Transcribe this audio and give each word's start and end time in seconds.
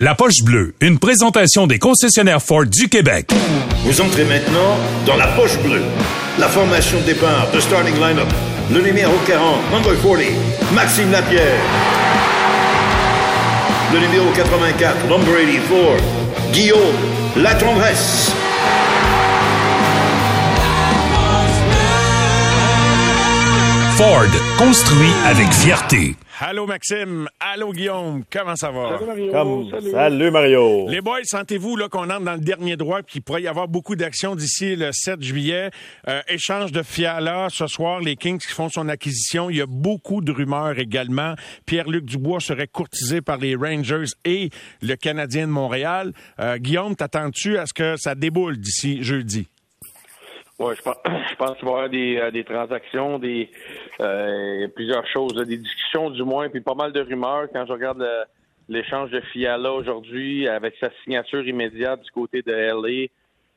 La 0.00 0.16
poche 0.16 0.42
bleue, 0.42 0.74
une 0.80 0.98
présentation 0.98 1.68
des 1.68 1.78
concessionnaires 1.78 2.42
Ford 2.42 2.66
du 2.66 2.88
Québec. 2.88 3.30
Vous 3.84 4.00
entrez 4.00 4.24
maintenant 4.24 4.76
dans 5.06 5.14
la 5.14 5.28
poche 5.28 5.56
bleue. 5.58 5.82
La 6.36 6.48
formation 6.48 6.98
de 6.98 7.04
départ 7.04 7.48
de 7.52 7.60
starting 7.60 7.94
lineup. 7.94 8.26
Le 8.72 8.80
numéro 8.80 9.12
40, 9.24 9.70
number 9.70 9.92
40, 10.02 10.18
Maxime 10.74 11.12
Lapierre. 11.12 11.60
Le 13.92 14.00
numéro 14.00 14.32
84, 14.34 15.06
number 15.08 15.32
84, 15.46 16.02
Guillaume 16.52 16.80
Latendresse. 17.36 18.32
Ford, 23.96 24.26
construit 24.58 25.12
avec 25.24 25.46
fierté. 25.52 26.16
Allô 26.40 26.66
Maxime, 26.66 27.28
allô 27.38 27.72
Guillaume, 27.72 28.24
comment 28.30 28.56
ça 28.56 28.72
va? 28.72 28.98
Salut 28.98 29.06
Mario. 29.06 29.30
Comme- 29.32 29.70
Salut. 29.70 29.90
Salut 29.92 30.30
Mario. 30.32 30.88
Les 30.88 31.00
boys, 31.00 31.20
sentez-vous 31.22 31.76
là 31.76 31.88
qu'on 31.88 32.10
entre 32.10 32.24
dans 32.24 32.32
le 32.34 32.40
dernier 32.40 32.76
droit 32.76 33.02
puis 33.02 33.12
qu'il 33.12 33.22
pourrait 33.22 33.42
y 33.42 33.46
avoir 33.48 33.68
beaucoup 33.68 33.94
d'actions 33.94 34.34
d'ici 34.34 34.74
le 34.74 34.90
7 34.92 35.22
juillet? 35.22 35.70
Euh, 36.08 36.20
échange 36.28 36.72
de 36.72 36.82
Fiala 36.82 37.46
ce 37.50 37.68
soir, 37.68 38.00
les 38.00 38.16
Kings 38.16 38.38
qui 38.40 38.48
font 38.52 38.68
son 38.68 38.88
acquisition. 38.88 39.48
Il 39.48 39.56
y 39.58 39.62
a 39.62 39.66
beaucoup 39.66 40.20
de 40.22 40.32
rumeurs 40.32 40.76
également. 40.80 41.34
Pierre-Luc 41.64 42.04
Dubois 42.04 42.40
serait 42.40 42.66
courtisé 42.66 43.20
par 43.20 43.36
les 43.38 43.54
Rangers 43.54 44.10
et 44.24 44.50
le 44.82 44.96
Canadien 44.96 45.46
de 45.46 45.52
Montréal. 45.52 46.12
Euh, 46.40 46.56
Guillaume, 46.58 46.96
t'attends-tu 46.96 47.58
à 47.58 47.66
ce 47.66 47.72
que 47.72 47.94
ça 47.96 48.16
déboule 48.16 48.56
d'ici 48.58 49.04
jeudi? 49.04 49.46
Ouais, 50.58 50.74
je 50.76 50.82
pense, 50.82 50.96
je 51.30 51.34
pense 51.36 51.56
qu'il 51.56 51.64
va 51.64 51.70
y 51.70 51.74
avoir 51.74 51.88
des, 51.88 52.16
euh, 52.16 52.30
des 52.30 52.44
transactions, 52.44 53.18
des 53.18 53.50
euh, 54.00 54.68
plusieurs 54.68 55.06
choses, 55.08 55.34
des 55.34 55.56
discussions 55.56 56.10
du 56.10 56.22
moins, 56.22 56.48
puis 56.48 56.60
pas 56.60 56.74
mal 56.74 56.92
de 56.92 57.00
rumeurs. 57.00 57.48
Quand 57.52 57.66
je 57.66 57.72
regarde 57.72 58.06
l'échange 58.68 59.10
de 59.10 59.20
Fiala 59.20 59.72
aujourd'hui 59.72 60.48
avec 60.48 60.74
sa 60.80 60.90
signature 61.02 61.46
immédiate 61.46 62.02
du 62.02 62.10
côté 62.10 62.42
de 62.42 62.52
LA, 62.52 63.08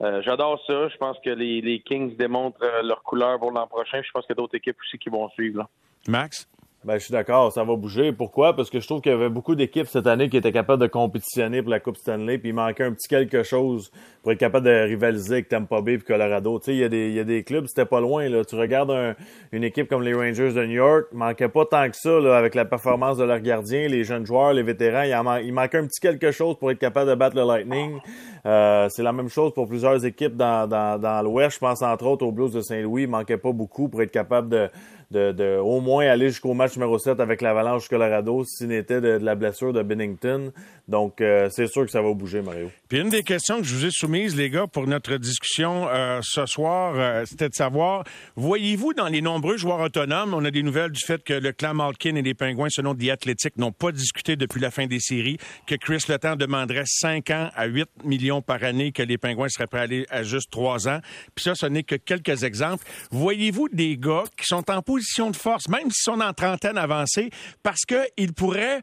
euh, 0.01 0.21
j'adore 0.23 0.61
ça. 0.67 0.89
Je 0.89 0.97
pense 0.97 1.17
que 1.23 1.29
les, 1.29 1.61
les 1.61 1.79
Kings 1.79 2.15
démontrent 2.15 2.63
euh, 2.63 2.83
leur 2.83 3.01
couleur 3.03 3.39
pour 3.39 3.51
l'an 3.51 3.67
prochain. 3.67 4.01
Je 4.03 4.11
pense 4.11 4.25
qu'il 4.25 4.35
y 4.35 4.39
a 4.39 4.41
d'autres 4.41 4.55
équipes 4.55 4.77
aussi 4.85 4.97
qui 4.97 5.09
vont 5.09 5.29
suivre. 5.29 5.59
Là. 5.59 5.69
Max? 6.07 6.47
Ben, 6.87 6.97
je 6.99 7.03
suis 7.03 7.11
d'accord, 7.11 7.51
ça 7.51 7.65
va 7.65 7.75
bouger. 7.75 8.13
Pourquoi? 8.13 8.55
Parce 8.55 8.69
que 8.69 8.79
je 8.79 8.87
trouve 8.87 9.01
qu'il 9.01 9.11
y 9.11 9.15
avait 9.15 9.27
beaucoup 9.27 9.55
d'équipes 9.55 9.87
cette 9.87 10.07
année 10.07 10.29
qui 10.29 10.37
étaient 10.37 10.53
capables 10.53 10.81
de 10.81 10.87
compétitionner 10.87 11.61
pour 11.61 11.69
la 11.69 11.81
Coupe 11.81 11.97
Stanley, 11.97 12.37
puis 12.37 12.49
il 12.49 12.55
manquait 12.55 12.85
un 12.85 12.93
petit 12.93 13.09
quelque 13.09 13.43
chose 13.43 13.91
pour 14.23 14.31
être 14.31 14.37
capable 14.39 14.65
de 14.67 14.71
rivaliser 14.71 15.33
avec 15.33 15.49
Tampa 15.49 15.81
Bay 15.81 15.95
et 15.95 15.99
Colorado. 15.99 16.59
Tu 16.59 16.65
sais, 16.67 16.71
il 16.75 16.79
y, 16.79 16.83
a 16.85 16.87
des- 16.89 17.09
il 17.09 17.13
y 17.15 17.19
a 17.19 17.25
des 17.25 17.43
clubs, 17.43 17.65
c'était 17.67 17.85
pas 17.85 17.99
loin. 17.99 18.29
Là. 18.29 18.45
Tu 18.45 18.55
regardes 18.55 18.91
un- 18.91 19.15
une 19.51 19.65
équipe 19.65 19.89
comme 19.89 20.01
les 20.01 20.13
Rangers 20.13 20.53
de 20.53 20.65
New 20.65 20.75
York, 20.75 21.07
il 21.11 21.17
manquait 21.17 21.49
pas 21.49 21.65
tant 21.65 21.89
que 21.89 21.95
ça 21.97 22.21
là, 22.21 22.37
avec 22.37 22.55
la 22.55 22.63
performance 22.63 23.17
de 23.17 23.25
leurs 23.25 23.41
gardiens, 23.41 23.89
les 23.89 24.05
jeunes 24.05 24.25
joueurs, 24.25 24.53
les 24.53 24.63
vétérans. 24.63 25.03
Il, 25.03 25.45
il 25.45 25.53
manquait 25.53 25.79
un 25.79 25.87
petit 25.87 25.99
quelque 25.99 26.31
chose 26.31 26.57
pour 26.57 26.71
être 26.71 26.79
capable 26.79 27.09
de 27.09 27.15
battre 27.15 27.35
le 27.35 27.45
Lightning. 27.45 27.97
Euh, 28.45 28.87
c'est 28.89 29.03
la 29.03 29.11
même 29.11 29.27
chose 29.27 29.53
pour 29.53 29.67
plusieurs 29.67 30.05
équipes 30.05 30.37
dans, 30.37 30.67
dans, 30.69 30.97
dans 31.01 31.21
l'Ouest. 31.21 31.55
Je 31.55 31.59
pense 31.59 31.81
entre 31.81 32.05
autres 32.05 32.25
aux 32.25 32.31
Blues 32.31 32.53
de 32.53 32.61
Saint-Louis. 32.61 33.03
Il 33.03 33.09
manquait 33.09 33.37
pas 33.37 33.51
beaucoup 33.51 33.89
pour 33.89 34.01
être 34.01 34.11
capable 34.11 34.47
de, 34.47 34.69
de, 35.11 35.31
de 35.31 35.57
au 35.57 35.79
moins 35.79 36.05
aller 36.07 36.29
jusqu'au 36.29 36.53
match 36.53 36.75
numéro 36.75 36.97
7 36.99 37.19
avec 37.19 37.41
l'Avalanche 37.41 37.87
Colorado 37.87 38.43
s'il 38.45 38.67
n'était 38.67 39.01
de, 39.01 39.17
de 39.17 39.25
la 39.25 39.35
blessure 39.35 39.73
de 39.73 39.81
Bennington. 39.81 40.51
Donc, 40.87 41.19
euh, 41.19 41.49
c'est 41.51 41.67
sûr 41.67 41.85
que 41.85 41.91
ça 41.91 42.01
va 42.01 42.13
bouger, 42.13 42.41
Mario. 42.41 42.71
Puis 42.87 42.99
une 42.99 43.09
des 43.09 43.23
questions 43.23 43.57
que 43.57 43.63
je 43.63 43.75
vous 43.75 43.85
ai 43.85 43.91
soumises, 43.91 44.35
les 44.35 44.49
gars, 44.49 44.67
pour 44.67 44.87
notre 44.87 45.17
discussion 45.17 45.87
euh, 45.89 46.19
ce 46.23 46.45
soir, 46.45 46.93
euh, 46.95 47.25
c'était 47.25 47.49
de 47.49 47.53
savoir, 47.53 48.05
voyez-vous 48.35 48.93
dans 48.93 49.07
les 49.07 49.21
nombreux 49.21 49.57
joueurs 49.57 49.81
autonomes, 49.81 50.33
on 50.33 50.45
a 50.45 50.51
des 50.51 50.63
nouvelles 50.63 50.91
du 50.91 51.05
fait 51.05 51.23
que 51.23 51.33
le 51.33 51.51
clan 51.51 51.73
Malkin 51.73 52.15
et 52.15 52.21
les 52.21 52.33
Pingouins, 52.33 52.69
selon 52.69 52.95
The 52.95 53.09
Athletic, 53.09 53.57
n'ont 53.57 53.73
pas 53.73 53.91
discuté 53.91 54.37
depuis 54.37 54.61
la 54.61 54.71
fin 54.71 54.87
des 54.87 54.99
séries, 54.99 55.37
que 55.65 55.75
Chris 55.75 56.03
Letang 56.07 56.37
demanderait 56.37 56.85
5 56.85 57.29
ans 57.31 57.49
à 57.53 57.65
8 57.65 57.89
millions 58.05 58.41
par 58.41 58.63
année, 58.63 58.93
que 58.93 59.03
les 59.03 59.17
Pingouins 59.17 59.49
seraient 59.49 59.67
prêts 59.67 59.79
à 59.79 59.83
aller 59.83 60.05
à 60.09 60.23
juste 60.23 60.51
3 60.51 60.87
ans. 60.87 60.99
Puis 61.35 61.43
ça, 61.43 61.55
ce 61.55 61.65
n'est 61.65 61.83
que 61.83 61.95
quelques 61.95 62.43
exemples. 62.43 62.85
Voyez-vous 63.11 63.67
des 63.69 63.97
gars 63.97 64.23
qui 64.37 64.45
sont 64.45 64.69
en 64.71 64.81
position 64.81 64.96
de 64.99 65.35
force, 65.35 65.69
même 65.69 65.89
s'ils 65.91 66.13
sont 66.13 66.19
en 66.21 66.33
trentaine 66.33 66.77
avancée, 66.77 67.29
parce 67.63 67.81
qu'ils 67.85 68.33
pourraient 68.33 68.81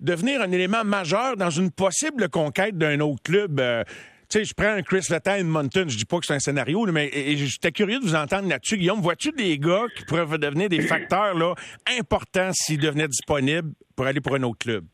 devenir 0.00 0.40
un 0.40 0.50
élément 0.52 0.84
majeur 0.84 1.36
dans 1.36 1.50
une 1.50 1.70
possible 1.70 2.28
conquête 2.28 2.76
d'un 2.78 3.00
autre 3.00 3.22
club. 3.22 3.60
Euh, 3.60 3.84
tu 4.30 4.38
sais, 4.38 4.44
je 4.44 4.54
prends 4.54 4.68
un 4.68 4.82
Chris 4.82 5.04
Letang 5.10 5.34
Edmonton, 5.34 5.88
je 5.90 5.96
dis 5.96 6.04
pas 6.04 6.18
que 6.18 6.26
c'est 6.26 6.34
un 6.34 6.38
scénario, 6.38 6.86
mais 6.86 7.06
et- 7.08 7.32
et 7.32 7.36
j'étais 7.36 7.72
curieux 7.72 7.98
de 7.98 8.04
vous 8.04 8.14
entendre 8.14 8.48
là-dessus. 8.48 8.76
Guillaume, 8.78 9.00
vois-tu 9.00 9.32
des 9.32 9.58
gars 9.58 9.86
qui 9.96 10.04
pourraient 10.04 10.38
devenir 10.38 10.68
des 10.68 10.82
facteurs 10.82 11.34
là, 11.34 11.54
importants 11.98 12.50
s'ils 12.52 12.78
devenaient 12.80 13.08
disponibles 13.08 13.72
pour 13.96 14.06
aller 14.06 14.20
pour 14.20 14.34
un 14.36 14.42
autre 14.44 14.58
club? 14.58 14.84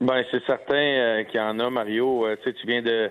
Ben, 0.00 0.22
c'est 0.30 0.44
certain 0.46 0.74
euh, 0.76 1.24
qu'il 1.24 1.40
y 1.40 1.42
en 1.42 1.58
a, 1.58 1.68
Mario. 1.70 2.24
Euh, 2.26 2.36
tu 2.44 2.66
viens 2.66 2.80
de, 2.82 3.10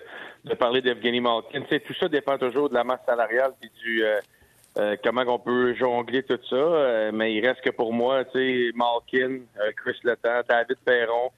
parler 0.57 0.81
d'Evgeny 0.81 1.19
Malkin. 1.19 1.61
Tout 1.85 1.93
ça 1.99 2.07
dépend 2.07 2.37
toujours 2.37 2.69
de 2.69 2.73
la 2.73 2.85
masse 2.85 3.01
salariale 3.05 3.51
puis 3.59 3.69
du 3.83 4.03
euh, 4.77 4.95
comment 5.03 5.23
on 5.27 5.39
peut 5.39 5.73
jongler 5.75 6.23
tout 6.23 6.39
ça? 6.49 6.55
Euh, 6.55 7.11
mais 7.13 7.33
il 7.33 7.45
reste 7.45 7.61
que 7.61 7.71
pour 7.71 7.93
moi, 7.93 8.25
tu 8.25 8.31
sais, 8.38 8.71
Malkin, 8.75 9.39
euh, 9.59 9.71
Chris 9.75 9.97
Letang, 10.03 10.43
David 10.47 10.77
Perron. 10.85 11.31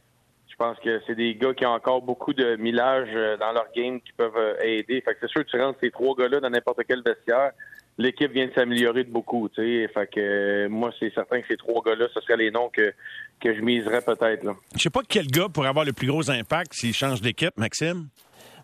Je 0.49 0.55
pense 0.55 0.77
que 0.79 0.99
c'est 1.07 1.15
des 1.15 1.35
gars 1.35 1.53
qui 1.53 1.65
ont 1.65 1.71
encore 1.71 2.01
beaucoup 2.01 2.33
de 2.33 2.57
millage 2.57 3.13
dans 3.39 3.53
leur 3.53 3.67
game 3.73 4.01
qui 4.01 4.11
peuvent 4.11 4.57
aider. 4.61 4.99
Fait 4.99 5.13
que 5.13 5.19
c'est 5.21 5.29
sûr 5.29 5.45
que 5.45 5.49
tu 5.49 5.61
rentres 5.61 5.79
ces 5.81 5.89
trois 5.89 6.13
gars-là 6.15 6.41
dans 6.41 6.49
n'importe 6.49 6.81
quel 6.85 7.01
vestiaire. 7.01 7.51
L'équipe 7.97 8.31
vient 8.31 8.47
de 8.47 8.53
s'améliorer 8.53 9.05
de 9.05 9.09
beaucoup, 9.09 9.47
tu 9.47 9.61
sais. 9.61 9.87
Fait 9.93 10.07
que 10.07 10.67
moi, 10.67 10.91
c'est 10.99 11.13
certain 11.13 11.39
que 11.39 11.47
ces 11.47 11.55
trois 11.55 11.81
gars-là, 11.81 12.07
ce 12.13 12.19
seraient 12.19 12.35
les 12.35 12.51
noms 12.51 12.69
que, 12.69 12.93
que 13.39 13.55
je 13.55 13.61
miserais 13.61 14.01
peut-être. 14.01 14.43
Je 14.75 14.81
sais 14.81 14.89
pas 14.89 15.01
quel 15.07 15.27
gars 15.27 15.47
pourrait 15.47 15.69
avoir 15.69 15.85
le 15.85 15.93
plus 15.93 16.07
gros 16.07 16.29
impact 16.29 16.73
s'il 16.73 16.93
change 16.93 17.21
d'équipe, 17.21 17.55
Maxime. 17.55 18.07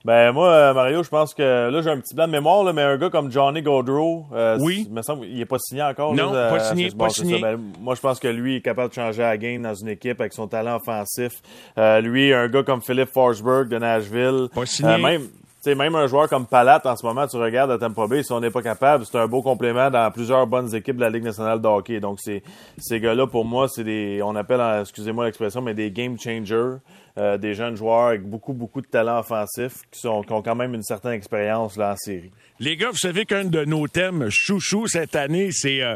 Ben 0.06 0.32
moi, 0.34 0.50
euh, 0.50 0.74
Mario, 0.76 1.02
je 1.02 1.10
pense 1.10 1.34
que 1.34 1.42
là 1.70 1.82
j'ai 1.82 1.90
un 1.90 2.00
petit 2.00 2.14
blanc 2.14 2.28
de 2.28 2.32
mémoire, 2.32 2.64
là, 2.64 2.74
mais 2.74 2.84
un 2.84 2.96
gars 2.96 3.10
comme 3.10 3.32
Johnny 3.32 3.64
Gaudreau, 3.64 4.28
euh, 4.34 4.56
Oui. 4.62 4.88
me 4.92 5.02
semble 5.02 5.26
il 5.26 5.42
est 5.42 5.46
pas 5.46 5.58
signé 5.58 5.82
encore. 5.82 6.14
Non, 6.14 6.32
là, 6.32 6.50
pas 6.50 6.60
signé, 6.60 6.92
pas. 6.92 7.08
Ben, 7.42 7.60
moi, 7.82 7.96
je 7.96 8.02
pense 8.02 8.20
que 8.20 8.28
lui 8.28 8.58
est 8.58 8.62
capable 8.62 8.90
de 8.90 8.94
changer 8.94 9.24
la 9.24 9.36
game 9.38 9.64
dans 9.64 9.74
une 9.74 9.88
équipe 9.88 10.22
avec 10.22 10.34
son 10.34 10.48
talent 10.48 10.76
offensif. 10.76 11.42
Euh, 11.80 12.02
lui, 12.02 12.32
un 12.34 12.48
gars 12.50 12.62
comme 12.62 12.84
Philippe 12.84 13.10
Forsberg 13.12 13.68
de 13.68 13.80
Nashville, 13.80 14.48
Pas 14.54 14.68
signé. 14.68 14.92
Euh, 14.92 14.98
même. 15.00 15.22
Sais, 15.70 15.76
même 15.76 15.96
un 15.96 16.08
joueur 16.08 16.30
comme 16.30 16.46
Palat, 16.46 16.82
en 16.86 16.96
ce 16.96 17.06
moment, 17.06 17.28
tu 17.28 17.38
regardes 17.38 17.72
à 17.72 17.78
Tampa 17.78 18.08
Bay, 18.08 18.24
si 18.24 18.32
on 18.32 18.40
n'est 18.40 18.52
pas 18.52 18.62
capable, 18.62 19.06
c'est 19.06 19.18
un 19.18 19.28
beau 19.28 19.42
complément 19.42 19.90
dans 19.90 20.10
plusieurs 20.12 20.48
bonnes 20.48 20.74
équipes 20.74 20.96
de 20.96 21.02
la 21.02 21.10
Ligue 21.10 21.24
nationale 21.24 21.62
de 21.62 21.68
hockey. 21.68 22.00
Donc, 22.00 22.20
c'est, 22.22 22.44
ces 22.78 23.00
gars-là, 23.00 23.28
pour 23.28 23.46
moi, 23.46 23.68
c'est 23.68 23.84
des, 23.84 24.22
on 24.24 24.36
appelle, 24.36 24.62
excusez-moi 24.82 25.26
l'expression, 25.26 25.62
mais 25.62 25.74
des 25.74 25.92
game 25.92 26.20
changers, 26.20 26.78
euh, 27.18 27.38
des 27.38 27.54
jeunes 27.54 27.76
joueurs 27.76 28.08
avec 28.08 28.24
beaucoup, 28.24 28.54
beaucoup 28.54 28.82
de 28.82 28.88
talent 28.88 29.20
offensif 29.20 29.82
qui, 29.92 30.00
sont, 30.00 30.22
qui 30.22 30.34
ont 30.34 30.42
quand 30.42 30.56
même 30.56 30.74
une 30.74 30.84
certaine 30.84 31.14
expérience 31.14 31.78
là, 31.78 31.94
en 31.94 31.96
série. 31.96 32.32
Les 32.60 32.78
gars, 32.78 32.92
vous 32.92 32.98
savez 32.98 33.26
qu'un 33.26 33.46
de 33.46 33.66
nos 33.66 33.88
thèmes 33.88 34.30
chouchou 34.30 34.88
cette 34.88 35.16
année, 35.16 35.50
c'est 35.52 35.82
euh, 35.82 35.96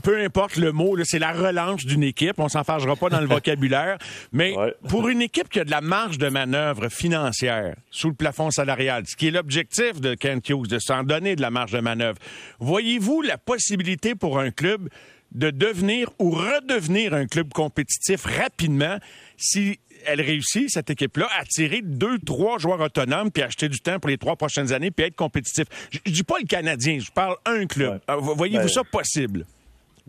peu 0.00 0.18
importe 0.22 0.56
le 0.56 0.72
mot, 0.72 0.96
c'est 1.04 1.18
la 1.18 1.32
relance 1.32 1.84
d'une 1.84 2.02
équipe. 2.02 2.38
On 2.38 2.48
s'en 2.48 2.64
fâchera 2.64 2.96
pas 2.96 3.08
dans 3.08 3.20
le 3.20 3.26
vocabulaire. 3.28 3.98
Mais 4.32 4.56
Ouais. 4.56 4.74
pour 4.88 5.08
une 5.08 5.22
équipe 5.22 5.48
qui 5.48 5.60
a 5.60 5.64
de 5.64 5.70
la 5.70 5.80
marge 5.80 6.18
de 6.18 6.28
manœuvre 6.28 6.88
financière 6.88 7.74
sous 7.90 8.08
le 8.08 8.14
plafond 8.14 8.50
salarial, 8.50 9.04
ce 9.06 9.16
qui 9.16 9.28
est 9.28 9.30
l'objectif 9.30 10.00
de 10.00 10.14
Kent 10.14 10.48
Hughes, 10.48 10.66
de 10.68 10.78
s'en 10.78 11.02
donner 11.04 11.36
de 11.36 11.42
la 11.42 11.50
marge 11.50 11.72
de 11.72 11.80
manœuvre, 11.80 12.18
voyez-vous 12.58 13.22
la 13.22 13.38
possibilité 13.38 14.14
pour 14.14 14.38
un 14.38 14.50
club 14.50 14.88
de 15.32 15.50
devenir 15.50 16.10
ou 16.18 16.30
redevenir 16.30 17.14
un 17.14 17.26
club 17.26 17.52
compétitif 17.52 18.24
rapidement 18.24 18.98
si 19.36 19.78
elle 20.06 20.20
réussit, 20.22 20.68
cette 20.70 20.88
équipe-là, 20.90 21.28
à 21.38 21.44
tirer 21.44 21.82
deux, 21.84 22.18
trois 22.18 22.58
joueurs 22.58 22.80
autonomes 22.80 23.30
puis 23.30 23.42
acheter 23.42 23.68
du 23.68 23.78
temps 23.80 24.00
pour 24.00 24.08
les 24.08 24.16
trois 24.18 24.34
prochaines 24.34 24.72
années 24.72 24.90
puis 24.90 25.04
être 25.06 25.14
compétitif? 25.14 25.66
Je, 25.90 25.98
je 26.04 26.10
dis 26.10 26.22
pas 26.24 26.36
le 26.40 26.46
Canadien, 26.46 26.98
je 26.98 27.10
parle 27.12 27.36
un 27.44 27.66
club. 27.66 27.92
Ouais. 28.08 28.14
Euh, 28.14 28.16
Voyez-vous 28.16 28.64
Ben, 28.64 28.68
ça 28.68 28.82
possible? 28.82 29.44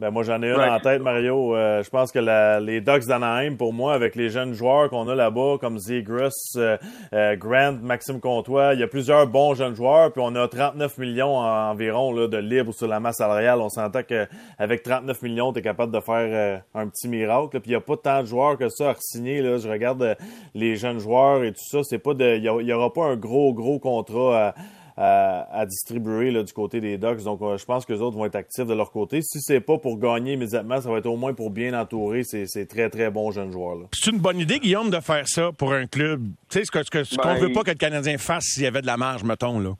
Ben 0.01 0.09
moi 0.09 0.23
j'en 0.23 0.41
ai 0.41 0.49
un 0.49 0.57
Ouais. 0.57 0.67
en 0.67 0.79
tête, 0.79 0.99
Mario. 1.03 1.55
Euh, 1.55 1.83
je 1.83 1.89
pense 1.91 2.11
que 2.11 2.17
la- 2.17 2.59
les 2.59 2.81
Ducks 2.81 3.05
d'Anaheim, 3.05 3.55
pour 3.55 3.71
moi, 3.71 3.93
avec 3.93 4.15
les 4.15 4.29
jeunes 4.29 4.53
joueurs 4.53 4.89
qu'on 4.89 5.07
a 5.07 5.13
là-bas, 5.13 5.57
comme 5.61 5.77
Zegras, 5.77 6.31
euh, 6.55 6.75
euh, 7.13 7.35
Grant, 7.35 7.77
Maxime 7.83 8.19
Comtois, 8.19 8.73
il 8.73 8.79
y 8.79 8.83
a 8.83 8.87
plusieurs 8.87 9.27
bons 9.27 9.53
jeunes 9.53 9.75
joueurs, 9.75 10.11
puis 10.11 10.23
on 10.25 10.33
a 10.35 10.47
39 10.47 10.97
millions 10.97 11.37
en- 11.37 11.69
environ 11.69 12.11
là, 12.15 12.27
de 12.27 12.37
libres 12.37 12.73
sur 12.73 12.87
la 12.87 12.99
masse 12.99 13.17
salariale. 13.17 13.59
On 13.61 13.69
s'entend 13.69 14.01
qu'avec 14.01 14.81
39 14.81 15.21
millions, 15.21 15.53
tu 15.53 15.59
es 15.59 15.61
capable 15.61 15.93
de 15.93 15.99
faire 15.99 16.15
euh, 16.17 16.57
un 16.73 16.87
petit 16.87 17.07
miracle. 17.07 17.55
là. 17.55 17.59
Puis 17.59 17.69
il 17.69 17.73
n'y 17.73 17.75
a 17.75 17.81
pas 17.81 17.97
tant 17.97 18.21
de 18.21 18.25
joueurs 18.25 18.57
que 18.57 18.69
ça 18.69 18.89
à 18.89 18.95
signer. 18.97 19.43
Là. 19.43 19.57
Je 19.59 19.69
regarde 19.69 20.01
euh, 20.01 20.15
les 20.55 20.77
jeunes 20.77 20.97
joueurs 20.97 21.43
et 21.43 21.51
tout 21.51 21.63
ça. 21.63 21.83
C'est 21.83 21.99
pas 21.99 22.15
de. 22.15 22.37
Il 22.37 22.65
n'y 22.65 22.73
aura 22.73 22.91
pas 22.91 23.05
un 23.05 23.15
gros, 23.17 23.53
gros 23.53 23.77
contrat 23.77 24.47
à 24.47 24.55
à, 24.97 25.47
à 25.59 25.65
distribuer 25.65 26.31
là, 26.31 26.43
du 26.43 26.53
côté 26.53 26.81
des 26.81 26.97
Ducks. 26.97 27.23
Donc, 27.23 27.41
euh, 27.41 27.57
je 27.57 27.65
pense 27.65 27.85
que 27.85 27.93
les 27.93 28.01
autres 28.01 28.17
vont 28.17 28.25
être 28.25 28.35
actifs 28.35 28.65
de 28.65 28.73
leur 28.73 28.91
côté. 28.91 29.21
Si 29.21 29.39
c'est 29.41 29.61
pas 29.61 29.77
pour 29.77 29.97
gagner 29.97 30.33
immédiatement, 30.33 30.79
ça 30.81 30.89
va 30.91 30.97
être 30.97 31.05
au 31.07 31.15
moins 31.17 31.33
pour 31.33 31.49
bien 31.49 31.79
entourer 31.79 32.23
ces, 32.23 32.45
ces 32.47 32.67
très, 32.67 32.89
très 32.89 33.09
bons 33.09 33.31
jeunes 33.31 33.51
joueurs-là. 33.51 33.85
C'est 33.93 34.11
une 34.11 34.19
bonne 34.19 34.39
idée, 34.39 34.59
Guillaume, 34.59 34.89
de 34.89 34.99
faire 34.99 35.27
ça 35.27 35.51
pour 35.57 35.73
un 35.73 35.87
club. 35.87 36.21
Tu 36.49 36.59
sais, 36.59 36.65
ce 36.65 36.71
qu'on 36.71 36.83
ce 36.83 36.89
que- 36.89 37.03
ce 37.03 37.15
qu'on 37.17 37.33
Ben, 37.33 37.39
veut 37.39 37.51
pas 37.53 37.63
que 37.63 37.71
le 37.71 37.75
Canadien 37.77 38.17
fasse 38.17 38.43
s'il 38.45 38.63
y 38.63 38.67
avait 38.67 38.81
de 38.81 38.87
la 38.87 38.97
marge, 38.97 39.23
mettons, 39.23 39.59
là. 39.59 39.71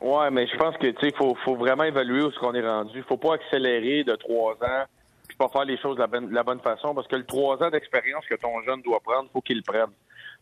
Ouais, 0.00 0.30
mais 0.30 0.46
je 0.46 0.56
pense 0.56 0.76
que 0.76 0.86
tu 0.88 0.96
sais, 1.08 1.12
faut, 1.16 1.34
faut 1.44 1.56
vraiment 1.56 1.84
évaluer 1.84 2.22
où 2.22 2.30
ce 2.30 2.38
qu'on 2.38 2.54
est 2.54 2.66
rendu. 2.66 3.02
Faut 3.08 3.16
pas 3.16 3.34
accélérer 3.34 4.04
de 4.04 4.14
trois 4.14 4.52
ans 4.52 4.84
puis 5.26 5.36
pas 5.36 5.48
faire 5.48 5.64
les 5.64 5.76
choses 5.78 5.96
de 5.96 6.00
la 6.02 6.06
bonne, 6.06 6.28
de 6.28 6.34
la 6.34 6.44
bonne 6.44 6.60
façon 6.60 6.94
parce 6.94 7.08
que 7.08 7.16
le 7.16 7.24
trois 7.24 7.60
ans 7.62 7.70
d'expérience 7.70 8.24
que 8.30 8.36
ton 8.36 8.60
jeune 8.64 8.80
doit 8.82 9.00
prendre, 9.00 9.28
faut 9.32 9.40
qu'il 9.40 9.56
le 9.56 9.62
prenne. 9.62 9.90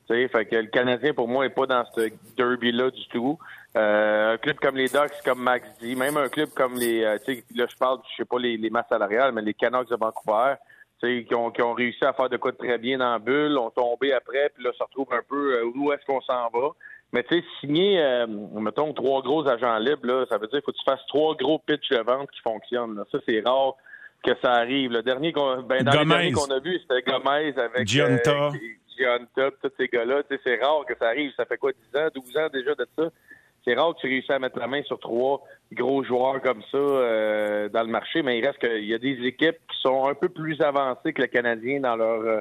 fait 0.09 0.45
que 0.45 0.57
le 0.57 0.67
Canadien, 0.67 1.15
pour 1.15 1.27
moi, 1.29 1.45
n'est 1.45 1.55
pas 1.55 1.67
dans 1.67 1.85
ce 1.97 2.11
derby-là 2.37 2.91
du 2.91 3.07
tout. 3.09 3.39
Euh, 3.77 4.35
un 4.35 4.37
club 4.37 4.57
comme 4.61 4.77
les 4.77 4.89
Ducks, 4.89 5.23
comme 5.25 5.43
Max 5.43 5.69
dit, 5.81 5.97
même 5.97 6.17
un 6.17 6.29
club 6.29 6.51
comme 6.51 6.75
les, 6.75 7.03
euh, 7.03 7.19
tu 7.25 7.35
sais, 7.35 7.45
là 7.57 7.67
je 7.69 7.77
parle, 7.77 7.99
je 8.11 8.17
sais 8.19 8.25
pas 8.25 8.39
les, 8.39 8.57
les 8.57 8.71
masses 8.71 8.89
salariales, 8.89 9.33
mais 9.33 9.43
les 9.43 9.55
Canucks 9.55 9.91
de 9.91 9.97
Vancouver, 9.97 10.55
tu 11.03 11.09
sais, 11.09 11.25
qui 11.25 11.35
ont, 11.35 11.51
qui 11.51 11.61
ont 11.61 11.73
réussi 11.75 12.05
à 12.05 12.13
faire 12.13 12.29
de 12.29 12.37
quoi 12.37 12.53
de 12.53 12.57
très 12.57 12.79
bien 12.79 12.99
dans 12.99 13.11
la 13.13 13.19
bulle, 13.19 13.59
ont 13.59 13.71
tombé 13.71 14.13
après, 14.13 14.53
puis 14.55 14.63
là 14.63 14.71
se 14.79 14.83
retrouvent 14.83 15.13
un 15.13 15.23
peu 15.29 15.57
euh, 15.57 15.73
où 15.75 15.93
est-ce 15.93 16.07
qu'on 16.07 16.21
s'en 16.21 16.49
va. 16.51 16.69
Mais 17.13 17.23
tu 17.23 17.37
sais, 17.37 17.45
signer, 17.61 18.01
euh, 18.01 18.27
mettons, 18.27 18.93
trois 18.93 19.23
gros 19.23 19.47
agents 19.49 19.79
libres, 19.79 20.05
là, 20.07 20.27
ça 20.29 20.37
veut 20.37 20.49
dire 20.49 20.59
qu'il 20.59 20.65
faut 20.65 20.73
que 20.73 20.79
tu 20.79 20.85
fasses 20.85 21.07
trois 21.07 21.37
gros 21.37 21.61
pitchs 21.61 21.91
de 21.91 22.01
vente 22.01 22.29
qui 22.33 22.41
fonctionnent. 22.41 22.97
Là. 22.97 23.05
Ça, 23.13 23.19
c'est 23.27 23.41
rare 23.41 23.75
que 24.25 24.33
ça 24.43 24.53
arrive. 24.53 24.91
Le 24.91 25.03
dernier 25.03 25.33
qu'on, 25.33 25.63
ben, 25.63 25.85
dans 25.85 25.93
les 25.93 26.05
derniers 26.05 26.33
qu'on 26.33 26.51
a 26.51 26.59
vu, 26.59 26.77
c'était 26.81 27.03
Gomez 27.09 27.55
avec 27.57 27.87
Gianta. 27.87 28.49
Euh, 28.49 28.51
Gianta, 28.99 29.51
tous 29.63 29.71
ces 29.79 29.87
gars-là. 29.87 30.25
Tu 30.25 30.35
sais, 30.35 30.41
c'est 30.43 30.65
rare 30.65 30.85
que 30.89 30.95
ça 30.99 31.07
arrive. 31.07 31.33
Ça 31.37 31.45
fait 31.45 31.57
quoi, 31.57 31.71
10 31.73 32.01
ans, 32.01 32.09
12 32.15 32.37
ans 32.37 32.49
déjà 32.53 32.75
de 32.75 32.87
ça? 32.99 33.05
C'est 33.65 33.75
rare 33.75 33.95
que 33.95 34.01
tu 34.01 34.07
réussisses 34.09 34.31
à 34.31 34.39
mettre 34.39 34.59
la 34.59 34.67
main 34.67 34.83
sur 34.83 34.99
trois 35.01 35.43
gros 35.73 36.05
joueurs 36.05 36.41
comme 36.43 36.61
ça 36.71 36.77
euh, 36.79 37.69
dans 37.71 37.83
le 37.83 37.89
marché, 37.89 38.23
mais 38.23 38.39
il 38.39 38.47
reste 38.47 38.59
qu'il 38.59 38.85
y 38.85 38.93
a 38.95 38.99
des 38.99 39.19
équipes 39.27 39.57
qui 39.73 39.81
sont 39.81 40.07
un 40.07 40.15
peu 40.15 40.29
plus 40.29 40.61
avancées 40.61 41.13
que 41.15 41.23
le 41.23 41.29
Canadien 41.29 41.81
dans 41.81 41.97
leur 41.97 42.21
euh, 42.21 42.41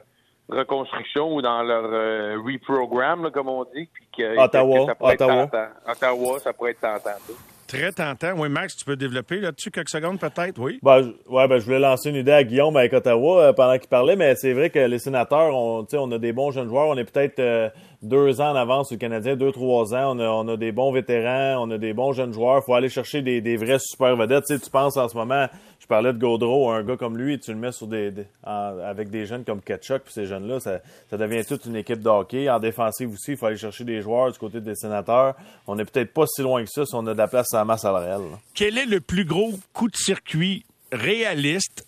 reconstruction 0.50 1.34
ou 1.36 1.42
dans 1.42 1.64
leur 1.64 1.86
euh, 1.86 2.36
reprogramme, 2.46 3.24
là, 3.24 3.32
comme 3.32 3.50
on 3.50 3.64
dit. 3.76 3.88
Puis 3.94 4.08
que, 4.18 4.38
Ottawa, 4.38 4.80
que 4.80 4.86
ça 4.88 4.96
pourrait 4.96 5.14
Ottawa. 5.14 5.34
Être 5.44 5.52
tentant. 5.52 5.92
Ottawa, 5.92 6.40
ça 6.40 6.54
pourrait 6.54 6.72
être 6.72 6.82
tentant. 6.82 7.18
ça. 7.20 7.34
Très 7.68 7.92
tentant. 7.92 8.34
Oui, 8.38 8.50
Max, 8.50 8.76
tu 8.76 8.86
peux 8.86 8.96
développer 8.96 9.38
là-dessus 9.40 9.72
quelques 9.72 9.90
secondes 9.90 10.20
peut-être, 10.20 10.60
oui? 10.60 10.78
Ben, 10.84 11.02
je- 11.02 11.32
ouais, 11.34 11.48
ben, 11.48 11.58
je 11.58 11.66
voulais 11.66 11.80
lancer 11.80 12.10
une 12.10 12.18
idée 12.18 12.32
à 12.34 12.44
Guillaume 12.44 12.76
avec 12.78 12.94
Ottawa 12.94 13.46
euh, 13.46 13.54
pendant 13.54 13.78
qu'il 13.80 13.90
parlait, 13.90 14.16
mais 14.16 14.36
c'est 14.36 14.54
vrai 14.54 14.70
que 14.70 14.78
les 14.80 15.00
sénateurs, 15.00 15.56
on, 15.56 15.84
tu 15.84 15.92
sais, 15.92 15.98
on 15.98 16.12
a 16.12 16.20
des 16.20 16.34
bons 16.34 16.52
jeunes 16.52 16.68
joueurs. 16.68 16.88
On 16.90 16.98
est 16.98 17.10
peut-être 17.10 17.40
euh, 17.40 17.70
deux 18.04 18.42
ans 18.42 18.52
en 18.52 18.56
avance 18.56 18.88
sur 18.90 18.96
le 18.96 19.00
Canadien, 19.00 19.36
deux, 19.36 19.52
trois 19.52 19.94
ans. 19.96 20.16
On 20.16 20.20
a, 20.20 20.28
on 20.28 20.48
a 20.50 20.58
des 20.58 20.72
bons 20.72 20.92
vétérans, 20.92 21.66
on 21.66 21.72
a 21.72 21.78
des 21.78 21.94
bons 21.94 22.12
jeunes 22.12 22.34
joueurs. 22.34 22.64
faut 22.64 22.76
aller 22.76 22.90
chercher 22.90 23.22
des, 23.22 23.42
des 23.42 23.56
vrais 23.56 23.80
super 23.80 24.16
vedettes. 24.16 24.44
Tu 24.48 24.56
sais, 24.56 24.60
tu 24.60 24.70
penses 24.70 24.98
en 24.98 25.08
ce 25.08 25.16
moment, 25.16 25.48
je 25.80 25.88
parlais 25.88 26.14
de 26.14 26.20
Gaudreau, 26.20 26.70
un 26.70 26.84
gars 26.84 26.98
comme 26.98 27.18
lui, 27.18 27.40
tu 27.40 27.52
le 27.52 27.58
mets 27.58 27.72
sur 27.72 27.88
des, 27.88 28.14
avec 28.44 29.10
des 29.10 29.26
jeunes 29.26 29.44
comme 29.44 29.62
Ketchuk, 29.62 30.04
puis 30.04 30.14
ces 30.14 30.26
jeunes-là, 30.26 30.60
ça, 30.60 30.80
ça 31.10 31.18
devient 31.18 31.44
toute 31.46 31.66
une 31.66 31.76
équipe 31.76 32.02
de 32.02 32.10
hockey. 32.10 32.50
En 32.50 32.60
défensive 32.60 33.12
aussi, 33.12 33.32
il 33.32 33.38
faut 33.38 33.46
aller 33.46 33.58
chercher 33.58 33.84
des 33.84 34.02
joueurs 34.02 34.32
du 34.32 34.38
côté 34.38 34.62
des 34.62 34.76
sénateurs. 34.76 35.36
On 35.66 35.80
est 35.80 35.86
peut-être 35.86 36.14
pas 36.14 36.26
si 36.28 36.42
loin 36.42 36.64
que 36.64 36.70
ça 36.70 36.86
si 36.86 36.96
on 36.96 37.06
a 37.08 37.14
de 37.14 37.18
la 37.18 37.28
place 37.28 37.54
à 37.54 37.58
la 37.58 37.66
masse 37.66 37.82
salariale. 37.82 38.22
Quel 38.54 38.78
est 38.78 38.86
le 38.86 39.00
plus 39.00 39.26
gros 39.26 39.52
coup 39.74 39.88
de 39.88 39.96
circuit 39.96 40.66
réaliste 40.92 41.86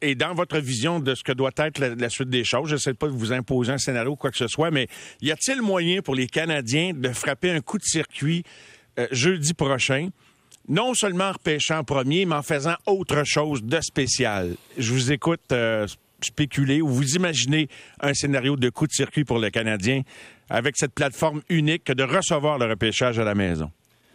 et 0.00 0.14
dans 0.14 0.34
votre 0.34 0.58
vision 0.58 1.00
de 1.00 1.14
ce 1.14 1.22
que 1.22 1.32
doit 1.32 1.52
être 1.56 1.78
la, 1.78 2.08
suite 2.08 2.28
des 2.28 2.44
choses? 2.44 2.68
Je 2.68 2.74
ne 2.74 2.80
sais 2.80 2.94
pas 2.94 3.06
de 3.06 3.12
vous 3.12 3.32
imposer 3.32 3.72
un 3.72 3.78
scénario 3.78 4.12
ou 4.12 4.16
quoi 4.16 4.30
que 4.30 4.36
ce 4.36 4.48
soit, 4.48 4.70
mais 4.70 4.88
y 5.20 5.30
a-t-il 5.30 5.62
moyen 5.62 6.02
pour 6.02 6.14
les 6.14 6.26
Canadiens 6.26 6.92
de 6.94 7.08
frapper 7.10 7.50
un 7.50 7.60
coup 7.60 7.78
de 7.78 7.84
circuit 7.84 8.44
euh, 8.98 9.06
jeudi 9.10 9.54
prochain? 9.54 10.08
Non 10.68 10.94
seulement 10.94 11.24
en 11.24 11.32
repêchant 11.32 11.84
premier, 11.84 12.24
mais 12.24 12.36
en 12.36 12.42
faisant 12.42 12.76
autre 12.86 13.24
chose 13.24 13.62
de 13.62 13.80
spécial? 13.80 14.56
Je 14.78 14.92
vous 14.92 15.12
écoute 15.12 15.40
euh, 15.52 15.86
spéculer 16.22 16.80
ou 16.80 16.88
vous 16.88 17.14
imaginez 17.16 17.68
un 18.00 18.14
scénario 18.14 18.56
de 18.56 18.70
coup 18.70 18.86
de 18.86 18.92
circuit 18.92 19.24
pour 19.24 19.38
le 19.38 19.50
Canadien 19.50 20.02
avec 20.48 20.76
cette 20.76 20.94
plateforme 20.94 21.42
unique 21.48 21.84
que 21.84 21.92
de 21.92 22.02
recevoir 22.02 22.58
le 22.58 22.66
repêchage 22.66 23.18
à 23.18 23.24
la 23.24 23.34
maison. 23.34 23.70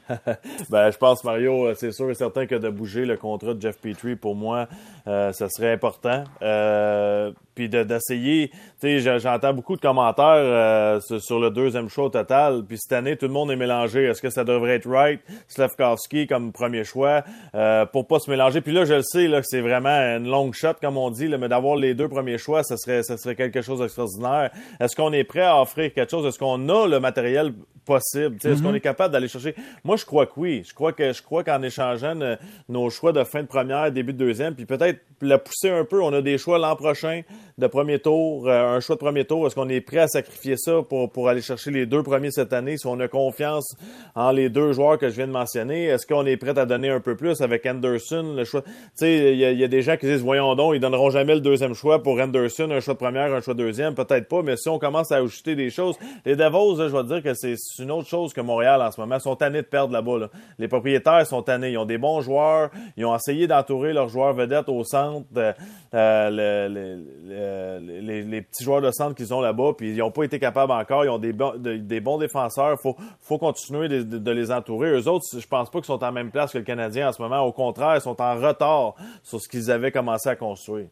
Ben, 0.69 0.91
je 0.91 0.97
pense, 0.97 1.23
Mario, 1.23 1.67
euh, 1.67 1.73
c'est 1.75 1.91
sûr 1.91 2.09
et 2.09 2.13
certain 2.13 2.45
que 2.45 2.55
de 2.55 2.69
bouger 2.69 3.05
le 3.05 3.17
contrat 3.17 3.53
de 3.53 3.61
Jeff 3.61 3.77
Petrie, 3.79 4.15
pour 4.15 4.35
moi, 4.35 4.67
euh, 5.07 5.31
ça 5.33 5.47
serait 5.49 5.71
important. 5.71 6.23
Euh, 6.41 7.31
puis 7.59 7.67
de- 7.67 7.83
d'essayer, 7.83 8.47
tu 8.47 8.55
sais, 8.79 8.99
je- 9.01 9.19
j'entends 9.19 9.53
beaucoup 9.53 9.75
de 9.75 9.81
commentaires 9.81 10.25
euh, 10.37 11.01
sur, 11.19 11.39
le 11.41 11.49
deuxième 11.49 11.89
choix 11.89 12.05
au 12.05 12.09
total. 12.09 12.63
Puis 12.65 12.77
cette 12.77 12.93
année, 12.93 13.17
tout 13.17 13.25
le 13.25 13.33
monde 13.33 13.51
est 13.51 13.57
mélangé. 13.57 14.05
Est-ce 14.05 14.21
que 14.21 14.29
ça 14.29 14.45
devrait 14.45 14.75
être 14.75 14.87
Wright, 14.87 15.19
Slavkovski 15.49 16.25
comme 16.25 16.53
premier 16.53 16.85
choix 16.85 17.23
euh, 17.53 17.85
pour 17.85 18.07
pas 18.07 18.19
se 18.19 18.29
mélanger? 18.31 18.61
Puis 18.61 18.71
là, 18.71 18.85
je 18.85 18.93
le 18.93 19.01
sais, 19.03 19.27
là, 19.27 19.41
que 19.41 19.47
c'est 19.49 19.59
vraiment 19.59 19.89
une 19.89 20.29
longue 20.29 20.53
shot, 20.53 20.75
comme 20.81 20.95
on 20.95 21.09
dit, 21.11 21.27
là, 21.27 21.37
mais 21.37 21.49
d'avoir 21.49 21.75
les 21.75 21.93
deux 21.95 22.07
premiers 22.07 22.37
choix, 22.37 22.63
ça 22.63 22.77
serait, 22.77 23.03
ça 23.03 23.17
serait 23.17 23.35
quelque 23.35 23.61
chose 23.61 23.79
d'extraordinaire. 23.79 24.51
Est-ce 24.79 24.95
qu'on 24.95 25.11
est 25.11 25.25
prêt 25.25 25.41
à 25.41 25.59
offrir 25.61 25.93
quelque 25.93 26.09
chose? 26.11 26.25
Est-ce 26.25 26.39
qu'on 26.39 26.69
a 26.69 26.87
le 26.87 26.99
matériel 27.01 27.51
possible? 27.85 28.35
Tu 28.37 28.41
sais, 28.47 28.53
Est-ce 28.53 28.61
qu'on 28.63 28.73
est 28.73 28.79
capable 28.79 29.11
d'aller 29.11 29.27
chercher? 29.27 29.53
Moi, 29.83 29.97
je 29.97 30.05
crois 30.05 30.27
que 30.27 30.33
oui. 30.37 30.63
Je 30.65 30.73
crois 30.73 30.93
que 30.93 31.11
je 31.11 31.21
crois 31.21 31.43
qu'en 31.43 31.61
échangeant 31.61 32.19
euh, 32.21 32.35
nos 32.69 32.89
choix 32.89 33.11
de 33.11 33.23
fin 33.25 33.41
de 33.41 33.47
première, 33.47 33.91
début 33.91 34.13
de 34.13 34.19
deuxième, 34.19 34.55
puis 34.55 34.65
peut-être 34.65 34.99
la 35.21 35.37
pousser 35.37 35.69
un 35.69 35.83
peu, 35.83 36.01
on 36.01 36.13
a 36.13 36.21
des 36.21 36.37
choix 36.37 36.57
l'an 36.59 36.75
prochain 36.77 37.21
de 37.59 37.67
premier 37.67 37.99
tour, 37.99 38.47
euh, 38.47 38.75
un 38.75 38.79
choix 38.79 38.95
de 38.95 38.99
premier 38.99 39.25
tour. 39.25 39.45
Est-ce 39.45 39.55
qu'on 39.55 39.69
est 39.69 39.81
prêt 39.81 39.99
à 39.99 40.07
sacrifier 40.07 40.57
ça 40.57 40.81
pour, 40.87 41.11
pour 41.11 41.29
aller 41.29 41.41
chercher 41.41 41.71
les 41.71 41.85
deux 41.85 42.01
premiers 42.03 42.31
cette 42.31 42.53
année? 42.53 42.77
Si 42.77 42.87
on 42.87 42.99
a 42.99 43.07
confiance 43.07 43.75
en 44.15 44.31
les 44.31 44.49
deux 44.49 44.71
joueurs 44.73 44.97
que 44.97 45.09
je 45.09 45.15
viens 45.15 45.27
de 45.27 45.31
mentionner, 45.31 45.85
est-ce 45.85 46.07
qu'on 46.07 46.25
est 46.25 46.37
prêt 46.37 46.57
à 46.57 46.65
donner 46.65 46.89
un 46.89 46.99
peu 46.99 47.15
plus 47.15 47.41
avec 47.41 47.65
Anderson, 47.65 48.33
le 48.35 48.43
choix? 48.45 48.61
Tu 48.63 48.71
sais, 48.95 49.33
il 49.33 49.39
y, 49.39 49.55
y 49.59 49.63
a 49.63 49.67
des 49.67 49.81
gens 49.81 49.97
qui 49.97 50.05
disent, 50.05 50.21
voyons 50.21 50.55
donc, 50.55 50.73
ils 50.75 50.79
donneront 50.79 51.09
jamais 51.09 51.35
le 51.35 51.41
deuxième 51.41 51.73
choix 51.73 52.01
pour 52.01 52.19
Anderson, 52.19 52.69
un 52.71 52.79
choix 52.79 52.93
de 52.95 52.99
première, 52.99 53.33
un 53.33 53.41
choix 53.41 53.53
de 53.53 53.63
deuxième. 53.63 53.93
Peut-être 53.95 54.27
pas, 54.27 54.41
mais 54.41 54.57
si 54.57 54.69
on 54.69 54.79
commence 54.79 55.11
à 55.11 55.17
ajouter 55.17 55.55
des 55.55 55.69
choses, 55.69 55.95
les 56.25 56.35
là, 56.35 56.49
je 56.51 56.95
vais 56.95 57.03
dire 57.03 57.23
que 57.23 57.33
c'est 57.33 57.55
une 57.79 57.91
autre 57.91 58.07
chose 58.07 58.33
que 58.33 58.41
Montréal 58.41 58.81
en 58.81 58.91
ce 58.91 58.99
moment. 58.99 59.15
Ils 59.15 59.21
sont 59.21 59.35
tannés 59.35 59.61
de 59.61 59.67
perdre 59.67 59.93
là-bas. 59.93 60.17
là. 60.19 60.29
Les 60.57 60.67
propriétaires 60.67 61.25
sont 61.27 61.41
tannés. 61.41 61.71
Ils 61.71 61.77
ont 61.77 61.85
des 61.85 61.97
bons 61.97 62.21
joueurs. 62.21 62.69
Ils 62.97 63.05
ont 63.05 63.15
essayé 63.15 63.47
d'entourer 63.47 63.93
leurs 63.93 64.09
joueurs 64.09 64.33
vedettes 64.33 64.69
au 64.69 64.83
centre, 64.83 65.27
euh, 65.35 66.29
le- 66.29 66.73
le- 66.73 67.03
le- 67.27 67.48
les, 67.81 68.21
les 68.23 68.41
petits 68.41 68.63
joueurs 68.63 68.81
de 68.81 68.91
centre 68.91 69.15
qu'ils 69.15 69.33
ont 69.33 69.41
là-bas, 69.41 69.73
puis 69.77 69.89
ils 69.91 69.97
n'ont 69.97 70.11
pas 70.11 70.23
été 70.23 70.39
capables 70.39 70.71
encore. 70.71 71.05
Ils 71.05 71.09
ont 71.09 71.17
des, 71.17 71.33
bons- 71.33 71.55
de- 71.57 71.77
des 71.77 71.99
bons 71.99 72.17
défenseurs. 72.17 72.79
faut, 72.81 72.95
faut 73.21 73.37
continuer 73.37 73.87
de, 73.87 74.03
de- 74.03 74.17
de 74.17 74.31
les 74.31 74.51
entourer. 74.51 74.89
Eux 74.91 75.07
autres, 75.07 75.25
je 75.37 75.47
pense 75.47 75.69
pas 75.69 75.79
qu'ils 75.79 75.85
sont 75.85 76.03
en 76.03 76.11
même 76.11 76.31
place 76.31 76.51
que 76.53 76.57
le 76.57 76.63
Canadien 76.63 77.09
en 77.09 77.11
ce 77.13 77.21
moment. 77.21 77.41
Au 77.41 77.51
contraire, 77.51 77.95
ils 77.95 78.01
sont 78.01 78.19
en 78.21 78.35
retard 78.35 78.95
sur 79.23 79.39
ce 79.39 79.47
qu'ils 79.49 79.69
avaient 79.71 79.91
commencé 79.91 80.29
à 80.29 80.35
construire. 80.35 80.87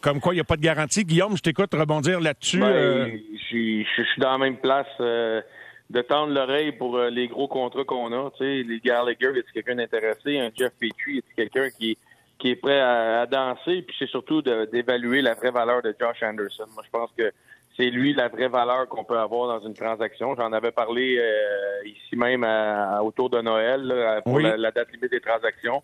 Comme 0.00 0.20
quoi, 0.20 0.32
il 0.32 0.36
n'y 0.36 0.40
a 0.40 0.44
pas 0.44 0.56
de 0.56 0.62
garantie. 0.62 1.04
Guillaume, 1.04 1.36
je 1.36 1.42
t'écoute 1.42 1.74
rebondir 1.74 2.20
là-dessus. 2.20 2.58
Ben, 2.60 2.66
euh, 2.66 3.06
Je 3.50 3.82
je 3.96 4.02
suis 4.02 4.20
dans 4.20 4.32
la 4.32 4.38
même 4.38 4.56
place 4.56 4.86
euh, 5.00 5.42
de 5.90 6.00
tendre 6.00 6.32
l'oreille 6.32 6.72
pour 6.72 6.96
euh, 6.96 7.10
les 7.10 7.28
gros 7.28 7.48
contrats 7.48 7.84
qu'on 7.84 8.10
a. 8.12 8.30
Tu 8.30 8.38
sais, 8.38 8.62
les 8.66 8.80
Gallagher, 8.80 9.26
est-ce 9.36 9.52
quelqu'un 9.52 9.74
d'intéressé? 9.74 10.38
Un 10.38 10.50
Jeff 10.58 10.72
Petrie, 10.80 11.18
est 11.18 11.34
quelqu'un 11.36 11.68
qui, 11.78 11.98
qui 12.40 12.50
est 12.50 12.56
prêt 12.56 12.80
à, 12.80 13.20
à 13.22 13.26
danser? 13.26 13.82
Puis 13.82 13.94
c'est 13.98 14.08
surtout 14.08 14.42
d'évaluer 14.42 15.22
la 15.22 15.34
vraie 15.34 15.50
valeur 15.50 15.82
de 15.82 15.94
Josh 16.00 16.22
Anderson. 16.22 16.64
Moi, 16.74 16.82
je 16.84 16.90
pense 16.90 17.10
que 17.16 17.30
c'est 17.76 17.90
lui 17.90 18.12
la 18.14 18.28
vraie 18.28 18.48
valeur 18.48 18.88
qu'on 18.88 19.04
peut 19.04 19.18
avoir 19.18 19.46
dans 19.60 19.66
une 19.66 19.74
transaction. 19.74 20.34
J'en 20.36 20.52
avais 20.52 20.72
parlé 20.72 21.18
euh, 21.18 21.86
ici 21.86 22.16
même 22.16 22.42
à- 22.44 22.96
à- 22.96 23.02
autour 23.02 23.30
de 23.30 23.40
Noël 23.40 23.82
là, 23.82 24.20
pour 24.22 24.34
Oui. 24.34 24.42
la, 24.42 24.56
la 24.56 24.70
date 24.70 24.90
limite 24.92 25.10
des 25.12 25.20
transactions. 25.20 25.82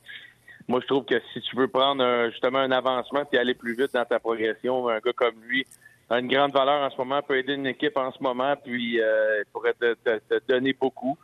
Moi, 0.69 0.81
je 0.83 0.87
trouve 0.87 1.05
que 1.05 1.15
si 1.33 1.41
tu 1.43 1.55
veux 1.57 1.69
prendre 1.69 2.03
un- 2.03 2.29
justement 2.31 2.59
un 2.59 2.73
avancement 2.73 3.23
et 3.33 3.39
aller 3.39 3.55
plus 3.55 3.77
vite 3.77 3.95
dans 3.95 4.05
ta 4.05 4.19
progression, 4.19 4.89
un 4.89 4.99
gars 4.99 5.13
comme 5.15 5.37
lui 5.47 5.65
a 6.11 6.19
une 6.19 6.29
grande 6.29 6.53
valeur 6.53 6.83
en 6.83 6.91
ce 6.91 6.97
moment, 6.99 7.23
peut 7.23 7.37
aider 7.39 7.55
une 7.55 7.67
équipe 7.67 7.97
en 7.97 8.11
ce 8.13 8.23
moment, 8.23 8.55
puis 8.65 9.01
euh, 9.01 9.43
il 9.43 9.51
pourrait 9.53 9.75
te, 9.75 9.95
te- 9.95 10.19
te 10.29 10.41
donner 10.49 10.73
beaucoup. 10.73 11.17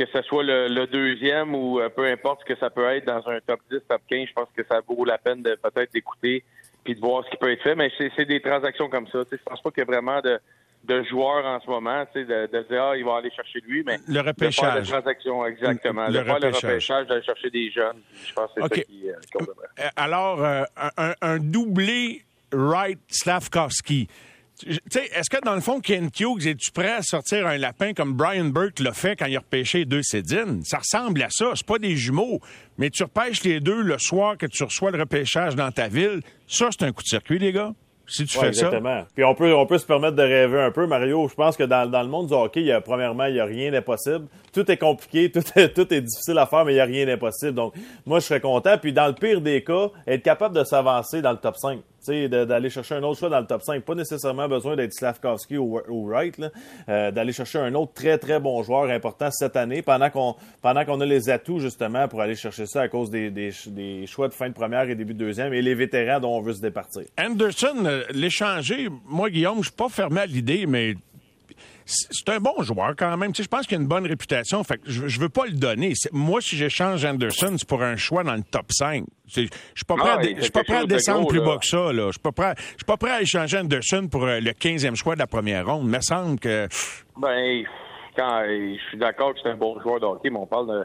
Que 0.00 0.06
ce 0.14 0.22
soit 0.22 0.42
le, 0.42 0.66
le 0.68 0.86
deuxième 0.86 1.54
ou 1.54 1.78
euh, 1.78 1.90
peu 1.90 2.06
importe 2.06 2.40
ce 2.40 2.54
que 2.54 2.58
ça 2.58 2.70
peut 2.70 2.86
être 2.88 3.04
dans 3.06 3.28
un 3.28 3.38
top 3.46 3.60
10, 3.70 3.80
top 3.86 4.00
15, 4.08 4.28
je 4.28 4.32
pense 4.32 4.48
que 4.56 4.62
ça 4.64 4.80
vaut 4.88 5.04
la 5.04 5.18
peine 5.18 5.42
de 5.42 5.54
peut-être 5.62 5.92
d'écouter 5.92 6.42
puis 6.82 6.94
de 6.94 7.00
voir 7.00 7.22
ce 7.26 7.30
qui 7.30 7.36
peut 7.36 7.52
être 7.52 7.62
fait. 7.62 7.74
Mais 7.74 7.90
c'est 7.98 8.24
des 8.24 8.40
transactions 8.40 8.88
comme 8.88 9.06
ça. 9.08 9.18
Je 9.30 9.36
pense 9.44 9.60
pas 9.60 9.70
qu'il 9.70 9.80
y 9.80 9.82
a 9.82 9.84
vraiment 9.84 10.22
de, 10.22 10.40
de 10.84 11.02
joueurs 11.02 11.44
en 11.44 11.60
ce 11.60 11.68
moment, 11.68 12.06
tu 12.06 12.20
sais, 12.20 12.24
de, 12.24 12.46
de 12.50 12.62
dire 12.66 12.82
ah, 12.82 12.96
il 12.96 13.04
va 13.04 13.16
aller 13.16 13.30
chercher 13.30 13.60
lui, 13.66 13.82
mais 13.84 13.98
Le 14.08 14.14
de 14.14 14.22
faire 14.22 14.24
repêchage. 14.24 14.82
des 14.86 14.90
transactions, 14.90 15.44
exactement. 15.44 16.06
Le 16.06 16.12
de 16.20 16.24
faire 16.24 16.38
le 16.38 16.46
repêchage. 16.46 16.62
repêchage, 16.70 17.06
d'aller 17.06 17.22
chercher 17.22 17.50
des 17.50 17.70
jeunes. 17.70 18.00
Je 18.24 18.32
pense 18.32 18.50
que 18.54 18.62
c'est 18.62 18.74
ça 18.76 18.82
qui, 18.82 19.10
euh. 19.10 19.44
Euh, 19.80 19.88
Alors, 19.96 20.42
euh, 20.42 20.62
un, 20.96 21.12
un 21.20 21.38
doublé 21.38 22.22
Wright-Slavkovski. 22.54 24.06
Tu 24.06 24.12
sais, 24.14 24.29
est-ce 24.66 25.30
que 25.30 25.44
dans 25.44 25.54
le 25.54 25.60
fond, 25.60 25.80
Ken 25.80 26.08
Hughes, 26.18 26.46
es-tu 26.46 26.70
prêt 26.72 26.92
à 26.92 27.02
sortir 27.02 27.46
un 27.46 27.56
lapin 27.58 27.92
comme 27.94 28.12
Brian 28.14 28.46
Burke 28.46 28.80
l'a 28.80 28.92
fait 28.92 29.16
quand 29.16 29.26
il 29.26 29.36
a 29.36 29.40
repêché 29.40 29.84
deux 29.84 30.02
Cédines? 30.02 30.62
Ça 30.64 30.78
ressemble 30.78 31.22
à 31.22 31.28
ça. 31.30 31.46
C'est 31.54 31.66
pas 31.66 31.78
des 31.78 31.96
jumeaux. 31.96 32.40
Mais 32.78 32.90
tu 32.90 33.02
repêches 33.02 33.42
les 33.44 33.60
deux 33.60 33.82
le 33.82 33.98
soir 33.98 34.36
que 34.36 34.46
tu 34.46 34.64
reçois 34.64 34.90
le 34.90 34.98
repêchage 35.00 35.54
dans 35.56 35.70
ta 35.70 35.88
ville. 35.88 36.20
Ça, 36.46 36.68
c'est 36.70 36.84
un 36.84 36.92
coup 36.92 37.02
de 37.02 37.08
circuit, 37.08 37.38
les 37.38 37.52
gars. 37.52 37.72
Si 38.12 38.24
tu 38.24 38.36
Ouais, 38.38 38.46
fais 38.46 38.52
ça. 38.54 38.66
exactement. 38.66 39.04
Puis 39.14 39.22
on 39.22 39.36
peut, 39.36 39.54
on 39.54 39.66
peut 39.66 39.78
se 39.78 39.86
permettre 39.86 40.16
de 40.16 40.22
rêver 40.22 40.60
un 40.60 40.72
peu, 40.72 40.84
Mario. 40.88 41.28
Je 41.28 41.34
pense 41.36 41.56
que 41.56 41.62
dans, 41.62 41.88
dans 41.88 42.02
le 42.02 42.08
monde 42.08 42.26
du 42.26 42.34
hockey, 42.34 42.58
il 42.60 42.66
y 42.66 42.72
a, 42.72 42.80
premièrement, 42.80 43.26
il 43.26 43.34
n'y 43.34 43.38
a 43.38 43.44
rien 43.44 43.70
d'impossible. 43.70 44.26
Tout 44.52 44.68
est 44.68 44.76
compliqué, 44.78 45.30
tout 45.32 45.44
est, 45.54 45.68
tout 45.72 45.94
est 45.94 46.00
difficile 46.00 46.36
à 46.38 46.46
faire, 46.46 46.64
mais 46.64 46.72
il 46.72 46.74
n'y 46.74 46.80
a 46.80 46.86
rien 46.86 47.06
d'impossible. 47.06 47.52
Donc, 47.54 47.72
moi, 48.04 48.18
je 48.18 48.24
serais 48.24 48.40
content. 48.40 48.76
Puis 48.78 48.92
dans 48.92 49.06
le 49.06 49.12
pire 49.14 49.40
des 49.40 49.62
cas, 49.62 49.90
être 50.08 50.24
capable 50.24 50.56
de 50.56 50.64
s'avancer 50.64 51.22
dans 51.22 51.30
le 51.30 51.36
top 51.38 51.56
5. 51.56 51.78
D'aller 52.06 52.70
chercher 52.70 52.96
un 52.96 53.02
autre 53.02 53.18
choix 53.18 53.28
dans 53.28 53.40
le 53.40 53.46
top 53.46 53.62
5. 53.62 53.82
Pas 53.82 53.94
nécessairement 53.94 54.48
besoin 54.48 54.76
d'être 54.76 54.92
Slavkovski 54.92 55.58
ou, 55.58 55.80
ou 55.88 56.08
Wright. 56.08 56.40
Euh, 56.88 57.10
d'aller 57.10 57.32
chercher 57.32 57.58
un 57.58 57.74
autre 57.74 57.92
très, 57.92 58.18
très 58.18 58.40
bon 58.40 58.62
joueur 58.62 58.90
important 58.90 59.30
cette 59.30 59.56
année 59.56 59.82
pendant 59.82 60.10
qu'on 60.10 60.34
pendant 60.62 60.84
qu'on 60.84 61.00
a 61.00 61.06
les 61.06 61.30
atouts, 61.30 61.60
justement, 61.60 62.08
pour 62.08 62.20
aller 62.20 62.34
chercher 62.34 62.66
ça 62.66 62.82
à 62.82 62.88
cause 62.88 63.10
des, 63.10 63.30
des, 63.30 63.50
des 63.66 64.06
choix 64.06 64.28
de 64.28 64.34
fin 64.34 64.48
de 64.48 64.54
première 64.54 64.88
et 64.88 64.94
début 64.94 65.14
de 65.14 65.18
deuxième 65.18 65.52
et 65.52 65.62
les 65.62 65.74
vétérans 65.74 66.20
dont 66.20 66.36
on 66.36 66.40
veut 66.40 66.54
se 66.54 66.60
départir. 66.60 67.02
Anderson, 67.18 67.84
euh, 67.84 68.04
l'échanger, 68.12 68.88
moi, 69.06 69.30
Guillaume, 69.30 69.58
je 69.58 69.68
suis 69.68 69.76
pas 69.76 69.88
fermé 69.88 70.20
à 70.20 70.26
l'idée, 70.26 70.66
mais 70.66 70.94
c'est 72.10 72.28
un 72.30 72.38
bon 72.40 72.62
joueur 72.62 72.94
quand 72.96 73.16
même. 73.16 73.32
Tu 73.32 73.38
sais, 73.38 73.42
je 73.44 73.48
pense 73.48 73.66
qu'il 73.66 73.76
a 73.76 73.80
une 73.80 73.86
bonne 73.86 74.06
réputation. 74.06 74.62
Fait 74.64 74.76
que 74.78 74.82
je, 74.90 75.08
je 75.08 75.20
veux 75.20 75.28
pas 75.28 75.46
le 75.46 75.52
donner. 75.52 75.92
Moi, 76.12 76.40
si 76.40 76.56
j'échange 76.56 77.04
Anderson, 77.04 77.54
c'est 77.58 77.68
pour 77.68 77.82
un 77.82 77.96
choix 77.96 78.22
dans 78.24 78.34
le 78.34 78.42
top 78.42 78.66
5. 78.72 79.04
C'est- 79.28 79.42
Je 79.42 79.48
suis 79.76 79.84
pas 79.86 79.96
prêt, 79.96 80.10
Ah, 80.12 80.18
à, 80.18 80.22
je 80.22 80.40
suis 80.42 80.50
pas 80.50 80.64
prêt 80.64 80.76
à 80.76 80.82
de 80.82 80.86
descendre 80.88 81.20
gros, 81.20 81.28
plus 81.28 81.38
là. 81.40 81.44
bas 81.46 81.58
que 81.58 81.66
ça. 81.66 81.92
Là. 81.92 82.06
Je 82.06 82.12
suis 82.12 82.20
pas 82.20 82.32
prêt, 82.32 82.54
je 82.56 82.62
suis 82.76 82.84
pas 82.86 82.96
prêt 82.96 83.10
à 83.12 83.22
échanger 83.22 83.58
Anderson 83.58 84.08
pour 84.10 84.24
euh, 84.24 84.40
le 84.40 84.52
15e 84.52 84.96
choix 84.96 85.14
de 85.14 85.20
la 85.20 85.26
première 85.26 85.66
ronde. 85.66 85.82
Il 85.84 85.90
me 85.90 86.00
semble 86.00 86.38
que 86.40 86.66
Ben, 87.16 87.62
quand 88.16 88.42
je 88.46 88.76
suis 88.88 88.98
d'accord 88.98 89.34
que 89.34 89.40
c'est 89.42 89.50
un 89.50 89.56
bon 89.56 89.80
joueur 89.80 90.00
de 90.00 90.06
hockey, 90.06 90.30
mais 90.30 90.38
on 90.38 90.46
parle 90.46 90.84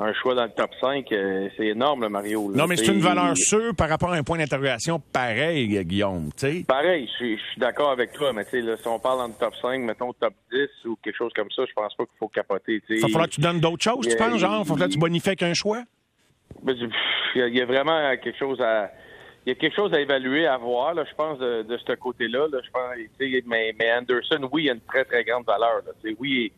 d'un 0.00 0.12
choix 0.14 0.34
dans 0.34 0.44
le 0.44 0.50
top 0.50 0.70
5, 0.80 1.12
euh, 1.12 1.48
c'est 1.56 1.66
énorme, 1.66 2.02
le 2.02 2.08
Mario. 2.08 2.50
là. 2.50 2.56
non, 2.56 2.66
mais 2.66 2.76
c'est 2.76 2.84
T'sais, 2.84 2.94
une 2.94 3.00
valeur 3.00 3.36
sûre 3.36 3.74
par 3.76 3.88
rapport 3.90 4.10
à 4.10 4.16
un 4.16 4.22
point 4.22 4.38
d'interrogation 4.38 4.98
pareil, 5.12 5.84
Guillaume. 5.84 6.30
Tu 6.36 6.46
sais. 6.46 6.64
Pareil, 6.66 7.06
je 7.20 7.36
suis, 7.36 7.38
d'accord 7.58 7.90
avec 7.90 8.12
toi, 8.12 8.32
mais 8.32 8.44
là, 8.60 8.76
si 8.78 8.88
on 8.88 8.98
parle 8.98 9.18
dans 9.18 9.28
le 9.28 9.34
top 9.34 9.54
5, 9.60 9.78
mettons 9.80 10.12
top 10.14 10.32
10 10.50 10.86
ou 10.86 10.96
quelque 11.02 11.16
chose 11.16 11.32
comme 11.36 11.50
ça, 11.50 11.64
je 11.68 11.72
pense 11.74 11.94
pas 11.94 12.04
qu'il 12.04 12.16
faut 12.18 12.28
capoter. 12.28 12.82
Il 12.88 13.00
va 13.00 13.08
falloir 13.08 13.28
que 13.28 13.34
tu 13.34 13.40
donnes 13.42 13.60
d'autres 13.60 13.82
choses, 13.82 14.08
tu 14.08 14.16
penses, 14.16 14.38
genre? 14.38 14.54
Il 14.54 14.58
va 14.58 14.64
falloir 14.64 14.88
que 14.88 14.94
tu 14.94 14.98
bonifies 14.98 15.28
avec 15.28 15.42
un 15.42 15.54
choix? 15.54 15.82
Ben, 16.62 16.74
Il 17.34 17.40
y, 17.40 17.42
a- 17.42 17.48
y 17.48 17.60
vraiment 17.62 18.16
quelque 18.16 18.38
chose 18.38 18.60
à. 18.60 18.90
Il 19.46 19.50
y 19.50 19.52
a 19.52 19.54
quelque 19.54 19.74
chose 19.74 19.92
à 19.94 20.00
évaluer, 20.00 20.46
à 20.46 20.58
voir, 20.58 20.92
là, 20.94 21.04
je 21.08 21.14
pense, 21.14 21.38
de, 21.38 21.62
de 21.62 21.78
ce 21.78 21.92
côté-là. 21.94 22.46
Là, 22.52 22.58
je 22.62 22.70
pense, 22.70 23.42
mais, 23.46 23.74
mais 23.78 23.92
Anderson, 23.92 24.48
oui, 24.52 24.64
il 24.64 24.70
a 24.70 24.74
une 24.74 24.80
très, 24.82 25.04
très 25.04 25.24
grande 25.24 25.46
valeur. 25.46 25.80
Là. 25.86 26.10
Oui, 26.18 26.52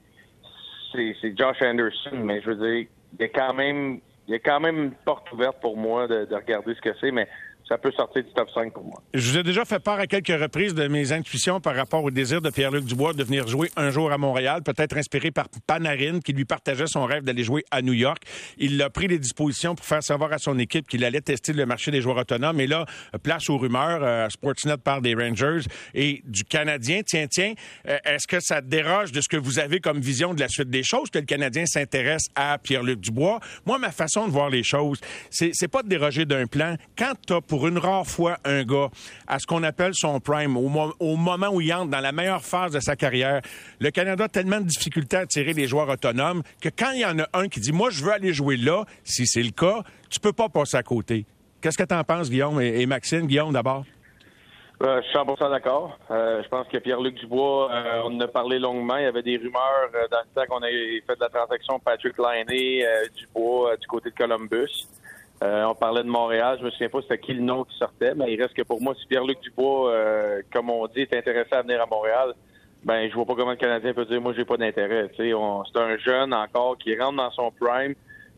c'est 0.93 1.39
Josh 1.39 1.63
Anderson, 1.63 2.17
mais 2.25 2.41
je 2.43 2.51
veux 2.51 2.57
dire, 2.57 2.87
il 3.13 3.21
y 3.21 3.25
a 3.25 3.29
quand 3.29 3.55
même, 3.55 4.01
il 4.27 4.33
y 4.33 4.35
a 4.35 4.39
quand 4.39 4.61
même 4.61 4.77
une 4.77 4.93
porte 4.93 5.31
ouverte 5.33 5.61
pour 5.61 5.77
moi 5.77 6.07
de, 6.07 6.25
de 6.25 6.35
regarder 6.35 6.75
ce 6.75 6.81
que 6.81 6.95
c'est, 7.01 7.11
mais 7.11 7.29
ça 7.73 7.79
peut 7.79 7.93
sortir 7.93 8.23
du 8.23 8.31
top 8.33 8.51
5 8.53 8.71
pour 8.75 8.85
moi. 8.85 9.03
Je 9.15 9.31
vous 9.31 9.39
ai 9.39 9.43
déjà 9.43 9.65
fait 9.65 9.79
part 9.79 9.99
à 9.99 10.07
quelques 10.07 10.39
reprises 10.39 10.75
de 10.75 10.87
mes 10.89 11.13
intuitions 11.13 11.59
par 11.59 11.75
rapport 11.75 12.05
au 12.05 12.11
désir 12.11 12.43
de 12.43 12.51
Pierre-Luc 12.51 12.85
Dubois 12.85 13.15
de 13.15 13.25
venir 13.25 13.49
jouer 13.49 13.71
un 13.77 13.91
jour 13.91 14.13
à 14.13 14.19
Montréal, 14.19 14.63
peut-être 14.63 14.99
inspiré 14.99 15.31
par 15.31 15.47
Panarin, 15.67 16.21
qui 16.21 16.35
lui 16.35 16.45
partageait 16.45 16.87
son 16.87 17.07
rêve 17.07 17.23
d'aller 17.23 17.45
jouer 17.45 17.65
à 17.71 17.81
New 17.81 17.95
York. 17.95 18.23
Il 18.59 18.83
a 18.83 18.91
pris 18.91 19.09
les 19.09 19.19
dispositions 19.19 19.75
pour 19.75 19.87
faire 19.87 20.03
savoir 20.03 20.35
à 20.35 20.39
son 20.39 20.59
équipe 20.59 20.87
qu'il 20.87 21.03
allait 21.03 21.23
tester 21.23 21.55
le 21.55 21.65
marché 21.65 21.91
des 21.91 22.03
joueurs 22.03 22.19
autonomes. 22.19 22.61
Et 22.61 22.67
là, 22.67 22.85
place 23.23 23.49
aux 23.49 23.57
rumeurs, 23.57 24.01
euh, 24.03 24.29
Sportsnet 24.29 24.77
parle 24.77 25.01
des 25.01 25.15
Rangers 25.15 25.61
et 25.95 26.21
du 26.27 26.45
Canadien. 26.45 27.01
Tiens, 27.07 27.27
tiens, 27.27 27.55
euh, 27.89 27.97
est-ce 28.05 28.27
que 28.27 28.41
ça 28.41 28.61
déroge 28.61 29.13
de 29.13 29.23
ce 29.23 29.31
que 29.31 29.39
vous 29.39 29.59
avez 29.59 29.81
comme 29.81 29.99
vision 29.99 30.35
de 30.35 30.41
la 30.41 30.49
suite 30.49 30.69
des 30.69 30.83
choses, 30.83 31.09
que 31.09 31.21
le 31.21 31.25
Canadien 31.25 31.65
s'intéresse 31.65 32.27
à 32.35 32.59
Pierre-Luc 32.59 33.01
Dubois? 33.01 33.41
Moi, 33.65 33.79
ma 33.79 33.93
façon 33.93 34.27
de 34.27 34.31
voir 34.31 34.51
les 34.51 34.63
choses, 34.63 35.01
c'est 35.31 35.69
pas 35.69 35.83
de 35.83 35.89
déroger 35.89 36.27
d'un 36.27 36.47
plan. 36.47 36.77
Quand 36.99 37.15
tu 37.27 37.33
pour 37.41 37.62
une 37.69 37.79
rare 37.79 38.07
fois 38.07 38.37
un 38.45 38.65
gars 38.65 38.89
à 39.27 39.39
ce 39.39 39.47
qu'on 39.47 39.63
appelle 39.63 39.93
son 39.95 40.21
prime, 40.21 40.57
au, 40.57 40.69
mo- 40.69 40.95
au 41.01 41.17
moment 41.17 41.49
où 41.53 41.61
il 41.61 41.73
entre 41.73 41.91
dans 41.91 42.01
la 42.01 42.13
meilleure 42.13 42.45
phase 42.45 42.73
de 42.73 42.81
sa 42.81 42.97
carrière, 42.97 43.41
le 43.81 43.91
Canada 43.91 44.25
a 44.25 44.29
tellement 44.29 44.61
de 44.61 44.67
difficultés 44.67 45.17
à 45.17 45.21
attirer 45.21 45.53
les 45.53 45.67
joueurs 45.67 45.89
autonomes 45.89 46.43
que 46.61 46.69
quand 46.69 46.93
il 46.93 47.01
y 47.01 47.07
en 47.07 47.19
a 47.19 47.27
un 47.35 47.49
qui 47.49 47.61
dit 47.61 47.73
Moi, 47.73 47.91
je 47.91 48.05
veux 48.05 48.13
aller 48.13 48.33
jouer 48.33 48.57
là, 48.57 48.85
si 49.05 49.27
c'est 49.27 49.43
le 49.43 49.51
cas, 49.51 49.83
tu 50.11 50.21
peux 50.21 50.33
pas 50.33 50.49
passer 50.49 50.77
à 50.77 50.83
côté. 50.83 51.25
Qu'est-ce 51.61 51.79
que 51.79 51.85
tu 51.85 51.95
en 51.95 52.03
penses, 52.05 52.29
Guillaume 52.29 52.61
et, 52.61 52.85
Maxime? 52.87 53.27
Guillaume, 53.27 53.53
d'abord. 53.53 53.85
Euh, 54.83 55.01
je 55.01 55.07
suis 55.11 55.17
100% 55.17 55.49
d'accord. 55.51 55.97
Euh, 56.11 56.43
je 56.43 56.49
pense 56.49 56.67
que 56.67 56.77
Pierre-Luc 56.79 57.15
Dubois, 57.15 57.71
euh, 57.73 58.01
on 58.05 58.17
en 58.17 58.21
a 58.21 58.27
parlé 58.27 58.59
longuement. 58.59 58.97
Il 58.97 59.05
y 59.05 59.07
avait 59.07 59.23
des 59.23 59.37
rumeurs 59.37 59.89
dans 60.11 60.19
le 60.19 60.35
temps 60.35 60.43
qu'on 60.49 60.63
a 60.63 60.67
fait 60.69 61.15
de 61.15 61.21
la 61.21 61.29
transaction 61.29 61.79
Patrick 61.79 62.15
euh, 62.19 63.07
Dubois 63.17 63.77
du 63.77 63.87
côté 63.87 64.11
de 64.11 64.15
Columbus. 64.17 64.89
Euh, 65.43 65.65
on 65.65 65.75
parlait 65.75 66.05
de 66.05 66.09
Montréal. 66.09 66.57
Je 66.61 66.65
me 66.65 66.71
souviens 66.71 66.89
pas 66.89 67.03
c'était 67.03 67.19
qui 67.19 67.35
le 67.35 67.43
nom 67.43 67.65
qui 67.65 67.77
sortait, 67.77 68.15
mais 68.15 68.33
il 68.33 68.41
reste 68.41 68.55
que 68.55 68.63
pour 68.63 68.81
moi, 68.81 68.95
si 68.95 69.07
Pierre-Luc 69.07 69.41
Dubois, 69.41 69.91
euh, 69.91 70.43
comme 70.53 70.71
on 70.71 70.87
dit, 70.87 71.01
est 71.01 71.17
intéressé 71.17 71.53
à 71.53 71.63
venir 71.63 71.83
à 71.83 71.87
Montréal, 71.87 72.35
ben 72.85 73.09
je 73.09 73.15
vois 73.15 73.25
pas 73.25 73.35
comment 73.35 73.51
le 73.51 73.57
Canadien 73.57 73.93
peut 73.95 74.05
dire 74.05 74.21
moi 74.21 74.33
j'ai 74.37 74.45
pas 74.45 74.57
d'intérêt. 74.57 75.11
C'est 75.17 75.33
un 75.33 75.97
jeune 75.99 76.35
encore 76.35 76.79
qui 76.79 76.97
rentre 76.97 77.17
dans 77.17 77.31
son 77.31 77.51
prime. 77.51 77.95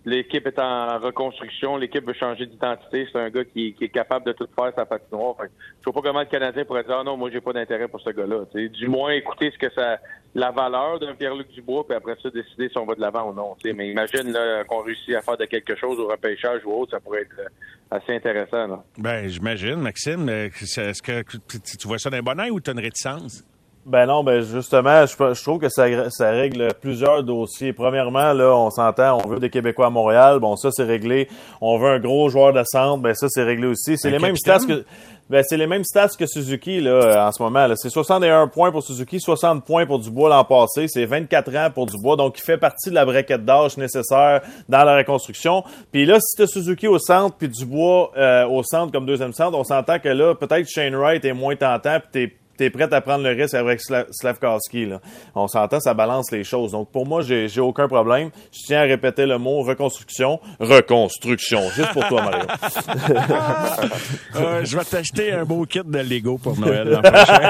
L'équipe 0.06 0.46
est 0.46 0.58
en 0.58 0.98
reconstruction, 0.98 1.78
l'équipe 1.78 2.06
veut 2.06 2.12
changer 2.12 2.44
d'identité. 2.44 3.08
C'est 3.10 3.18
un 3.18 3.30
gars 3.30 3.44
qui, 3.44 3.72
qui 3.72 3.84
est 3.84 3.88
capable 3.88 4.26
de 4.26 4.32
tout 4.32 4.46
faire 4.54 4.70
sa 4.76 4.84
patinoire. 4.84 5.34
Fait 5.38 5.50
je 5.80 5.84
vois 5.84 5.94
pas 5.94 6.08
comment 6.08 6.20
le 6.20 6.26
Canadien 6.26 6.64
pourrait 6.66 6.84
dire 6.84 6.98
ah 7.00 7.04
non, 7.04 7.16
moi 7.16 7.30
j'ai 7.30 7.40
pas 7.40 7.54
d'intérêt 7.54 7.88
pour 7.88 8.00
ce 8.00 8.10
gars-là. 8.10 8.44
Du 8.68 8.88
moins 8.88 9.12
écouter 9.12 9.50
ce 9.50 9.58
que 9.58 9.72
ça 9.72 9.98
la 10.34 10.50
valeur 10.50 10.98
d'un 10.98 11.14
Pierre-Luc 11.14 11.48
Dubois, 11.52 11.86
puis 11.86 11.96
après 11.96 12.16
ça 12.22 12.28
décider 12.30 12.68
si 12.68 12.76
on 12.78 12.84
va 12.86 12.94
de 12.94 13.00
l'avant 13.00 13.30
ou 13.30 13.34
non. 13.34 13.54
Tu 13.62 13.68
sais, 13.68 13.74
Mais 13.74 13.88
imagine 13.90 14.36
qu'on 14.68 14.82
réussit 14.82 15.14
à 15.14 15.22
faire 15.22 15.36
de 15.36 15.44
quelque 15.44 15.76
chose 15.76 15.98
au 16.00 16.08
repêchage 16.08 16.62
ou 16.64 16.72
autre, 16.72 16.90
ça 16.92 17.00
pourrait 17.00 17.22
être 17.22 17.38
euh, 17.38 17.48
assez 17.96 18.14
intéressant. 18.14 18.66
Là. 18.66 18.84
Ben, 18.98 19.28
j'imagine, 19.28 19.76
Maxime. 19.76 20.28
Est-ce 20.28 21.02
que 21.02 21.22
tu- 21.22 21.76
tu 21.78 21.86
vois 21.88 21.98
ça 21.98 22.10
d'un 22.10 22.22
bon 22.22 22.38
oeil 22.40 22.50
ou 22.50 22.60
tu 22.60 22.70
as 22.70 22.72
une 22.72 22.80
réticence? 22.80 23.44
Ben 23.86 24.06
non, 24.06 24.24
ben 24.24 24.40
justement, 24.40 25.04
je, 25.04 25.34
je 25.34 25.42
trouve 25.42 25.58
que 25.58 25.68
ça, 25.68 25.84
ça 26.08 26.30
règle 26.30 26.68
plusieurs 26.80 27.22
dossiers. 27.22 27.74
Premièrement, 27.74 28.32
là, 28.32 28.56
on 28.56 28.70
s'entend, 28.70 29.20
on 29.22 29.28
veut 29.28 29.38
des 29.38 29.50
Québécois 29.50 29.88
à 29.88 29.90
Montréal, 29.90 30.38
bon 30.38 30.56
ça 30.56 30.70
c'est 30.72 30.84
réglé. 30.84 31.28
On 31.60 31.76
veut 31.76 31.90
un 31.90 31.98
gros 31.98 32.30
joueur 32.30 32.54
de 32.54 32.62
centre, 32.64 33.02
ben 33.02 33.14
ça 33.14 33.26
c'est 33.28 33.42
réglé 33.42 33.66
aussi. 33.66 33.98
C'est 33.98 34.10
les 34.10 34.18
mêmes 34.18 34.36
stats 34.36 34.60
que 34.66 34.86
ben 35.28 35.42
c'est 35.46 35.58
les 35.58 35.66
mêmes 35.66 35.84
stats 35.84 36.08
que 36.18 36.24
Suzuki 36.26 36.80
là 36.80 37.26
en 37.28 37.32
ce 37.32 37.42
moment. 37.42 37.66
Là. 37.66 37.76
C'est 37.76 37.90
61 37.90 38.48
points 38.48 38.72
pour 38.72 38.82
Suzuki, 38.82 39.20
60 39.20 39.66
points 39.66 39.84
pour 39.84 39.98
Dubois 39.98 40.30
l'an 40.30 40.44
passé. 40.44 40.86
C'est 40.88 41.04
24 41.04 41.54
ans 41.54 41.68
pour 41.70 41.84
Dubois, 41.84 42.16
donc 42.16 42.38
il 42.38 42.42
fait 42.42 42.56
partie 42.56 42.88
de 42.88 42.94
la 42.94 43.04
braquette 43.04 43.44
d'âge 43.44 43.76
nécessaire 43.76 44.40
dans 44.66 44.84
la 44.84 44.96
reconstruction. 44.96 45.62
Puis 45.92 46.06
là, 46.06 46.18
si 46.20 46.36
tu 46.36 46.48
Suzuki 46.48 46.88
au 46.88 46.98
centre 46.98 47.36
puis 47.36 47.48
Dubois 47.48 48.12
euh, 48.16 48.46
au 48.46 48.62
centre 48.62 48.92
comme 48.92 49.04
deuxième 49.04 49.34
centre, 49.34 49.58
on 49.58 49.64
s'entend 49.64 49.98
que 49.98 50.08
là 50.08 50.34
peut-être 50.34 50.66
Shane 50.70 50.96
Wright 50.96 51.22
est 51.22 51.34
moins 51.34 51.54
tentant 51.54 51.98
puis 52.00 52.08
t'es 52.10 52.36
t'es 52.56 52.70
prêt 52.70 52.92
à 52.92 53.00
prendre 53.00 53.24
le 53.24 53.30
risque 53.30 53.54
avec 53.54 53.80
Sla- 53.80 54.06
Slavkowski. 54.10 54.86
Là. 54.86 55.00
On 55.34 55.48
s'entend, 55.48 55.80
ça 55.80 55.94
balance 55.94 56.30
les 56.30 56.44
choses. 56.44 56.72
Donc, 56.72 56.90
pour 56.90 57.06
moi, 57.06 57.22
j'ai 57.22 57.48
j'ai 57.48 57.60
aucun 57.60 57.88
problème. 57.88 58.30
Je 58.52 58.58
tiens 58.66 58.80
à 58.80 58.84
répéter 58.84 59.26
le 59.26 59.38
mot 59.38 59.62
reconstruction. 59.62 60.40
Reconstruction. 60.60 61.60
Juste 61.74 61.92
pour 61.92 62.06
toi, 62.08 62.22
Mario. 62.22 62.44
Euh, 64.36 64.64
je 64.64 64.76
vais 64.76 64.84
t'acheter 64.84 65.32
un 65.32 65.44
beau 65.44 65.64
kit 65.64 65.80
de 65.84 65.98
Lego 65.98 66.38
pour 66.38 66.58
Noël 66.58 66.88
l'an 66.88 67.02
prochain. 67.02 67.40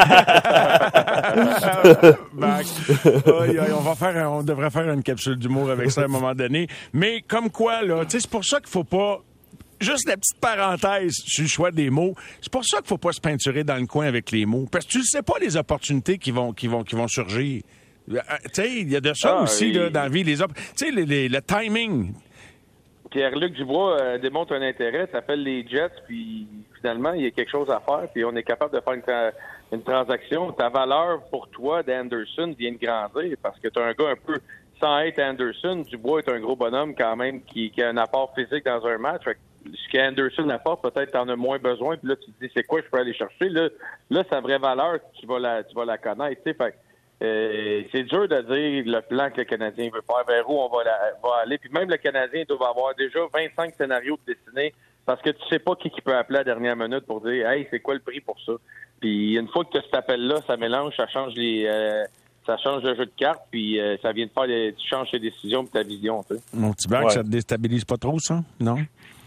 On 3.27 3.81
va 3.81 3.95
faire, 3.95 4.31
on 4.31 4.43
devrait 4.43 4.71
faire 4.71 4.91
une 4.91 5.03
capsule 5.03 5.37
d'humour 5.37 5.71
avec 5.71 5.91
ça 5.91 6.03
à 6.03 6.05
un 6.05 6.09
moment 6.09 6.35
donné. 6.35 6.67
Mais 6.93 7.23
comme 7.27 7.51
quoi, 7.51 7.83
là, 7.83 8.05
tu 8.05 8.13
sais, 8.13 8.21
c'est 8.21 8.31
pour 8.31 8.45
ça 8.45 8.59
qu'il 8.61 8.69
faut 8.69 8.85
pas. 8.85 9.21
Juste 9.85 10.09
la 10.09 10.17
petite 10.17 10.41
parenthèse 10.41 11.13
sur 11.15 11.43
le 11.45 11.49
choix 11.49 11.71
des 11.71 11.91
mots. 11.91 12.15
C'est 12.41 12.53
pour 12.53 12.65
ça 12.65 12.79
qu'il 12.79 12.89
faut 12.89 12.99
pas 12.99 13.13
se 13.13 13.21
peinturer 13.21 13.63
dans 13.65 13.77
le 13.77 13.87
coin 13.87 14.07
avec 14.07 14.31
les 14.31 14.47
mots. 14.47 14.67
Parce 14.71 14.85
que 14.87 14.91
tu 14.93 14.99
ne 14.99 15.03
sais 15.05 15.23
pas 15.23 15.35
les 15.41 15.57
opportunités 15.57 16.19
qui 16.19 16.31
vont, 16.31 16.53
qui 16.53 16.67
vont, 16.67 16.83
qui 16.83 16.95
vont 16.97 17.09
surgir. 17.09 17.63
Euh, 18.11 18.19
Tu 18.45 18.63
sais, 18.63 18.71
il 18.81 18.91
y 18.91 18.97
a 18.97 19.01
de 19.01 19.15
ça 19.15 19.37
Ah, 19.39 19.43
aussi, 19.45 19.67
oui. 19.67 19.73
là, 19.73 19.91
dans 19.91 20.03
la 20.03 20.09
vie. 20.09 20.25
Les 20.25 20.37
tu 20.37 20.45
sais, 20.77 20.91
le 20.91 21.41
timing. 21.41 22.13
Pierre-Luc 23.11 23.53
Dubois 23.55 24.01
euh, 24.01 24.19
démontre 24.19 24.55
un 24.55 24.63
intérêt, 24.63 25.07
t'appelles 25.07 25.43
les 25.43 25.67
Jets, 25.69 25.91
puis 26.07 26.49
finalement, 26.77 27.13
il 27.13 27.23
y 27.23 27.27
a 27.27 27.31
quelque 27.31 27.51
chose 27.51 27.71
à 27.71 27.81
faire, 27.81 28.09
puis 28.13 28.25
on 28.25 28.35
est 28.35 28.43
capable 28.43 28.75
de 28.75 28.81
faire 28.81 28.93
une, 28.95 29.03
tra- 29.03 29.33
une 29.73 29.83
transaction. 29.83 30.51
Ta 30.53 30.69
valeur 30.69 31.23
pour 31.31 31.49
toi 31.49 31.83
d'Anderson 31.83 32.55
vient 32.59 32.73
de 32.73 32.79
grandir 32.85 33.37
parce 33.43 33.59
que 33.61 33.69
tu 33.69 33.79
as 33.79 33.85
un 33.85 33.93
gars 33.93 34.11
un 34.11 34.17
peu, 34.17 34.39
sans 34.81 34.99
être 35.01 35.21
Anderson, 35.21 35.85
Dubois 35.89 36.21
est 36.21 36.29
un 36.29 36.41
gros 36.41 36.57
bonhomme 36.57 36.95
quand 36.97 37.15
même 37.15 37.41
qui, 37.43 37.71
qui 37.71 37.83
a 37.83 37.89
un 37.91 37.97
apport 37.99 38.35
physique 38.35 38.65
dans 38.65 38.85
un 38.85 38.99
match. 38.99 39.23
Ce 39.73 39.89
qu'Anderson 39.91 40.49
apporte, 40.51 40.83
peut-être 40.83 41.13
t'en 41.13 41.29
as 41.29 41.37
moins 41.37 41.59
besoin, 41.59 41.97
puis 41.97 42.09
là, 42.09 42.17
tu 42.17 42.31
te 42.31 42.45
dis, 42.45 42.51
c'est 42.55 42.65
quoi 42.65 42.81
je 42.85 42.91
peux 42.91 42.99
aller 42.99 43.15
chercher? 43.15 43.49
Là, 43.49 43.69
là 44.11 44.23
sa 44.31 44.41
vraie 44.41 44.59
valeur, 44.59 44.99
tu 45.19 45.27
vas 45.27 45.39
la, 45.39 45.65
tu 45.65 45.75
vas 45.75 45.85
la 45.85 45.97
connaître. 45.99 46.43
tu 46.45 46.51
sais. 46.51 46.55
Fait 46.57 46.73
que, 46.73 46.77
euh, 47.25 47.83
c'est 47.93 48.03
dur 48.03 48.29
de 48.29 48.41
dire 48.43 48.85
le 48.95 49.01
plan 49.01 49.31
que 49.31 49.39
le 49.39 49.45
Canadien 49.45 49.89
veut 49.93 50.03
faire, 50.07 50.25
vers 50.27 50.51
où 50.51 50.59
on 50.61 50.69
va, 50.69 50.85
la- 50.85 51.13
va 51.23 51.37
aller. 51.43 51.57
Puis 51.59 51.71
même 51.71 51.89
le 51.89 51.97
Canadien 51.97 52.45
doit 52.49 52.69
avoir 52.69 52.95
déjà 52.95 53.21
25 53.33 53.75
scénarios 53.77 54.19
de 54.27 54.35
dessinés 54.35 54.75
parce 55.07 55.23
que 55.23 55.31
tu 55.31 55.41
sais 55.49 55.59
pas 55.59 55.75
qui, 55.77 55.91
qui 55.91 56.01
peut 56.01 56.15
appeler 56.17 56.39
à 56.39 56.41
la 56.41 56.45
dernière 56.45 56.77
minute 56.77 57.07
pour 57.07 57.21
dire 57.21 57.49
Hey, 57.49 57.67
c'est 57.71 57.81
quoi 57.81 57.95
le 57.95 58.01
prix 58.01 58.21
pour 58.21 58.37
ça? 58.45 58.53
Puis 59.01 59.35
une 59.37 59.49
fois 59.49 59.65
que 59.65 59.71
tu 59.71 59.79
as 59.79 59.83
cet 59.83 59.95
appel-là, 59.95 60.41
ça 60.47 60.57
mélange, 60.57 60.95
ça 60.97 61.07
change 61.07 61.35
les 61.35 61.65
euh, 61.67 62.05
ça 62.47 62.59
change 62.59 62.83
le 62.83 62.95
jeu 62.95 63.07
de 63.07 63.13
cartes, 63.17 63.43
puis 63.51 63.81
euh, 63.81 63.97
ça 64.03 64.13
vient 64.13 64.27
de 64.27 64.31
faire 64.31 64.45
les, 64.47 64.75
tu 64.75 64.87
changes 64.87 65.11
tes 65.11 65.19
décisions 65.19 65.63
et 65.63 65.69
ta 65.69 65.83
vision. 65.83 66.23
Tu 66.29 66.35
sais. 66.35 66.43
Mon 66.53 66.73
petit 66.73 66.89
bac, 66.89 67.05
Ouais. 67.05 67.11
ça 67.11 67.23
te 67.23 67.29
déstabilise 67.29 67.85
pas 67.87 67.97
trop, 67.97 68.19
ça? 68.19 68.43
Non? 68.61 68.77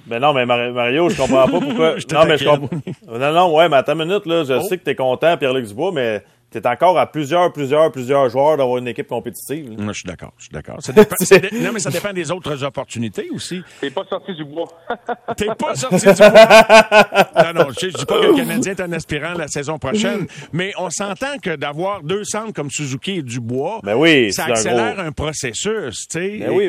Ben 0.07 0.19
non, 0.19 0.33
mais 0.33 0.45
Mar- 0.45 0.71
Mario, 0.71 1.09
je 1.09 1.17
comprends 1.17 1.45
pas 1.47 1.59
pourquoi. 1.59 1.95
Je 1.99 2.05
non, 2.13 2.25
mais 2.25 2.37
je 2.37 2.45
comprends. 2.45 2.69
Non, 3.11 3.33
non, 3.33 3.55
ouais, 3.55 3.67
mais 3.69 3.77
attends 3.77 3.93
une 3.99 4.07
minute, 4.07 4.25
là. 4.25 4.43
Je 4.43 4.59
sais 4.61 4.77
que 4.77 4.83
t'es 4.83 4.95
content, 4.95 5.35
Pierre-Luc 5.37 5.65
Dubois, 5.67 5.91
mais 5.93 6.23
t'es 6.49 6.65
encore 6.67 6.97
à 6.97 7.11
plusieurs, 7.11 7.51
plusieurs, 7.53 7.91
plusieurs 7.91 8.29
joueurs 8.29 8.57
d'avoir 8.57 8.77
une 8.77 8.87
équipe 8.87 9.07
compétitive. 9.07 9.71
Moi, 9.79 9.93
je 9.93 9.99
suis 9.99 10.07
d'accord. 10.07 10.33
Je 10.37 10.43
suis 10.45 10.53
d'accord. 10.53 10.77
Ça 10.81 10.93
dépend- 10.93 11.15
non, 11.61 11.71
mais 11.73 11.79
ça 11.79 11.89
dépend 11.89 12.13
des 12.13 12.31
autres 12.31 12.63
opportunités 12.63 13.27
aussi. 13.31 13.61
T'es 13.81 13.89
pas 13.89 14.03
sorti 14.09 14.33
du 14.35 14.45
bois. 14.45 14.67
T'es 15.37 15.47
pas 15.57 15.75
sorti 15.75 16.05
du 16.07 16.13
bois. 16.13 17.53
Non, 17.53 17.53
non, 17.63 17.67
je, 17.79 17.89
je 17.89 17.97
dis 17.97 18.05
pas 18.05 18.19
que 18.21 18.27
le 18.27 18.35
Canadien 18.35 18.71
est 18.71 18.81
un 18.81 18.91
aspirant 18.93 19.33
la 19.33 19.47
saison 19.47 19.77
prochaine, 19.77 20.27
mais 20.53 20.73
on 20.77 20.89
s'entend 20.89 21.37
que 21.41 21.55
d'avoir 21.55 22.01
deux 22.03 22.23
centres 22.23 22.53
comme 22.53 22.69
Suzuki 22.71 23.17
et 23.17 23.21
Dubois, 23.23 23.79
Ben 23.83 23.95
oui, 23.95 24.31
ça 24.33 24.45
un 24.45 24.51
accélère 24.51 24.95
gros- 24.95 25.05
un 25.05 25.11
processus, 25.11 26.07
tu 26.09 26.19
sais. 26.19 26.37
Ben 26.39 26.49
oui. 26.51 26.63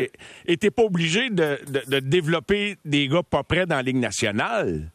Et- 0.46 0.52
Et 0.52 0.56
t'es 0.56 0.70
pas 0.70 0.82
obligé 0.82 1.30
de, 1.30 1.58
de- 1.68 1.82
de 1.88 2.00
développer 2.00 2.76
des 2.84 3.08
gars 3.08 3.22
pas 3.28 3.42
prêts 3.42 3.66
dans 3.66 3.76
la 3.76 3.82
Ligue 3.82 3.96
nationale. 3.96 4.90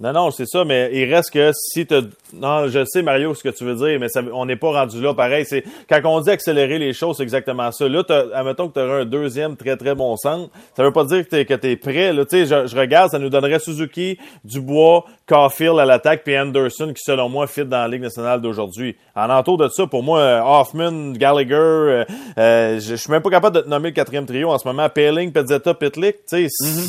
Non, 0.00 0.12
non, 0.12 0.30
c'est 0.30 0.46
ça, 0.46 0.64
mais 0.64 0.90
il 0.92 1.12
reste 1.12 1.32
que 1.32 1.50
si 1.52 1.84
tu 1.84 1.94
Non, 2.32 2.68
je 2.68 2.84
sais, 2.84 3.02
Mario, 3.02 3.34
ce 3.34 3.42
que 3.42 3.48
tu 3.48 3.64
veux 3.64 3.74
dire, 3.74 3.98
mais 3.98 4.08
ça, 4.08 4.22
on 4.32 4.46
n'est 4.46 4.54
pas 4.54 4.70
rendu 4.70 5.02
là. 5.02 5.12
Pareil, 5.12 5.44
c'est 5.44 5.64
quand 5.90 6.00
on 6.04 6.20
dit 6.20 6.30
accélérer 6.30 6.78
les 6.78 6.92
choses, 6.92 7.16
c'est 7.16 7.24
exactement 7.24 7.72
ça. 7.72 7.88
Là, 7.88 8.04
admettons 8.32 8.68
que 8.68 8.74
tu 8.74 8.80
aurais 8.80 9.00
un 9.00 9.04
deuxième 9.04 9.56
très, 9.56 9.76
très 9.76 9.96
bon 9.96 10.16
centre. 10.16 10.50
Ça 10.76 10.84
veut 10.84 10.92
pas 10.92 11.02
dire 11.02 11.28
que 11.28 11.54
tu 11.54 11.66
es, 11.66 11.76
prêt. 11.76 12.12
Là, 12.12 12.22
je, 12.30 12.44
je 12.44 12.76
regarde, 12.76 13.10
ça 13.10 13.18
nous 13.18 13.28
donnerait 13.28 13.58
Suzuki, 13.58 14.18
Dubois, 14.44 15.04
Caulfield 15.26 15.80
à 15.80 15.84
l'attaque, 15.84 16.22
puis 16.22 16.38
Anderson, 16.38 16.92
qui, 16.94 17.02
selon 17.02 17.28
moi, 17.28 17.48
fit 17.48 17.64
dans 17.64 17.78
la 17.78 17.88
Ligue 17.88 18.02
nationale 18.02 18.40
d'aujourd'hui. 18.40 18.96
En 19.16 19.28
entour 19.30 19.58
de 19.58 19.68
ça, 19.68 19.88
pour 19.88 20.04
moi, 20.04 20.44
Hoffman, 20.46 21.10
Gallagher, 21.14 21.54
euh, 21.54 22.04
euh, 22.38 22.78
je, 22.78 22.94
suis 22.94 23.10
même 23.10 23.22
pas 23.22 23.30
capable 23.30 23.56
de 23.56 23.62
te 23.62 23.68
nommer 23.68 23.88
le 23.88 23.94
quatrième 23.94 24.26
trio 24.26 24.48
en 24.48 24.58
ce 24.58 24.68
moment. 24.68 24.88
Paling, 24.88 25.32
Pezzetta, 25.32 25.74
Pitlick, 25.74 26.18
tu 26.28 26.48
sais, 26.48 26.86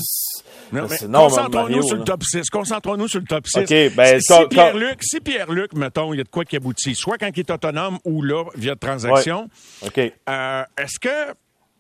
Concentrons-nous 0.72 1.84
sur 1.84 1.98
le 1.98 2.04
top 2.04 2.24
6. 2.24 2.50
Concentrons-nous 2.50 3.08
sur 3.08 3.20
le 3.20 3.26
top 3.26 3.48
6. 3.48 3.96
Ben, 3.96 4.20
si, 4.20 4.34
Pierre-Luc, 4.50 4.98
si 5.02 5.20
Pierre-Luc, 5.20 5.74
mettons, 5.74 6.14
il 6.14 6.18
y 6.18 6.22
a 6.22 6.24
de 6.24 6.30
quoi 6.30 6.46
qui 6.46 6.56
aboutit, 6.56 6.96
soit 6.96 7.18
quand 7.18 7.30
il 7.36 7.40
est 7.40 7.52
autonome 7.52 7.98
ou 8.06 8.22
là, 8.22 8.46
via 8.56 8.76
transaction, 8.76 9.50
OK. 9.86 9.98
Euh, 9.98 10.64
est-ce 10.78 11.00
que 11.00 11.32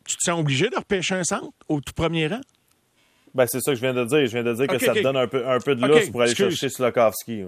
tu 0.05 0.17
te 0.17 0.23
sens 0.23 0.39
obligé 0.39 0.69
de 0.69 0.75
repêcher 0.75 1.15
un 1.15 1.23
centre 1.23 1.49
au 1.67 1.81
tout 1.81 1.93
premier 1.93 2.27
rang? 2.27 2.41
Ben, 3.33 3.45
c'est 3.47 3.61
ça 3.61 3.71
que 3.71 3.75
je 3.75 3.81
viens 3.81 3.93
de 3.93 4.05
dire. 4.05 4.25
Je 4.25 4.31
viens 4.31 4.43
de 4.43 4.53
dire 4.53 4.67
que 4.67 4.79
ça 4.79 4.93
te 4.93 5.03
donne 5.03 5.17
un 5.17 5.27
peu, 5.27 5.47
un 5.47 5.59
peu 5.59 5.75
de 5.75 5.85
lousse 5.85 6.09
pour 6.09 6.21
aller 6.21 6.33
chercher 6.33 6.69
Slokowski. 6.69 7.43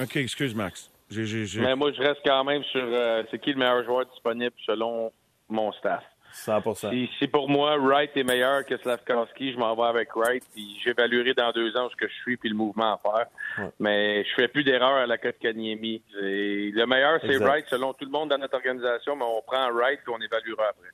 OK, 0.00 0.16
excuse, 0.16 0.54
Max. 0.54 0.90
Mais 1.10 1.76
moi, 1.76 1.92
je 1.92 2.02
reste 2.02 2.20
quand 2.24 2.44
même 2.44 2.62
sur 2.64 2.82
euh, 2.82 3.22
c'est 3.30 3.40
qui 3.40 3.52
le 3.52 3.58
meilleur 3.58 3.84
joueur 3.84 4.06
disponible 4.06 4.54
selon 4.64 5.12
mon 5.48 5.72
staff? 5.72 6.02
100%. 6.44 7.08
Si, 7.18 7.26
pour 7.28 7.48
moi, 7.48 7.76
Wright 7.78 8.10
est 8.16 8.24
meilleur 8.24 8.64
que 8.64 8.76
Slavkowski, 8.76 9.52
je 9.52 9.58
m'en 9.58 9.74
vais 9.74 9.88
avec 9.88 10.14
Wright, 10.14 10.44
puis 10.54 10.78
j'évaluerai 10.84 11.34
dans 11.34 11.50
deux 11.52 11.76
ans 11.76 11.88
ce 11.90 11.96
que 11.96 12.08
je 12.08 12.14
suis 12.22 12.36
puis 12.36 12.48
le 12.48 12.54
mouvement 12.54 12.94
à 12.94 13.00
faire. 13.02 13.70
Mais 13.80 14.24
je 14.24 14.34
fais 14.34 14.48
plus 14.48 14.64
d'erreurs 14.64 14.96
à 14.96 15.06
la 15.06 15.18
cote 15.18 15.36
Kanyemi. 15.40 16.02
Le 16.12 16.84
meilleur, 16.84 17.20
c'est 17.22 17.38
Wright 17.38 17.66
selon 17.68 17.92
tout 17.94 18.04
le 18.04 18.10
monde 18.10 18.30
dans 18.30 18.38
notre 18.38 18.54
organisation, 18.54 19.16
mais 19.16 19.24
on 19.24 19.42
prend 19.46 19.70
Wright 19.72 20.00
et 20.06 20.10
on 20.10 20.20
évaluera 20.20 20.64
après. 20.70 20.88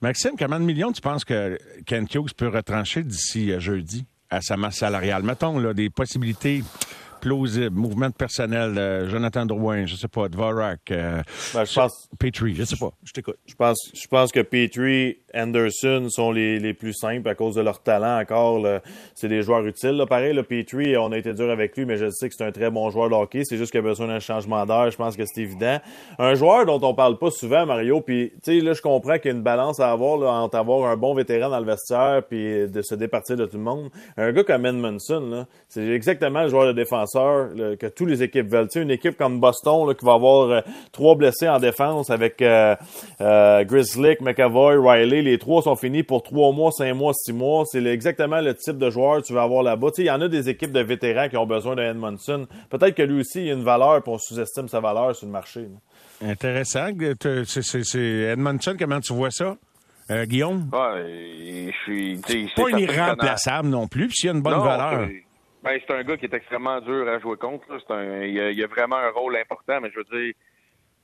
Maxime, 0.00 0.32
combien 0.38 0.58
de 0.58 0.64
millions 0.64 0.92
tu 0.92 1.02
penses 1.02 1.24
que 1.24 1.58
Ken 1.86 2.06
Hughes 2.12 2.34
peut 2.34 2.48
retrancher 2.48 3.02
d'ici 3.02 3.52
euh, 3.52 3.60
jeudi 3.60 4.06
à 4.30 4.40
sa 4.40 4.56
masse 4.56 4.76
salariale? 4.76 5.22
Mettons 5.22 5.58
là, 5.58 5.74
des 5.74 5.90
possibilités 5.90 6.62
plausible. 7.20 7.70
Mouvement 7.76 8.08
de 8.08 8.14
personnel, 8.14 8.76
euh, 8.76 9.08
Jonathan 9.08 9.46
Drouin, 9.46 9.86
je 9.86 9.94
sais 9.94 10.08
pas, 10.08 10.28
Dvorak, 10.28 10.90
euh, 10.90 11.22
ben, 11.54 11.64
je 11.64 11.74
pense, 11.74 12.08
Petrie, 12.18 12.54
je 12.54 12.64
sais 12.64 12.76
pas, 12.76 12.92
je 13.04 13.12
t'écoute. 13.12 13.38
Je 13.46 13.54
pense, 13.54 13.90
je 13.94 14.06
pense 14.08 14.32
que 14.32 14.40
Petrie, 14.40 15.18
Anderson 15.34 16.06
sont 16.08 16.32
les, 16.32 16.58
les 16.58 16.74
plus 16.74 16.94
simples 16.94 17.28
à 17.28 17.34
cause 17.34 17.54
de 17.54 17.60
leur 17.60 17.82
talent 17.82 18.20
encore. 18.20 18.66
C'est 19.14 19.28
des 19.28 19.42
joueurs 19.42 19.64
utiles. 19.66 19.92
Là. 19.92 20.06
Pareil, 20.06 20.34
le 20.34 20.42
Petrie, 20.42 20.96
on 20.96 21.12
a 21.12 21.18
été 21.18 21.32
dur 21.32 21.50
avec 21.50 21.76
lui, 21.76 21.84
mais 21.84 21.96
je 21.96 22.10
sais 22.10 22.28
que 22.28 22.34
c'est 22.36 22.44
un 22.44 22.52
très 22.52 22.70
bon 22.70 22.90
joueur 22.90 23.10
de 23.10 23.14
hockey. 23.14 23.42
C'est 23.44 23.56
juste 23.56 23.70
qu'il 23.70 23.80
a 23.80 23.82
besoin 23.82 24.06
d'un 24.06 24.20
changement 24.20 24.64
d'air. 24.66 24.90
Je 24.90 24.96
pense 24.96 25.16
que 25.16 25.24
c'est 25.26 25.42
évident. 25.42 25.78
Un 26.18 26.34
joueur 26.34 26.66
dont 26.66 26.80
on 26.82 26.94
parle 26.94 27.18
pas 27.18 27.30
souvent, 27.30 27.66
Mario, 27.66 28.00
puis 28.00 28.32
tu 28.42 28.58
sais, 28.58 28.64
là, 28.64 28.72
je 28.72 28.82
comprends 28.82 29.18
qu'il 29.18 29.30
y 29.30 29.34
a 29.34 29.36
une 29.36 29.42
balance 29.42 29.80
à 29.80 29.90
avoir 29.90 30.16
là, 30.16 30.30
entre 30.32 30.56
avoir 30.56 30.90
un 30.90 30.96
bon 30.96 31.14
vétéran 31.14 31.50
dans 31.50 31.60
le 31.60 31.66
vestiaire 31.66 32.22
puis 32.28 32.68
de 32.68 32.82
se 32.82 32.94
départir 32.94 33.36
de 33.36 33.46
tout 33.46 33.56
le 33.56 33.62
monde. 33.62 33.90
Un 34.16 34.32
gars 34.32 34.44
comme 34.44 34.66
Edmondson, 34.66 35.46
c'est 35.68 35.86
exactement 35.88 36.42
le 36.42 36.48
joueur 36.48 36.66
de 36.66 36.72
défense 36.72 37.10
que 37.12 37.86
toutes 37.86 38.08
les 38.08 38.22
équipes 38.22 38.50
veulent. 38.50 38.68
Tu 38.68 38.78
sais, 38.78 38.82
une 38.82 38.90
équipe 38.90 39.16
comme 39.16 39.40
Boston 39.40 39.88
là, 39.88 39.94
qui 39.94 40.04
va 40.04 40.14
avoir 40.14 40.50
euh, 40.50 40.60
trois 40.92 41.14
blessés 41.14 41.48
en 41.48 41.58
défense 41.58 42.10
avec 42.10 42.42
euh, 42.42 42.76
euh, 43.20 43.64
Grizzlick, 43.64 44.20
McAvoy, 44.20 44.76
Riley. 44.76 45.19
Les 45.22 45.38
trois 45.38 45.62
sont 45.62 45.76
finis 45.76 46.02
pour 46.02 46.22
trois 46.22 46.52
mois, 46.52 46.70
cinq 46.70 46.94
mois, 46.94 47.12
six 47.14 47.32
mois. 47.32 47.64
C'est 47.66 47.84
exactement 47.84 48.40
le 48.40 48.54
type 48.54 48.78
de 48.78 48.90
joueur 48.90 49.20
que 49.20 49.26
tu 49.26 49.32
vas 49.32 49.42
avoir 49.42 49.62
là-bas. 49.62 49.88
Il 49.98 50.04
y 50.04 50.10
en 50.10 50.20
a 50.20 50.28
des 50.28 50.48
équipes 50.48 50.72
de 50.72 50.80
vétérans 50.80 51.28
qui 51.28 51.36
ont 51.36 51.46
besoin 51.46 51.76
de 51.76 51.82
Edmondson. 51.82 52.46
Peut-être 52.68 52.94
que 52.94 53.02
lui 53.02 53.20
aussi, 53.20 53.44
il 53.44 53.50
a 53.50 53.54
une 53.54 53.64
valeur 53.64 54.02
pour 54.02 54.14
on 54.14 54.18
sous-estime 54.18 54.68
sa 54.68 54.80
valeur 54.80 55.14
sur 55.14 55.26
le 55.26 55.32
marché. 55.32 55.66
Intéressant. 56.22 56.88
C'est 57.44 58.00
Edmondson, 58.00 58.76
comment 58.78 59.00
tu 59.00 59.12
vois 59.12 59.30
ça? 59.30 59.56
Guillaume? 60.24 60.68
Ouais, 60.72 61.70
je 61.70 61.76
suis. 61.84 62.20
C'est 62.26 62.46
pas 62.56 62.70
irremplaçable 62.70 63.68
non 63.68 63.86
plus, 63.86 64.08
puis 64.08 64.16
s'il 64.16 64.26
y 64.26 64.32
a 64.32 64.34
une 64.34 64.42
bonne 64.42 64.58
valeur. 64.58 65.08
Ben, 65.62 65.78
c'est 65.86 65.94
un 65.94 66.02
gars 66.02 66.16
qui 66.16 66.24
est 66.24 66.34
extrêmement 66.34 66.80
dur 66.80 67.06
à 67.06 67.18
jouer 67.18 67.36
contre. 67.36 67.64
Un, 67.90 68.24
il, 68.24 68.40
a, 68.40 68.64
a, 68.64 68.66
vraiment 68.66 68.96
un 68.96 69.10
rôle 69.10 69.36
important, 69.36 69.78
mais 69.80 69.90
je 69.92 69.98
veux 69.98 70.20
dire, 70.20 70.34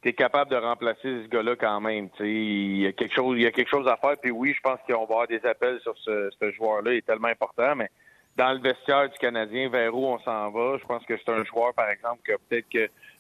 tu 0.03 0.09
es 0.09 0.13
capable 0.13 0.51
de 0.51 0.57
remplacer 0.57 1.25
ce 1.25 1.29
gars-là 1.29 1.57
quand 1.57 1.81
même. 1.81 2.09
Il 2.21 2.79
y 2.79 2.87
a 2.87 2.93
quelque 2.93 3.15
chose, 3.15 3.37
il 3.39 3.43
y 3.43 3.47
a 3.47 3.53
quelque 3.53 3.71
chose 3.71 3.89
à 3.89 3.97
faire. 3.97 4.17
Puis 4.21 4.31
oui, 4.31 4.55
je 4.55 4.61
pense 4.61 4.79
qu'on 4.87 5.07
va 5.07 5.15
avoir 5.15 5.27
des 5.27 5.45
appels 5.45 5.81
sur 5.81 5.97
ce, 5.99 6.31
ce 6.41 6.51
joueur-là. 6.53 6.93
Il 6.93 6.99
est 6.99 7.07
tellement 7.07 7.29
important, 7.29 7.75
mais 7.75 7.91
dans 8.37 8.53
le 8.53 8.61
vestiaire 8.61 9.09
du 9.09 9.19
Canadien, 9.19 9.69
vers 9.69 9.95
où 9.95 10.07
on 10.07 10.19
s'en 10.21 10.51
va, 10.51 10.77
je 10.79 10.85
pense 10.85 11.05
que 11.05 11.17
c'est 11.17 11.33
un 11.33 11.45
joueur, 11.45 11.73
par 11.75 11.89
exemple, 11.89 12.21
que 12.25 12.33
peut-être 12.49 12.67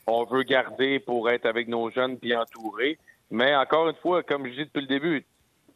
qu'on 0.04 0.24
veut 0.24 0.42
garder 0.42 1.00
pour 1.00 1.30
être 1.30 1.46
avec 1.46 1.68
nos 1.68 1.90
jeunes 1.90 2.18
puis 2.18 2.36
entouré. 2.36 2.98
Mais 3.30 3.54
encore 3.56 3.88
une 3.88 3.96
fois, 3.96 4.22
comme 4.22 4.46
je 4.46 4.52
dis 4.52 4.64
depuis 4.64 4.82
le 4.82 4.86
début, 4.86 5.24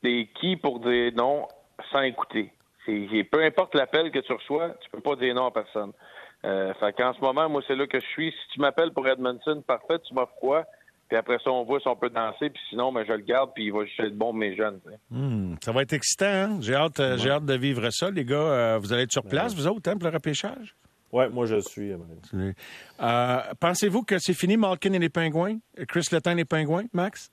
t'es 0.02 0.28
qui 0.34 0.56
pour 0.56 0.80
dire 0.80 1.12
non 1.14 1.48
sans 1.90 2.02
écouter? 2.02 2.52
peu 3.30 3.44
importe 3.44 3.74
l'appel 3.74 4.10
que 4.10 4.18
tu 4.18 4.32
reçois, 4.32 4.70
tu 4.80 4.90
peux 4.90 5.00
pas 5.00 5.14
dire 5.16 5.34
non 5.34 5.46
à 5.46 5.50
personne. 5.50 5.92
Euh, 6.44 6.72
fait 6.74 6.92
qu'en 6.94 7.12
ce 7.12 7.20
moment, 7.20 7.48
moi, 7.48 7.62
c'est 7.66 7.76
là 7.76 7.86
que 7.86 8.00
je 8.00 8.06
suis. 8.06 8.32
Si 8.32 8.54
tu 8.54 8.60
m'appelles 8.60 8.92
pour 8.92 9.06
Edmondson, 9.06 9.62
parfait, 9.66 9.98
tu 10.00 10.14
m'offres 10.14 10.34
quoi? 10.40 10.64
Puis 11.10 11.18
après 11.18 11.38
ça, 11.42 11.50
on 11.50 11.64
voit 11.64 11.80
si 11.80 11.88
on 11.88 11.96
peut 11.96 12.08
danser. 12.08 12.50
Puis 12.50 12.62
sinon, 12.68 12.92
ben, 12.92 13.04
je 13.06 13.12
le 13.12 13.22
garde, 13.22 13.50
puis 13.52 13.64
il 13.66 13.72
va 13.72 13.84
juste 13.84 13.98
être 13.98 14.16
bon 14.16 14.32
mes 14.32 14.54
jeunes. 14.54 14.78
Hmm, 15.10 15.56
ça 15.60 15.72
va 15.72 15.82
être 15.82 15.92
excitant. 15.92 16.26
Hein? 16.26 16.58
J'ai 16.60 16.76
hâte, 16.76 17.00
euh, 17.00 17.18
j'ai 17.18 17.30
hâte 17.30 17.44
de 17.44 17.54
vivre 17.54 17.90
ça, 17.90 18.12
les 18.12 18.24
gars. 18.24 18.36
Euh, 18.36 18.78
vous 18.80 18.92
allez 18.92 19.02
être 19.02 19.12
sur 19.12 19.24
place, 19.24 19.52
vous 19.52 19.66
autres, 19.66 19.90
hein, 19.90 19.96
pour 19.96 20.08
le 20.08 20.14
repêchage? 20.14 20.76
Oui, 21.12 21.24
moi, 21.32 21.46
je 21.46 21.58
suis. 21.58 21.92
Pensez-vous 23.58 24.04
que 24.04 24.20
c'est 24.20 24.34
fini, 24.34 24.56
Malkin 24.56 24.92
et 24.92 25.00
les 25.00 25.08
Pingouins? 25.08 25.58
Chris 25.88 26.06
Letang 26.12 26.30
et 26.30 26.36
les 26.36 26.44
Pingouins, 26.44 26.86
Max? 26.92 27.32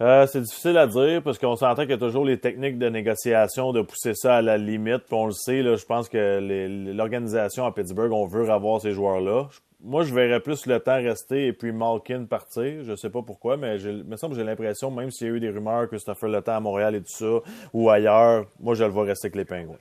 Euh, 0.00 0.26
c'est 0.26 0.40
difficile 0.40 0.78
à 0.78 0.86
dire 0.86 1.20
parce 1.22 1.38
qu'on 1.38 1.56
s'entend 1.56 1.82
qu'il 1.82 1.90
y 1.90 1.94
a 1.94 1.98
toujours 1.98 2.24
les 2.24 2.38
techniques 2.38 2.78
de 2.78 2.88
négociation 2.88 3.72
de 3.72 3.82
pousser 3.82 4.14
ça 4.14 4.36
à 4.36 4.42
la 4.42 4.56
limite. 4.56 5.04
Puis 5.08 5.14
on 5.14 5.26
le 5.26 5.32
sait, 5.32 5.62
là, 5.62 5.74
je 5.74 5.84
pense 5.84 6.08
que 6.08 6.92
l'organisation 6.92 7.66
à 7.66 7.72
Pittsburgh, 7.72 8.12
on 8.12 8.26
veut 8.26 8.48
avoir 8.50 8.80
ces 8.80 8.92
joueurs-là. 8.92 9.48
Moi, 9.84 10.04
je 10.04 10.14
verrais 10.14 10.38
plus 10.38 10.66
le 10.66 10.78
temps 10.78 10.94
rester 10.94 11.48
et 11.48 11.52
puis 11.52 11.72
Malkin 11.72 12.24
partir. 12.26 12.84
Je 12.84 12.94
sais 12.94 13.10
pas 13.10 13.22
pourquoi, 13.22 13.56
mais 13.56 13.80
il 13.80 14.04
me 14.04 14.16
semble 14.16 14.34
que 14.34 14.40
j'ai 14.40 14.46
l'impression, 14.46 14.92
même 14.92 15.10
s'il 15.10 15.26
y 15.26 15.30
a 15.30 15.34
eu 15.34 15.40
des 15.40 15.50
rumeurs 15.50 15.82
que 15.84 15.96
Christopher 15.96 16.28
Le 16.28 16.40
Temps 16.40 16.56
à 16.56 16.60
Montréal 16.60 16.94
et 16.94 17.00
tout 17.00 17.08
ça, 17.10 17.40
ou 17.72 17.90
ailleurs, 17.90 18.46
moi, 18.60 18.74
je 18.74 18.84
le 18.84 18.90
vois 18.90 19.04
rester 19.04 19.26
avec 19.26 19.36
les 19.36 19.44
Pingouins. 19.44 19.78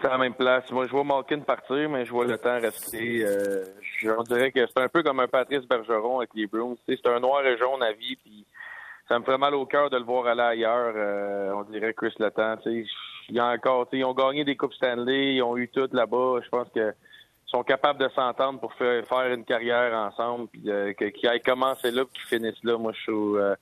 C'est 0.00 0.06
à 0.06 0.10
la 0.10 0.18
même 0.18 0.34
place. 0.34 0.70
Moi, 0.70 0.86
je 0.86 0.92
vois 0.92 1.02
Malkin 1.02 1.40
partir, 1.40 1.90
mais 1.90 2.04
je 2.04 2.12
vois 2.12 2.24
le 2.24 2.38
temps 2.38 2.60
rester. 2.60 3.24
Euh, 3.24 3.64
je 3.98 4.22
dirais 4.28 4.52
que 4.52 4.64
c'est 4.66 4.80
un 4.80 4.88
peu 4.88 5.02
comme 5.02 5.18
un 5.18 5.28
Patrice 5.28 5.66
Bergeron 5.66 6.18
avec 6.18 6.30
les 6.34 6.46
Bruins. 6.46 6.76
C'est 6.88 7.06
un 7.06 7.20
noir 7.20 7.44
et 7.44 7.58
jaune 7.58 7.82
à 7.82 7.92
vie, 7.92 8.16
puis 8.16 8.46
ça 9.08 9.18
me 9.18 9.24
ferait 9.24 9.36
mal 9.36 9.54
au 9.54 9.66
cœur 9.66 9.90
de 9.90 9.98
le 9.98 10.04
voir 10.04 10.26
aller 10.26 10.40
ailleurs. 10.40 10.92
Euh, 10.94 11.52
on 11.54 11.64
dirait 11.64 11.92
Chris 11.92 12.14
Letang. 12.20 12.56
Il 12.64 12.86
y 13.28 13.40
a 13.40 13.46
encore, 13.48 13.88
ils 13.92 14.04
ont 14.04 14.14
gagné 14.14 14.44
des 14.44 14.56
coupes 14.56 14.72
Stanley, 14.72 15.34
ils 15.34 15.42
ont 15.42 15.56
eu 15.56 15.68
tout 15.68 15.88
là-bas. 15.92 16.38
Je 16.42 16.48
pense 16.48 16.68
que 16.74 16.94
sont 17.50 17.62
capables 17.62 17.98
de 17.98 18.08
s'entendre 18.14 18.60
pour 18.60 18.72
faire, 18.74 19.32
une 19.32 19.44
carrière 19.44 19.92
ensemble, 19.94 20.48
puis 20.48 20.70
euh, 20.70 20.92
qu'ils 20.92 21.28
aillent 21.28 21.42
commencer 21.42 21.90
là, 21.90 22.04
qu'ils 22.12 22.38
finissent 22.38 22.62
là. 22.62 22.78
Moi, 22.78 22.92
je 22.92 23.00
suis 23.00 23.12
euh, 23.12 23.54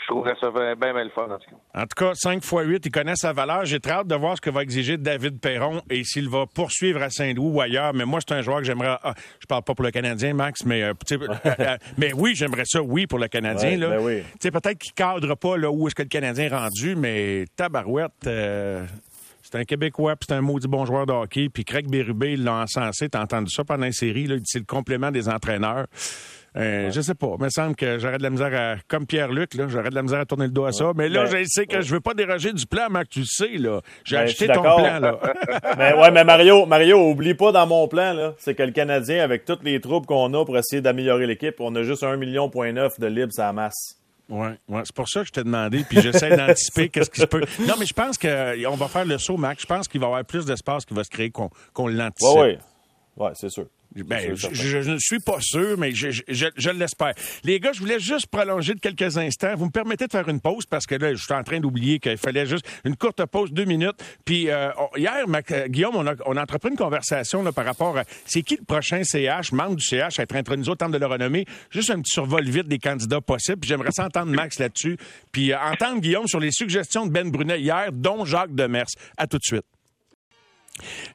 je 0.00 0.06
trouverais 0.06 0.34
ça 0.40 0.50
bien, 0.50 0.74
bien 0.74 1.04
le 1.04 1.10
fun, 1.10 1.24
en 1.24 1.38
tout 1.38 1.50
cas. 1.50 1.80
En 1.80 1.82
tout 1.82 2.04
cas, 2.04 2.14
5 2.14 2.36
x 2.36 2.52
8, 2.52 2.86
il 2.86 2.90
connaît 2.90 3.16
sa 3.16 3.32
valeur. 3.32 3.64
J'ai 3.64 3.80
très 3.80 3.92
hâte 3.92 4.06
de 4.06 4.14
voir 4.14 4.36
ce 4.36 4.40
que 4.40 4.50
va 4.50 4.62
exiger 4.62 4.96
David 4.96 5.40
Perron 5.40 5.82
et 5.90 6.04
s'il 6.04 6.28
va 6.28 6.46
poursuivre 6.46 7.02
à 7.02 7.10
Saint-Louis 7.10 7.54
ou 7.54 7.60
ailleurs. 7.60 7.92
Mais 7.94 8.04
moi, 8.04 8.20
c'est 8.26 8.34
un 8.34 8.40
joueur 8.40 8.58
que 8.58 8.64
j'aimerais. 8.64 8.96
Ah, 9.02 9.14
je 9.40 9.46
parle 9.46 9.62
pas 9.62 9.74
pour 9.74 9.84
le 9.84 9.90
Canadien, 9.90 10.32
Max, 10.32 10.64
mais, 10.64 10.82
euh, 10.82 10.94
euh, 11.12 11.28
euh, 11.46 11.76
mais 11.98 12.12
oui, 12.14 12.34
j'aimerais 12.34 12.64
ça, 12.64 12.82
oui, 12.82 13.06
pour 13.06 13.18
le 13.18 13.28
Canadien. 13.28 13.76
là. 13.76 13.90
Ben 13.90 14.00
oui. 14.00 14.22
Peut-être 14.40 14.78
qu'il 14.78 14.92
cadre 14.94 15.34
pas 15.34 15.56
là, 15.56 15.70
où 15.70 15.86
est-ce 15.86 15.94
que 15.94 16.02
le 16.02 16.08
Canadien 16.08 16.46
est 16.46 16.56
rendu, 16.56 16.96
mais 16.96 17.44
tabarouette. 17.56 18.28
C'est 19.50 19.58
un 19.58 19.64
Québécois, 19.64 20.14
puis 20.16 20.26
c'est 20.28 20.34
un 20.34 20.40
maudit 20.40 20.68
bon 20.68 20.84
joueur 20.84 21.06
de 21.06 21.12
hockey. 21.12 21.48
Puis 21.48 21.64
Craig 21.64 21.88
Bérubé, 21.88 22.34
il 22.34 22.44
l'a 22.44 22.54
encensé. 22.54 23.08
T'as 23.08 23.22
entendu 23.22 23.50
ça 23.50 23.64
pendant 23.64 23.84
la 23.84 23.92
série. 23.92 24.26
Là, 24.26 24.36
c'est 24.44 24.60
le 24.60 24.64
complément 24.64 25.10
des 25.10 25.28
entraîneurs. 25.28 25.86
Euh, 26.56 26.90
Je 26.90 27.00
sais 27.00 27.14
pas. 27.14 27.34
Il 27.38 27.44
me 27.44 27.48
semble 27.48 27.76
que 27.76 27.98
j'aurais 27.98 28.18
de 28.18 28.22
la 28.22 28.30
misère 28.30 28.52
à. 28.54 28.76
Comme 28.88 29.06
Pierre-Luc, 29.06 29.54
là, 29.54 29.66
j'aurais 29.68 29.90
de 29.90 29.94
la 29.94 30.02
misère 30.02 30.20
à 30.20 30.24
tourner 30.24 30.46
le 30.46 30.52
dos 30.52 30.64
à 30.64 30.72
ça. 30.72 30.92
Mais 30.96 31.08
là, 31.08 31.26
je 31.26 31.44
sais 31.46 31.66
que 31.66 31.80
je 31.80 31.92
veux 31.92 32.00
pas 32.00 32.14
déroger 32.14 32.52
du 32.52 32.66
plan, 32.66 32.88
Marc, 32.90 33.08
tu 33.08 33.20
le 33.20 33.24
sais, 33.26 33.56
là. 33.56 33.80
J'ai 34.04 34.16
ben, 34.16 34.22
acheté 34.22 34.46
ton 34.48 34.62
plan, 34.62 35.00
là. 35.00 35.18
mais 35.78 35.94
ouais, 35.98 36.10
mais 36.10 36.24
Mario, 36.24 36.66
Mario, 36.66 37.10
oublie 37.10 37.34
pas 37.34 37.52
dans 37.52 37.66
mon 37.66 37.86
plan, 37.88 38.12
là. 38.12 38.34
C'est 38.38 38.54
que 38.54 38.62
le 38.62 38.72
Canadien, 38.72 39.22
avec 39.22 39.44
toutes 39.44 39.62
les 39.64 39.80
troupes 39.80 40.06
qu'on 40.06 40.32
a 40.34 40.44
pour 40.44 40.56
essayer 40.58 40.82
d'améliorer 40.82 41.26
l'équipe, 41.26 41.54
on 41.60 41.74
a 41.76 41.82
juste 41.82 42.02
un 42.02 42.16
million 42.16 42.48
point 42.48 42.72
neuf 42.72 42.98
de 42.98 43.06
libres 43.06 43.38
à 43.38 43.52
masse. 43.52 43.99
Oui, 44.30 44.48
ouais, 44.68 44.82
c'est 44.84 44.94
pour 44.94 45.08
ça 45.08 45.20
que 45.20 45.26
je 45.26 45.32
t'ai 45.32 45.42
demandé, 45.42 45.84
puis 45.88 46.00
j'essaie 46.00 46.36
d'anticiper 46.36 46.88
qu'est-ce 46.92 47.10
qui 47.10 47.20
se 47.20 47.26
peut. 47.26 47.42
Non, 47.66 47.74
mais 47.78 47.86
je 47.86 47.92
pense 47.92 48.16
qu'on 48.16 48.76
va 48.76 48.88
faire 48.88 49.04
le 49.04 49.18
saut, 49.18 49.36
Mac. 49.36 49.60
Je 49.60 49.66
pense 49.66 49.88
qu'il 49.88 50.00
va 50.00 50.06
y 50.06 50.08
avoir 50.08 50.24
plus 50.24 50.44
d'espace 50.46 50.84
qui 50.84 50.94
va 50.94 51.02
se 51.02 51.10
créer 51.10 51.30
qu'on 51.30 51.88
l'anticipe. 51.88 52.38
Oui, 52.38 52.50
oui. 52.50 52.58
Ouais, 53.16 53.32
c'est 53.34 53.50
sûr. 53.50 53.66
Ben, 53.96 54.36
je, 54.36 54.90
ne 54.90 54.98
suis 54.98 55.18
pas 55.18 55.40
sûr, 55.40 55.76
mais 55.76 55.90
je, 55.92 56.10
je, 56.10 56.70
l'espère. 56.70 57.12
Les 57.42 57.58
gars, 57.58 57.72
je 57.72 57.80
voulais 57.80 57.98
juste 57.98 58.28
prolonger 58.28 58.74
de 58.74 58.78
quelques 58.78 59.18
instants. 59.18 59.56
Vous 59.56 59.66
me 59.66 59.70
permettez 59.70 60.06
de 60.06 60.12
faire 60.12 60.28
une 60.28 60.40
pause 60.40 60.64
parce 60.64 60.86
que 60.86 60.94
là, 60.94 61.12
je 61.12 61.22
suis 61.22 61.34
en 61.34 61.42
train 61.42 61.58
d'oublier 61.58 61.98
qu'il 61.98 62.16
fallait 62.16 62.46
juste 62.46 62.64
une 62.84 62.96
courte 62.96 63.24
pause, 63.26 63.52
deux 63.52 63.64
minutes. 63.64 63.96
Puis 64.24 64.48
euh, 64.48 64.70
hier, 64.96 65.24
euh, 65.26 65.66
Guillaume, 65.66 65.96
on 65.96 66.06
a, 66.06 66.14
on 66.24 66.36
a 66.36 66.42
entrepris 66.42 66.70
une 66.70 66.76
conversation 66.76 67.42
là, 67.42 67.50
par 67.50 67.64
rapport 67.64 67.98
à 67.98 68.04
c'est 68.26 68.42
qui 68.42 68.56
le 68.56 68.64
prochain 68.64 69.02
CH, 69.02 69.50
membre 69.50 69.74
du 69.74 69.84
CH, 69.84 70.20
à 70.20 70.22
être 70.22 70.36
intronisé 70.36 70.70
au 70.70 70.76
temps 70.76 70.88
de 70.88 70.98
le 70.98 71.06
renommer. 71.06 71.44
Juste 71.70 71.90
un 71.90 72.00
petit 72.00 72.12
survol 72.12 72.44
vite 72.44 72.68
des 72.68 72.78
candidats 72.78 73.20
possibles. 73.20 73.58
Puis 73.58 73.68
j'aimerais 73.68 73.92
s'entendre 73.92 74.30
Max 74.30 74.60
là-dessus. 74.60 74.98
Puis 75.32 75.52
euh, 75.52 75.58
entendre 75.58 76.00
Guillaume 76.00 76.28
sur 76.28 76.38
les 76.38 76.52
suggestions 76.52 77.06
de 77.06 77.10
Ben 77.10 77.28
Brunet 77.28 77.60
hier, 77.60 77.90
dont 77.92 78.24
Jacques 78.24 78.54
Demers. 78.54 78.86
À 79.16 79.26
tout 79.26 79.38
de 79.38 79.44
suite. 79.44 79.69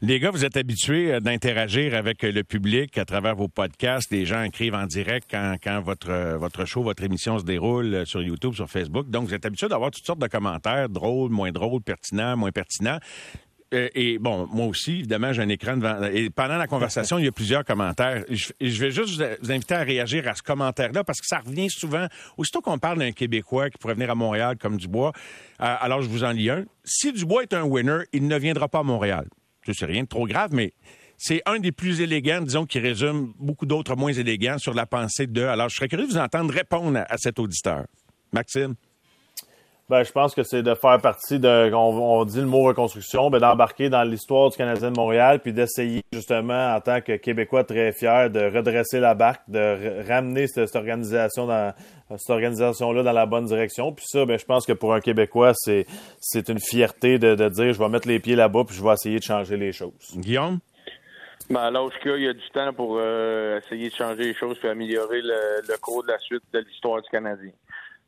Les 0.01 0.19
gars, 0.19 0.31
vous 0.31 0.45
êtes 0.45 0.57
habitués 0.57 1.13
euh, 1.13 1.19
d'interagir 1.19 1.95
avec 1.95 2.23
euh, 2.23 2.31
le 2.31 2.43
public 2.43 2.97
à 2.97 3.05
travers 3.05 3.35
vos 3.35 3.47
podcasts. 3.47 4.11
Les 4.11 4.25
gens 4.25 4.43
écrivent 4.43 4.75
en 4.75 4.85
direct 4.85 5.29
quand, 5.31 5.57
euh, 6.07 6.37
votre 6.37 6.65
show, 6.65 6.83
votre 6.83 7.03
émission 7.03 7.39
se 7.39 7.43
déroule 7.43 8.05
sur 8.05 8.21
YouTube, 8.21 8.53
sur 8.53 8.69
Facebook. 8.69 9.09
Donc, 9.09 9.27
vous 9.27 9.33
êtes 9.33 9.45
habitués 9.45 9.67
d'avoir 9.67 9.91
toutes 9.91 10.05
sortes 10.05 10.19
de 10.19 10.27
commentaires, 10.27 10.89
drôles, 10.89 11.31
moins 11.31 11.51
drôles, 11.51 11.81
pertinents, 11.81 12.37
moins 12.37 12.51
pertinents. 12.51 12.99
et 13.71 14.19
bon, 14.19 14.47
moi 14.51 14.67
aussi, 14.67 14.99
évidemment, 14.99 15.33
j'ai 15.33 15.41
un 15.41 15.49
écran 15.49 15.75
devant. 15.75 16.03
Et 16.03 16.29
pendant 16.29 16.57
la 16.57 16.67
conversation, 16.67 17.17
il 17.17 17.25
y 17.25 17.27
a 17.27 17.31
plusieurs 17.31 17.65
commentaires. 17.65 18.23
Je, 18.29 18.51
je 18.61 18.79
vais 18.79 18.91
juste 18.91 19.21
vous 19.41 19.51
inviter 19.51 19.73
à 19.73 19.81
réagir 19.81 20.27
à 20.27 20.35
ce 20.35 20.43
commentaire-là 20.43 21.03
parce 21.03 21.19
que 21.19 21.27
ça 21.27 21.39
revient 21.39 21.69
souvent. 21.69 22.07
Aussitôt 22.37 22.61
qu'on 22.61 22.77
parle 22.77 22.99
d'un 22.99 23.11
Québécois 23.11 23.69
qui 23.69 23.77
pourrait 23.77 23.95
venir 23.95 24.11
à 24.11 24.15
Montréal 24.15 24.57
comme 24.57 24.77
Dubois, 24.77 25.11
alors 25.57 26.01
je 26.01 26.07
vous 26.07 26.23
en 26.23 26.31
lis 26.31 26.49
un. 26.49 26.65
Si 26.83 27.11
Dubois 27.11 27.43
est 27.43 27.53
un 27.53 27.63
winner, 27.63 28.03
il 28.13 28.27
ne 28.27 28.37
viendra 28.37 28.67
pas 28.69 28.79
à 28.79 28.83
Montréal 28.83 29.27
c'est 29.73 29.85
rien 29.85 30.03
de 30.03 30.07
trop 30.07 30.27
grave, 30.27 30.51
mais 30.53 30.73
c'est 31.17 31.41
un 31.45 31.59
des 31.59 31.71
plus 31.71 32.01
élégants, 32.01 32.41
disons, 32.41 32.65
qui 32.65 32.79
résume 32.79 33.33
beaucoup 33.39 33.65
d'autres 33.65 33.95
moins 33.95 34.11
élégants 34.11 34.57
sur 34.57 34.73
la 34.73 34.85
pensée 34.85 35.27
de. 35.27 35.43
Alors, 35.43 35.69
je 35.69 35.75
serais 35.75 35.87
curieux 35.87 36.07
de 36.07 36.11
vous 36.11 36.17
entendre 36.17 36.53
répondre 36.53 37.03
à, 37.07 37.17
cet 37.17 37.39
auditeur. 37.39 37.85
Maxime? 38.33 38.75
Ben, 39.87 40.01
je 40.01 40.11
pense 40.11 40.33
que 40.33 40.41
c'est 40.41 40.63
de 40.63 40.73
faire 40.73 40.99
partie 40.99 41.37
de, 41.39 41.71
on, 41.71 42.25
dit 42.25 42.39
le 42.39 42.47
mot 42.47 42.63
reconstruction, 42.63 43.29
ben, 43.29 43.37
d'embarquer 43.37 43.87
dans 43.87 44.01
l'histoire 44.03 44.49
du 44.49 44.57
Canadien 44.57 44.89
de 44.89 44.97
Montréal, 44.97 45.39
puis 45.39 45.53
d'essayer 45.53 46.01
justement, 46.11 46.73
en 46.75 46.81
tant 46.81 47.01
que 47.01 47.17
Québécois 47.17 47.63
très 47.63 47.91
fier, 47.91 48.31
de 48.31 48.39
redresser 48.39 48.99
la 48.99 49.13
barque, 49.13 49.43
de 49.47 50.03
ramener 50.07 50.47
cette 50.47 50.75
organisation 50.75 51.45
dans, 51.45 51.71
cette 52.17 52.31
organisation-là 52.31 53.03
dans 53.03 53.11
la 53.11 53.27
bonne 53.27 53.45
direction. 53.45 53.93
Puis 53.93 54.05
ça, 54.07 54.25
ben, 54.25 54.39
je 54.39 54.45
pense 54.45 54.65
que 54.65 54.73
pour 54.73 54.91
un 54.91 55.01
Québécois, 55.01 55.51
c'est, 55.53 55.85
c'est 56.19 56.49
une 56.49 56.59
fierté 56.59 57.19
de, 57.19 57.35
de 57.35 57.47
dire 57.49 57.71
je 57.71 57.77
vais 57.79 57.89
mettre 57.89 58.07
les 58.07 58.19
pieds 58.19 58.35
là-bas 58.35 58.63
puis 58.65 58.75
je 58.75 58.83
vais 58.83 58.93
essayer 58.93 59.19
de 59.19 59.23
changer 59.23 59.55
les 59.55 59.71
choses. 59.71 59.93
Guillaume? 60.15 60.59
Ben, 61.49 61.59
à 61.59 61.69
l'âge 61.69 61.93
qu'il 62.01 62.23
y 62.23 62.27
a 62.27 62.33
du 62.33 62.49
temps 62.51 62.73
pour 62.73 62.97
euh, 62.99 63.59
essayer 63.59 63.89
de 63.89 63.95
changer 63.95 64.23
les 64.23 64.33
choses 64.33 64.57
et 64.63 64.67
améliorer 64.67 65.21
le, 65.21 65.77
cours 65.77 66.03
de 66.03 66.07
la 66.07 66.17
suite 66.17 66.41
de 66.51 66.59
l'histoire 66.59 67.01
du 67.03 67.09
Canadien. 67.09 67.51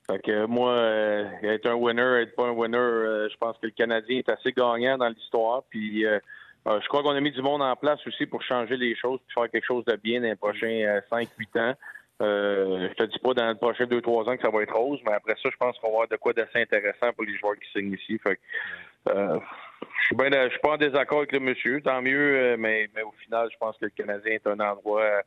Fait 0.10 0.20
que 0.20 0.46
moi, 0.46 0.72
euh, 0.72 1.26
être 1.44 1.68
un 1.68 1.76
winner, 1.76 2.22
être 2.22 2.36
pas 2.36 2.48
un 2.48 2.52
winner, 2.52 2.78
euh, 2.78 3.30
je 3.30 3.38
pense 3.38 3.58
que 3.58 3.66
le 3.66 3.72
Canadien 3.72 4.20
est 4.20 4.30
assez 4.30 4.54
gagnant 4.54 4.98
dans 4.98 5.10
l'histoire. 5.10 5.64
Puis 5.70 6.04
je 6.04 6.88
crois 6.88 7.02
qu'on 7.02 7.16
a 7.16 7.22
mis 7.22 7.32
du 7.32 7.42
monde 7.42 7.62
en 7.62 7.76
place 7.76 8.06
aussi 8.08 8.26
pour 8.26 8.42
changer 8.42 8.78
les 8.78 8.96
choses, 8.96 9.20
pour 9.20 9.44
faire 9.44 9.52
quelque 9.52 9.66
chose 9.66 9.86
de 9.86 9.96
bien 9.96 10.22
dans 10.22 10.28
les 10.28 10.36
prochains 10.36 11.02
5-8 11.10 11.60
ans. 11.60 11.76
Euh, 12.20 12.90
je 12.90 12.94
te 12.96 13.04
dis 13.04 13.20
pas 13.20 13.34
dans 13.36 13.48
les 13.48 13.56
prochains 13.56 13.86
deux 13.86 14.02
trois 14.02 14.28
ans 14.28 14.36
que 14.36 14.42
ça 14.42 14.50
va 14.50 14.64
être 14.64 14.76
rose, 14.76 15.00
mais 15.06 15.14
après 15.14 15.36
ça, 15.42 15.50
je 15.52 15.58
pense 15.58 15.78
qu'on 15.78 15.90
va 15.90 15.94
avoir 15.94 16.08
de 16.08 16.16
quoi 16.16 16.34
d'assez 16.34 16.62
intéressant 16.62 17.14
pour 17.14 17.26
les 17.26 17.38
joueurs 17.38 17.56
qui 17.56 17.70
signent 17.72 17.94
ici. 17.94 18.18
Fait 18.18 18.40
euh, 19.10 19.40
je 20.00 20.06
suis 20.06 20.16
bien, 20.16 20.30
je 20.32 20.50
suis 20.50 20.60
pas 20.60 20.74
en 20.74 20.78
désaccord 20.78 21.20
avec 21.20 21.32
le 21.32 21.40
monsieur, 21.40 21.80
tant 21.82 22.02
mieux, 22.02 22.36
euh, 22.36 22.56
mais, 22.58 22.90
mais 22.96 23.04
au 23.04 23.14
final, 23.24 23.48
je 23.52 23.58
pense 23.58 23.78
que 23.78 23.86
le 23.86 23.92
Canadien 23.92 24.34
est 24.34 24.48
un 24.48 24.60
endroit 24.60 25.22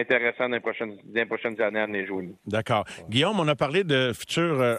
intéressant 0.00 0.48
dans 0.48 0.60
prochaines, 0.60 0.96
jouer. 2.06 2.30
D'accord. 2.46 2.84
Guillaume, 3.08 3.38
on 3.38 3.48
a 3.48 3.54
parlé 3.54 3.84
de 3.84 4.12
futur 4.12 4.60
euh, 4.60 4.76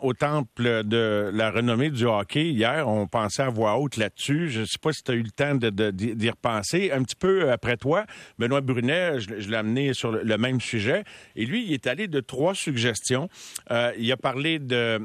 au 0.00 0.12
temple 0.12 0.84
de 0.84 1.30
la 1.32 1.50
renommée 1.50 1.90
du 1.90 2.04
hockey. 2.04 2.50
Hier, 2.50 2.88
on 2.88 3.06
pensait 3.06 3.42
à 3.42 3.48
voix 3.48 3.78
haute 3.78 3.96
là-dessus. 3.96 4.48
Je 4.48 4.60
ne 4.60 4.64
sais 4.64 4.78
pas 4.80 4.92
si 4.92 5.02
tu 5.02 5.12
as 5.12 5.14
eu 5.14 5.22
le 5.22 5.30
temps 5.30 5.54
d'y 5.54 5.70
de, 5.70 6.30
repenser. 6.30 6.90
Un 6.92 7.02
petit 7.02 7.16
peu 7.16 7.50
après 7.50 7.76
toi, 7.76 8.04
Benoît 8.38 8.60
Brunet, 8.60 9.20
je, 9.20 9.48
l'ai 9.48 9.56
amené 9.56 9.94
sur 9.94 10.10
le, 10.12 10.38
même 10.38 10.60
sujet. 10.60 11.04
Et 11.36 11.46
lui, 11.46 11.64
il 11.64 11.72
est 11.72 11.86
allé 11.86 12.08
de 12.08 12.20
trois 12.20 12.54
suggestions. 12.54 13.28
Euh, 13.70 13.92
il 13.96 14.10
a 14.10 14.16
parlé 14.16 14.58
de, 14.58 14.74
euh, 14.74 14.98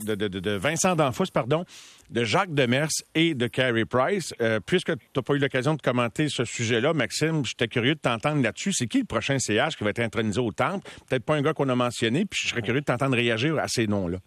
de, 0.00 0.14
de, 0.14 0.50
Vincent 0.52 0.96
Danfous, 0.96 1.26
pardon, 1.32 1.64
de 2.10 2.24
Jacques 2.24 2.54
Demers 2.54 2.90
et 3.14 3.34
de 3.34 3.46
Carey 3.46 3.84
Price. 3.84 4.34
Euh, 4.40 4.60
puisque 4.64 4.96
tu 4.96 5.06
n'as 5.16 5.22
pas 5.22 5.34
eu 5.34 5.38
l'occasion 5.38 5.74
de 5.74 5.82
commenter 5.82 6.28
ce 6.28 6.44
sujet-là, 6.44 6.92
Maxime, 6.92 7.44
j'étais 7.44 7.68
curieux 7.68 7.94
de 7.94 8.00
t'entendre 8.00 8.42
là-dessus. 8.42 8.72
C'est 8.72 8.86
qui 8.86 9.00
le 9.00 9.04
prochain 9.04 9.38
CH 9.38 9.76
qui 9.76 9.84
va 9.84 9.90
être 9.90 10.00
intronisé 10.00 10.40
au 10.40 10.52
Temple? 10.52 10.88
Peut-être 11.08 11.24
pas 11.24 11.36
un 11.36 11.42
gars 11.42 11.52
qu'on 11.52 11.68
a 11.68 11.74
mentionné, 11.74 12.24
puis 12.24 12.40
je 12.42 12.48
serais 12.48 12.62
curieux 12.62 12.80
de 12.80 12.86
t'entendre 12.86 13.16
réagir 13.16 13.58
à 13.58 13.68
ces 13.68 13.86
noms-là. 13.86 14.18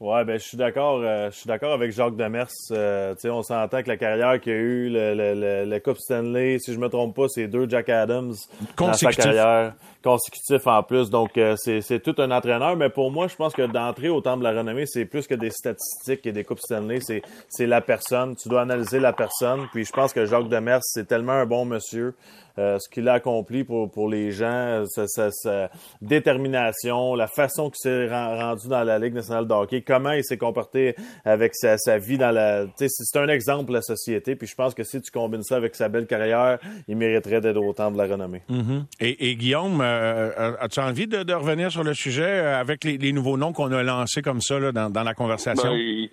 Ouais, 0.00 0.24
ben 0.24 0.38
je 0.38 0.44
suis 0.46 0.56
d'accord. 0.56 1.02
Euh, 1.02 1.30
je 1.30 1.36
suis 1.36 1.46
d'accord 1.46 1.74
avec 1.74 1.92
Jacques 1.92 2.16
Demers. 2.16 2.48
Euh, 2.70 3.14
tu 3.16 3.20
sais, 3.20 3.28
on 3.28 3.42
s'entend 3.42 3.82
que 3.82 3.88
la 3.88 3.98
carrière 3.98 4.40
qu'il 4.40 4.52
a 4.52 4.56
eu, 4.56 4.88
le, 4.88 5.12
le, 5.14 5.66
le, 5.66 5.78
Coupe 5.78 5.98
Stanley, 5.98 6.58
si 6.58 6.72
je 6.72 6.78
me 6.78 6.88
trompe 6.88 7.14
pas, 7.14 7.28
c'est 7.28 7.48
deux 7.48 7.68
Jack 7.68 7.90
Adams 7.90 8.32
dans 8.78 8.94
sa 8.94 9.12
carrière 9.12 9.74
consécutif 10.02 10.66
en 10.66 10.82
plus. 10.82 11.10
Donc 11.10 11.36
euh, 11.36 11.54
c'est 11.56 12.02
tout 12.02 12.14
un 12.16 12.30
entraîneur. 12.30 12.76
Mais 12.76 12.88
pour 12.88 13.10
moi, 13.10 13.28
je 13.28 13.36
pense 13.36 13.52
que 13.52 13.66
d'entrer 13.66 14.08
au 14.08 14.22
temps 14.22 14.38
de 14.38 14.42
la 14.42 14.52
renommée, 14.52 14.86
c'est 14.86 15.04
plus 15.04 15.26
que 15.26 15.34
des 15.34 15.50
statistiques 15.50 16.26
et 16.26 16.32
des 16.32 16.44
coupes 16.44 16.60
Stanley. 16.60 17.00
C'est 17.00 17.20
c'est 17.50 17.66
la 17.66 17.82
personne. 17.82 18.36
Tu 18.36 18.48
dois 18.48 18.62
analyser 18.62 19.00
la 19.00 19.12
personne. 19.12 19.68
Puis 19.70 19.84
je 19.84 19.92
pense 19.92 20.14
que 20.14 20.24
Jacques 20.24 20.48
Demers, 20.48 20.80
c'est 20.82 21.08
tellement 21.08 21.32
un 21.32 21.46
bon 21.46 21.66
monsieur. 21.66 22.14
Euh, 22.60 22.78
ce 22.78 22.90
qu'il 22.90 23.08
a 23.08 23.14
accompli 23.14 23.64
pour, 23.64 23.90
pour 23.90 24.08
les 24.08 24.32
gens, 24.32 24.84
sa, 24.86 25.30
sa, 25.30 25.70
détermination, 26.02 27.14
la 27.14 27.26
façon 27.26 27.70
qu'il 27.70 27.78
s'est 27.78 28.08
rendu 28.08 28.68
dans 28.68 28.84
la 28.84 28.98
Ligue 28.98 29.14
nationale 29.14 29.46
de 29.46 29.54
hockey, 29.54 29.80
comment 29.80 30.12
il 30.12 30.22
s'est 30.22 30.36
comporté 30.36 30.94
avec 31.24 31.54
sa, 31.54 31.78
sa 31.78 31.96
vie 31.96 32.18
dans 32.18 32.30
la... 32.30 32.66
C'est 32.76 33.18
un 33.18 33.28
exemple 33.28 33.68
de 33.68 33.74
la 33.74 33.82
société, 33.82 34.36
puis 34.36 34.46
je 34.46 34.54
pense 34.54 34.74
que 34.74 34.84
si 34.84 35.00
tu 35.00 35.10
combines 35.10 35.42
ça 35.42 35.56
avec 35.56 35.74
sa 35.74 35.88
belle 35.88 36.06
carrière, 36.06 36.58
il 36.86 36.96
mériterait 36.96 37.40
d'être 37.40 37.56
autant 37.56 37.90
de 37.90 37.96
la 37.96 38.04
renommée. 38.04 38.42
Mm-hmm. 38.50 38.84
et, 39.00 39.30
et, 39.30 39.36
Guillaume, 39.36 39.80
euh, 39.80 40.30
euh, 40.38 40.56
as-tu 40.60 40.80
envie 40.80 41.06
de, 41.06 41.22
de, 41.22 41.32
revenir 41.32 41.72
sur 41.72 41.82
le 41.82 41.94
sujet 41.94 42.40
avec 42.40 42.84
les, 42.84 42.98
les 42.98 43.12
nouveaux 43.12 43.38
noms 43.38 43.54
qu'on 43.54 43.72
a 43.72 43.82
lancés 43.82 44.20
comme 44.20 44.42
ça 44.42 44.58
là, 44.58 44.70
dans, 44.70 44.90
dans 44.90 45.02
la 45.02 45.14
conversation? 45.14 45.72
Ben, 45.72 46.08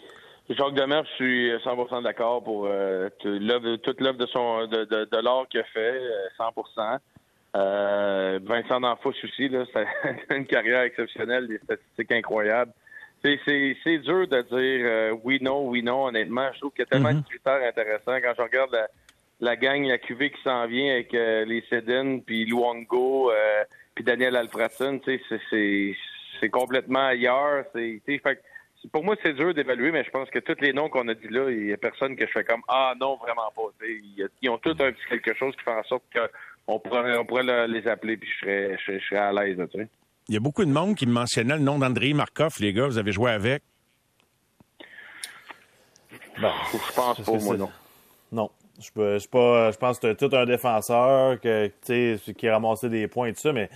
Jacques 0.49 0.75
Demers, 0.75 1.03
je 1.03 1.15
suis 1.15 1.51
100% 1.57 2.03
d'accord 2.03 2.41
pour 2.41 2.67
euh, 2.67 3.09
toute 3.19 3.99
l'œuvre 3.99 4.17
de 4.17 4.25
son 4.27 4.65
de, 4.67 4.85
de, 4.85 5.03
de 5.03 5.17
l'art 5.17 5.45
qu'il 5.49 5.59
a 5.59 5.63
fait, 5.65 5.99
100%. 6.39 6.53
Euh, 6.77 6.97
euh, 7.55 8.39
Vincent 8.43 8.79
D'Anfous 8.79 9.13
aussi, 9.23 9.49
là, 9.49 9.65
c'est 9.73 9.87
une 10.35 10.45
carrière 10.45 10.81
exceptionnelle, 10.81 11.47
des 11.47 11.57
statistiques 11.59 12.11
incroyables. 12.11 12.71
C'est 13.23 13.97
dur 13.97 14.27
de 14.27 14.41
dire 14.41 14.85
euh, 14.85 15.15
oui, 15.23 15.39
non, 15.41 15.67
oui, 15.67 15.83
non, 15.83 16.05
honnêtement. 16.05 16.49
Je 16.53 16.59
trouve 16.59 16.71
qu'il 16.71 16.81
y 16.81 16.83
a 16.83 16.85
tellement 16.85 17.11
de 17.11 17.19
mm-hmm. 17.19 17.29
critères 17.29 17.67
intéressants. 17.67 18.17
Quand 18.21 18.33
je 18.37 18.41
regarde 18.41 18.71
la, 18.71 18.87
la 19.41 19.55
gang, 19.57 19.85
la 19.85 19.97
QV 19.97 20.29
qui 20.29 20.41
s'en 20.43 20.65
vient 20.67 20.93
avec 20.93 21.11
les 21.11 21.63
Sedin, 21.69 22.19
puis 22.19 22.45
Luongo, 22.45 23.31
puis 23.95 24.05
Daniel 24.05 24.37
Alfredson, 24.37 25.01
c'est 25.49 26.49
complètement 26.49 27.07
ailleurs. 27.07 27.65
C'est 27.73 27.99
fait 28.05 28.41
pour 28.91 29.03
moi, 29.03 29.15
c'est 29.23 29.33
dur 29.33 29.53
d'évaluer, 29.53 29.91
mais 29.91 30.03
je 30.03 30.11
pense 30.11 30.29
que 30.29 30.39
tous 30.39 30.59
les 30.61 30.73
noms 30.73 30.89
qu'on 30.89 31.07
a 31.07 31.13
dit 31.13 31.27
là, 31.29 31.49
il 31.49 31.65
n'y 31.65 31.73
a 31.73 31.77
personne 31.77 32.15
que 32.15 32.25
je 32.25 32.31
fais 32.31 32.43
comme 32.43 32.61
Ah 32.67 32.93
non, 32.99 33.17
vraiment 33.17 33.51
pas. 33.55 33.85
Ils 34.41 34.49
ont 34.49 34.57
tous 34.57 34.71
un 34.71 34.91
petit 34.91 35.05
quelque 35.09 35.33
chose 35.35 35.55
qui 35.55 35.63
fait 35.63 35.71
en 35.71 35.83
sorte 35.83 36.03
qu'on 36.13 36.79
pourrait, 36.79 37.17
on 37.17 37.25
pourrait 37.25 37.67
les 37.67 37.87
appeler 37.87 38.17
puis 38.17 38.29
je 38.29 38.45
serais, 38.45 38.77
je, 38.85 38.99
serais 38.99 39.17
à 39.17 39.33
l'aise. 39.33 39.57
Il 40.29 40.33
y 40.33 40.37
a 40.37 40.39
beaucoup 40.39 40.63
de 40.63 40.71
monde 40.71 40.95
qui 40.95 41.05
me 41.07 41.13
mentionnait 41.13 41.55
le 41.55 41.63
nom 41.63 41.79
d'André 41.79 42.13
Markov, 42.13 42.55
les 42.59 42.73
gars. 42.73 42.87
Vous 42.87 42.97
avez 42.97 43.11
joué 43.11 43.31
avec? 43.31 43.63
Ben, 46.39 46.53
je 46.71 46.93
pense 46.93 47.21
pas, 47.21 47.31
moi, 47.31 47.57
non. 47.57 47.69
Non. 48.31 48.51
Je, 48.79 49.17
je, 49.19 49.27
pas, 49.27 49.71
je 49.71 49.77
pense 49.77 49.97
que 49.97 50.13
tu 50.13 50.29
tout 50.29 50.35
un 50.35 50.45
défenseur 50.45 51.39
que, 51.39 51.71
qui 52.31 52.49
ramassait 52.49 52.89
des 52.89 53.07
points 53.07 53.29
et 53.29 53.33
tout 53.33 53.39
ça, 53.39 53.51
mais 53.51 53.69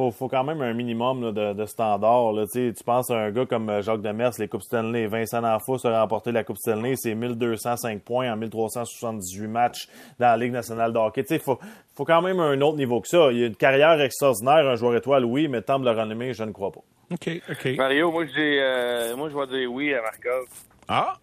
faut, 0.00 0.10
faut 0.10 0.28
quand 0.28 0.44
même 0.44 0.62
un 0.62 0.72
minimum 0.72 1.32
de, 1.32 1.52
de 1.52 1.66
standard. 1.66 2.32
Là. 2.32 2.44
Tu 2.50 2.72
penses 2.84 3.10
à 3.10 3.18
un 3.18 3.30
gars 3.30 3.44
comme 3.44 3.68
euh, 3.68 3.82
Jacques 3.82 4.00
Demers, 4.00 4.32
les 4.38 4.48
Coupes 4.48 4.62
Stanley, 4.62 5.06
Vincent 5.06 5.42
D'Anfos 5.42 5.86
a 5.86 6.00
remporté 6.00 6.32
la 6.32 6.42
Coupe 6.42 6.56
Stanley, 6.56 6.94
c'est 6.96 7.14
1205 7.14 8.02
points 8.02 8.32
en 8.32 8.36
1378 8.36 9.46
matchs 9.46 9.88
dans 10.18 10.28
la 10.28 10.36
Ligue 10.38 10.52
nationale 10.52 10.92
de 10.92 10.98
hockey. 10.98 11.24
Il 11.28 11.38
faut, 11.38 11.58
faut 11.94 12.04
quand 12.04 12.22
même 12.22 12.40
un 12.40 12.60
autre 12.62 12.78
niveau 12.78 13.00
que 13.00 13.08
ça. 13.08 13.30
Il 13.30 13.38
y 13.38 13.44
a 13.44 13.46
une 13.46 13.56
carrière 13.56 14.00
extraordinaire, 14.00 14.66
un 14.66 14.76
joueur 14.76 14.96
étoile, 14.96 15.24
oui, 15.24 15.48
mais 15.48 15.60
temps 15.60 15.78
de 15.78 15.84
le 15.84 15.90
renommée, 15.90 16.32
je 16.32 16.44
ne 16.44 16.52
crois 16.52 16.72
pas. 16.72 16.80
OK, 17.12 17.28
OK. 17.50 17.76
Mario, 17.76 18.10
moi, 18.10 18.24
je, 18.24 18.32
euh, 18.38 19.16
moi, 19.16 19.28
je 19.28 19.36
vais 19.36 19.58
dire 19.58 19.70
oui 19.70 19.92
à 19.92 20.00
Markov. 20.00 20.46
Ah! 20.88 21.14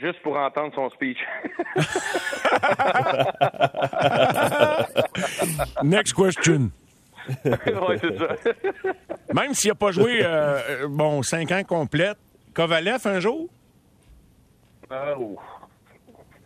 Juste 0.00 0.22
pour 0.22 0.36
entendre 0.36 0.72
son 0.74 0.88
speech. 0.90 1.18
Next 5.82 6.14
question. 6.14 6.72
oui, 7.44 7.96
c'est 8.00 8.18
ça. 8.18 8.28
Même 9.34 9.54
s'il 9.54 9.68
n'a 9.70 9.74
pas 9.74 9.92
joué, 9.92 10.20
euh, 10.22 10.86
bon, 10.88 11.22
cinq 11.22 11.50
ans 11.52 11.62
complètes, 11.66 12.18
Kovalev 12.54 13.00
un 13.06 13.20
jour? 13.20 13.48
Oh. 15.18 15.36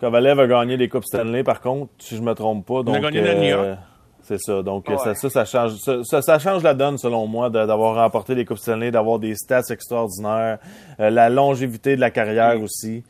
Kovalev 0.01 0.39
a 0.41 0.47
gagné 0.47 0.77
des 0.77 0.89
Coupes 0.89 1.05
Stanley, 1.05 1.43
par 1.43 1.61
contre, 1.61 1.91
si 1.99 2.17
je 2.17 2.23
me 2.23 2.35
trompe 2.35 2.67
pas. 2.67 2.83
Donc, 2.83 2.97
a 2.97 3.01
gagné 3.01 3.23
la 3.23 3.35
New 3.35 3.43
York. 3.49 3.65
euh, 3.65 3.75
c'est 4.23 4.39
ça. 4.39 4.63
Donc, 4.63 4.89
Ouais. 4.89 4.99
ça, 4.99 5.15
ça, 5.15 5.31
ça 5.31 5.45
change, 5.45 5.73
ça, 6.05 6.39
change 6.39 6.63
la 6.63 6.75
donne, 6.75 6.99
selon 6.99 7.27
moi, 7.27 7.49
d'avoir 7.51 7.95
remporté 7.97 8.35
des 8.35 8.45
Coupes 8.45 8.59
Stanley, 8.59 8.91
d'avoir 8.91 9.19
des 9.19 9.35
stats 9.35 9.63
extraordinaires, 9.71 10.59
euh, 11.01 11.11
la 11.11 11.29
longévité 11.31 11.97
de 11.97 12.01
la 12.01 12.11
carrière 12.11 12.61
aussi. 12.61 13.03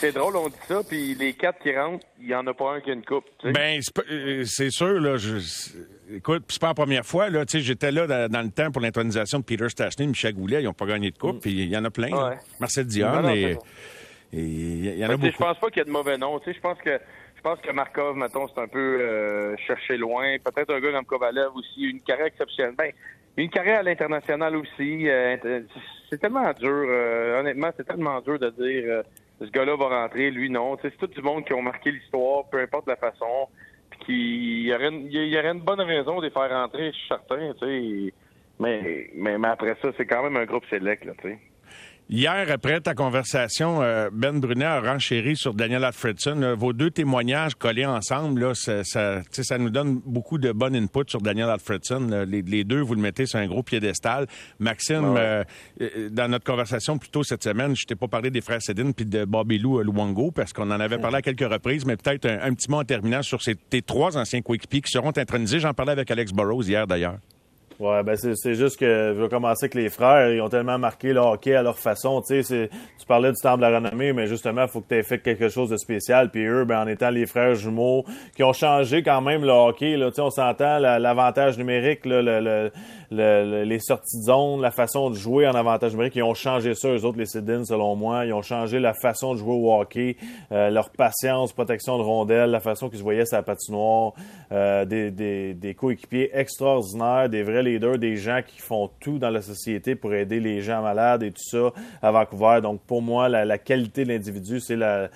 C'est 0.00 0.12
drôle, 0.12 0.36
on 0.36 0.48
dit 0.48 0.54
ça, 0.68 0.80
puis 0.88 1.14
les 1.14 1.32
quatre 1.32 1.58
qui 1.60 1.76
rentrent, 1.76 2.04
il 2.20 2.26
n'y 2.28 2.34
en 2.34 2.46
a 2.46 2.54
pas 2.54 2.74
un 2.74 2.80
qui 2.80 2.90
a 2.90 2.92
une 2.94 3.04
coupe. 3.04 3.24
tu 3.40 3.48
sais. 3.48 3.52
Ben, 3.52 3.80
c'est 3.82 4.10
euh, 4.12 4.44
c'est 4.44 4.70
sûr, 4.70 5.00
là. 5.00 5.16
Je, 5.16 5.38
c'est- 5.38 5.76
écoute, 6.14 6.44
c'est 6.48 6.60
pas 6.60 6.68
la 6.68 6.74
première 6.74 7.04
fois, 7.04 7.28
là. 7.30 7.44
Tu 7.44 7.58
sais, 7.58 7.64
j'étais 7.64 7.90
là 7.90 8.06
dans, 8.06 8.30
dans 8.30 8.42
le 8.42 8.50
temps 8.50 8.70
pour 8.70 8.80
l'intronisation 8.80 9.38
de 9.40 9.44
Peter 9.44 9.68
Stastny, 9.68 10.06
Michel 10.06 10.34
Goulet. 10.34 10.60
Ils 10.62 10.66
n'ont 10.66 10.72
pas 10.72 10.86
gagné 10.86 11.10
de 11.10 11.18
coupe, 11.18 11.40
puis 11.40 11.50
il 11.50 11.68
y 11.68 11.76
en 11.76 11.84
a 11.84 11.90
plein. 11.90 12.10
Mm. 12.10 12.28
Ouais. 12.30 12.36
Marcel 12.60 12.86
Dion, 12.86 13.22
non, 13.22 13.30
et 13.30 13.56
et 14.32 14.38
il 14.40 14.98
y 14.98 15.02
en 15.04 15.06
a 15.06 15.08
Ben, 15.08 15.16
beaucoup. 15.16 15.32
Je 15.32 15.36
pense 15.38 15.58
pas 15.58 15.68
qu'il 15.68 15.78
y 15.78 15.82
a 15.82 15.84
de 15.84 15.90
mauvais 15.90 16.18
noms. 16.18 16.38
Tu 16.38 16.46
sais, 16.50 16.54
Je 16.56 16.60
pense 16.60 16.78
que 16.78 16.98
je 17.36 17.40
pense 17.42 17.60
que 17.60 17.70
Markov, 17.72 18.16
mettons, 18.16 18.46
c'est 18.48 18.60
un 18.60 18.66
peu 18.68 18.98
euh, 19.00 19.56
cherché 19.66 19.96
loin. 19.96 20.36
Peut-être 20.44 20.74
un 20.74 20.80
gars 20.80 20.92
comme 20.92 21.04
Kovalev 21.06 21.48
aussi, 21.54 21.82
une 21.82 22.00
carrière 22.00 22.26
exceptionnelle. 22.26 22.74
Ben, 22.76 22.92
une 23.36 23.48
carrière 23.48 23.78
à 23.78 23.82
l'international 23.84 24.54
aussi. 24.56 25.08
euh, 25.08 25.36
c'est 26.10 26.18
tellement 26.20 26.52
dur, 26.52 26.68
euh, 26.88 27.40
honnêtement, 27.40 27.70
c'est 27.76 27.86
tellement 27.86 28.20
dur 28.20 28.38
de 28.38 28.50
dire 28.50 28.84
euh, 28.88 29.02
ce 29.40 29.50
gars-là 29.50 29.76
va 29.76 30.02
rentrer, 30.02 30.30
lui 30.30 30.50
non. 30.50 30.76
C'est 30.82 30.96
tout 30.96 31.06
du 31.06 31.22
monde 31.22 31.44
qui 31.44 31.52
ont 31.52 31.62
marqué 31.62 31.92
l'histoire, 31.92 32.44
peu 32.50 32.60
importe 32.60 32.86
la 32.86 32.96
façon. 32.96 33.48
Puis 33.90 33.98
qui 34.00 34.12
il 34.12 34.66
y 34.66 35.16
il 35.16 35.28
y 35.28 35.38
aurait 35.38 35.52
une 35.52 35.60
bonne 35.60 35.80
raison 35.80 36.18
de 36.18 36.26
les 36.26 36.30
faire 36.30 36.50
rentrer, 36.50 36.92
je 36.92 36.96
suis 36.96 37.08
certain. 37.08 37.52
Mais, 38.60 39.10
mais, 39.14 39.38
mais 39.38 39.48
après 39.48 39.76
ça, 39.80 39.90
c'est 39.96 40.06
quand 40.06 40.24
même 40.24 40.36
un 40.36 40.44
groupe 40.44 40.64
sélect, 40.68 41.04
là, 41.04 41.12
tu 41.22 41.28
sais. 41.28 41.38
Hier, 42.10 42.46
après 42.50 42.80
ta 42.80 42.94
conversation, 42.94 43.82
euh, 43.82 44.08
Ben 44.10 44.40
Brunet 44.40 44.64
a 44.64 44.80
renchéri 44.80 45.36
sur 45.36 45.52
Daniel 45.52 45.84
Alfredson. 45.84 46.54
Vos 46.56 46.72
deux 46.72 46.90
témoignages 46.90 47.54
collés 47.54 47.84
ensemble, 47.84 48.40
là, 48.40 48.54
ça, 48.54 48.82
ça, 48.82 49.20
ça 49.30 49.58
nous 49.58 49.68
donne 49.68 50.00
beaucoup 50.06 50.38
de 50.38 50.50
bon 50.52 50.74
input 50.74 51.02
sur 51.06 51.20
Daniel 51.20 51.50
Alfredson. 51.50 52.24
Les, 52.26 52.40
les 52.40 52.64
deux, 52.64 52.80
vous 52.80 52.94
le 52.94 53.02
mettez 53.02 53.26
sur 53.26 53.38
un 53.38 53.46
gros 53.46 53.62
piédestal. 53.62 54.26
Maxime, 54.58 55.16
euh, 55.18 55.44
euh, 55.82 56.08
dans 56.10 56.28
notre 56.30 56.46
conversation 56.46 56.96
plus 56.96 57.10
tôt 57.10 57.24
cette 57.24 57.44
semaine, 57.44 57.76
je 57.76 57.84
t'ai 57.84 57.94
pas 57.94 58.08
parlé 58.08 58.30
des 58.30 58.40
frères 58.40 58.62
Sedin 58.62 58.92
puis 58.92 59.04
de 59.04 59.26
Bobby 59.26 59.58
Lou 59.58 59.78
euh, 59.78 59.84
Luongo 59.84 60.30
parce 60.30 60.54
qu'on 60.54 60.70
en 60.70 60.80
avait 60.80 60.98
parlé 60.98 61.18
à 61.18 61.22
quelques 61.22 61.40
reprises, 61.52 61.84
mais 61.84 61.98
peut-être 61.98 62.24
un, 62.24 62.40
un 62.40 62.54
petit 62.54 62.70
mot 62.70 62.78
en 62.78 62.84
terminant 62.84 63.22
sur 63.22 63.42
ces, 63.42 63.54
tes 63.54 63.82
trois 63.82 64.16
anciens 64.16 64.40
coéquipiers 64.40 64.80
qui 64.80 64.90
seront 64.90 65.12
intronisés. 65.14 65.60
J'en 65.60 65.74
parlais 65.74 65.92
avec 65.92 66.10
Alex 66.10 66.32
Burrows 66.32 66.62
hier, 66.62 66.86
d'ailleurs. 66.86 67.18
Ouais, 67.78 68.02
ben 68.02 68.16
c'est, 68.16 68.54
juste 68.54 68.76
que 68.76 69.14
je 69.16 69.22
vais 69.22 69.28
commencer 69.28 69.66
avec 69.66 69.74
les 69.76 69.88
frères. 69.88 70.32
Ils 70.32 70.40
ont 70.40 70.48
tellement 70.48 70.78
marqué 70.78 71.12
le 71.12 71.20
hockey 71.20 71.54
à 71.54 71.62
leur 71.62 71.78
façon. 71.78 72.20
Tu 72.28 72.68
parlais 73.06 73.30
du 73.30 73.38
temple 73.40 73.58
de 73.58 73.66
la 73.70 73.78
renommée, 73.78 74.12
mais 74.12 74.26
justement, 74.26 74.62
il 74.62 74.68
faut 74.68 74.80
que 74.80 74.88
tu 74.88 74.96
aies 74.96 75.04
fait 75.04 75.20
quelque 75.20 75.48
chose 75.48 75.70
de 75.70 75.76
spécial. 75.76 76.28
Puis 76.30 76.44
eux, 76.44 76.64
ben, 76.64 76.82
en 76.82 76.88
étant 76.88 77.10
les 77.10 77.24
frères 77.26 77.54
jumeaux, 77.54 78.04
qui 78.34 78.42
ont 78.42 78.52
changé 78.52 79.04
quand 79.04 79.20
même 79.20 79.42
le 79.44 79.52
hockey. 79.52 79.96
Là, 79.96 80.10
on 80.18 80.30
s'entend 80.30 80.78
la- 80.80 80.98
l'avantage 80.98 81.56
numérique, 81.56 82.04
là, 82.04 82.20
le, 82.20 82.40
le- 82.40 82.70
le- 83.12 83.44
le- 83.50 83.62
les 83.62 83.78
sorties 83.78 84.18
de 84.18 84.24
zone, 84.24 84.60
la 84.60 84.72
façon 84.72 85.10
de 85.10 85.14
jouer 85.14 85.46
en 85.46 85.54
avantage 85.54 85.92
numérique. 85.92 86.16
Ils 86.16 86.24
ont 86.24 86.34
changé 86.34 86.74
ça, 86.74 86.88
eux 86.88 87.04
autres, 87.04 87.18
les 87.18 87.26
Sidins, 87.26 87.64
selon 87.64 87.94
moi. 87.94 88.26
Ils 88.26 88.32
ont 88.32 88.42
changé 88.42 88.80
la 88.80 88.92
façon 88.92 89.34
de 89.34 89.38
jouer 89.38 89.54
au 89.54 89.72
hockey, 89.72 90.16
euh, 90.50 90.68
leur 90.70 90.90
patience, 90.90 91.52
protection 91.52 91.96
de 91.96 92.02
rondelles, 92.02 92.50
la 92.50 92.60
façon 92.60 92.88
qu'ils 92.88 92.98
se 92.98 93.04
voyaient 93.04 93.22
la 93.30 93.42
patinoire, 93.44 94.14
euh, 94.50 94.84
des, 94.84 95.12
des, 95.12 95.54
des 95.54 95.74
coéquipiers 95.74 96.30
extraordinaires, 96.34 97.28
des 97.28 97.44
vrais 97.44 97.62
des 97.76 98.16
gens 98.16 98.40
qui 98.46 98.58
font 98.58 98.90
tout 99.00 99.18
dans 99.18 99.30
la 99.30 99.42
société 99.42 99.94
pour 99.94 100.14
aider 100.14 100.40
les 100.40 100.62
gens 100.62 100.82
malades 100.82 101.22
et 101.22 101.30
tout 101.30 101.42
ça 101.42 101.72
à 102.02 102.10
Vancouver. 102.10 102.60
Donc, 102.62 102.80
pour 102.82 103.02
moi, 103.02 103.28
la, 103.28 103.58
qualité 103.58 104.04
de 104.04 104.08
l'individu, 104.10 104.60
c'est 104.60 104.76
la, 104.76 105.10